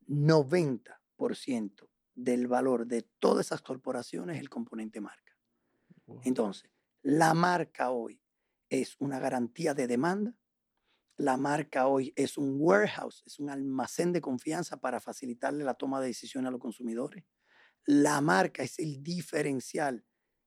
[0.09, 1.88] 90%
[2.23, 5.37] del valor de todas esas corporaciones es el componente marca.
[6.23, 6.69] Entonces,
[7.01, 8.21] la marca hoy
[8.69, 10.35] es una garantía de demanda.
[11.17, 15.99] La marca hoy es un warehouse, es un almacén de confianza para facilitarle la toma
[16.01, 17.23] de decisiones a los consumidores.
[17.85, 20.05] La marca es el diferencial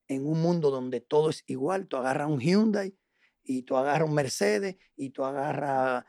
[0.09, 1.89] en un mundo donde todo es igual.
[1.89, 2.97] Tú agarras un Hyundai
[3.43, 6.05] y tú agarras un Mercedes y tú agarras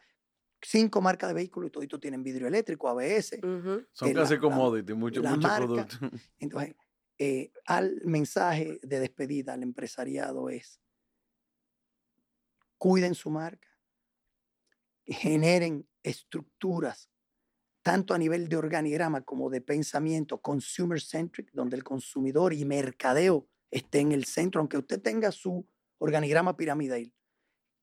[0.64, 3.40] cinco marcas de vehículos y toditos tienen vidrio eléctrico, ABS.
[3.92, 5.96] Son Eh, casi la- commodity, mucho, la mucho marca- producto.
[6.40, 6.76] Entonces,
[7.20, 10.80] eh, al mensaje de despedida al empresariado es,
[12.78, 13.68] cuiden su marca,
[15.06, 17.10] generen estructuras,
[17.82, 23.48] tanto a nivel de organigrama como de pensamiento consumer centric, donde el consumidor y mercadeo
[23.72, 25.68] esté en el centro, aunque usted tenga su
[25.98, 27.14] organigrama piramidal,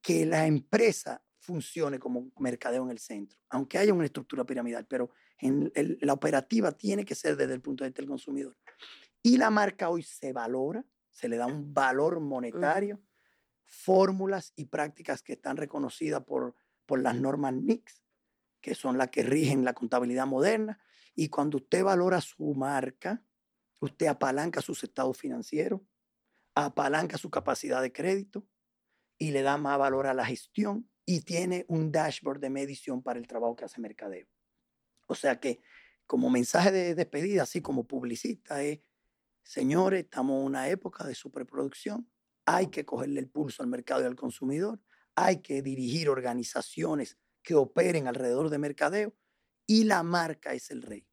[0.02, 5.10] que la empresa funcione como mercadeo en el centro, aunque haya una estructura piramidal, pero
[5.38, 8.56] en el- la operativa tiene que ser desde el punto de vista del consumidor.
[9.20, 13.02] Y la marca hoy se valora, se le da un valor monetario,
[13.64, 16.54] fórmulas y prácticas que están reconocidas por,
[16.86, 18.02] por las normas NICS,
[18.60, 20.78] que son las que rigen la contabilidad moderna.
[21.16, 23.24] Y cuando usted valora su marca,
[23.80, 25.80] usted apalanca sus estados financieros,
[26.54, 28.46] apalanca su capacidad de crédito
[29.18, 33.18] y le da más valor a la gestión y tiene un dashboard de medición para
[33.18, 34.28] el trabajo que hace mercadeo.
[35.08, 35.60] O sea que
[36.06, 38.78] como mensaje de despedida, así como publicista, es,
[39.42, 42.08] señores, estamos en una época de superproducción,
[42.44, 44.80] hay que cogerle el pulso al mercado y al consumidor,
[45.16, 49.12] hay que dirigir organizaciones que operen alrededor de mercadeo
[49.66, 51.08] y la marca es el rey.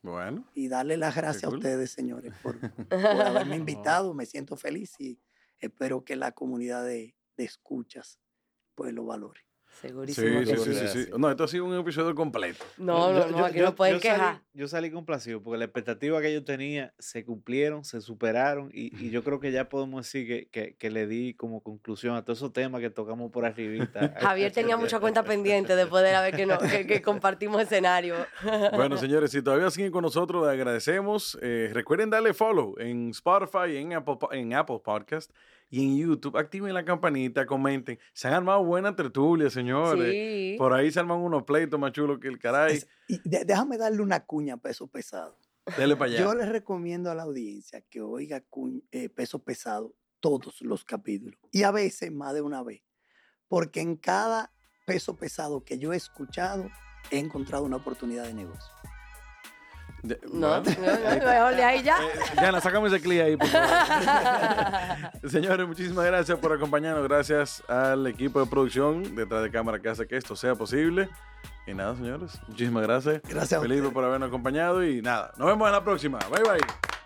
[0.00, 1.56] Bueno, Y darle las gracias cool.
[1.56, 4.14] a ustedes, señores, por, por haberme invitado.
[4.14, 5.20] Me siento feliz y
[5.58, 8.23] espero que la comunidad de, de escuchas
[8.74, 9.40] pues lo valore.
[9.80, 10.38] Segurísimo.
[10.40, 10.86] sí, que sí, sí.
[10.88, 11.10] sí, sí.
[11.18, 12.64] No, esto ha sido un episodio completo.
[12.78, 14.40] No, no, no, aquí no pueden yo salí- quejar.
[14.52, 19.10] yo salí complacido porque la expectativa que yo tenía se cumplieron, se superaron y, y
[19.10, 22.38] yo creo que ya podemos decir que, que- que le di como conclusión a todos
[22.38, 24.14] esos temas que tocamos por arribita.
[24.20, 28.14] Javier tenía mucha cuenta pendiente de la vez que, no, que, que compartimos escenario.
[28.74, 31.36] Bueno, señores, si todavía siguen con nosotros, les agradecemos.
[31.42, 35.32] Eh, recuerden darle follow en Spotify, en Apple, en Apple Podcast
[35.70, 36.36] y en YouTube.
[36.36, 37.98] Activen la campanita, comenten.
[38.12, 40.12] Se han armado buenas tertulias, señores.
[40.12, 40.54] Sí.
[40.58, 42.76] Por ahí se arman unos pleitos más chulos que el caray.
[42.76, 45.38] Es- y de- déjame darle una cuña a peso pesado.
[45.76, 46.20] Dele para allá.
[46.20, 51.38] Yo les recomiendo a la audiencia que oiga cu- eh, peso pesado todos los capítulos
[51.50, 52.82] y a veces más de una vez,
[53.48, 54.52] porque en cada
[54.86, 56.70] peso pesado que yo he escuchado
[57.10, 58.70] he encontrado una oportunidad de negocio.
[60.06, 61.96] Ya- No, no, no, de ahí ya.
[62.02, 62.08] Eh,
[62.38, 63.68] Diana, sácame ese clip ahí, por favor.
[65.30, 67.02] Señores, muchísimas gracias por acompañarnos.
[67.08, 71.08] Gracias al equipo de producción detrás de cámara que hace que esto sea posible.
[71.66, 73.22] Y nada, señores, muchísimas gracias.
[73.28, 76.18] Gracias a Felipe por habernos acompañado y nada, nos vemos en la próxima.
[76.30, 77.03] Bye bye.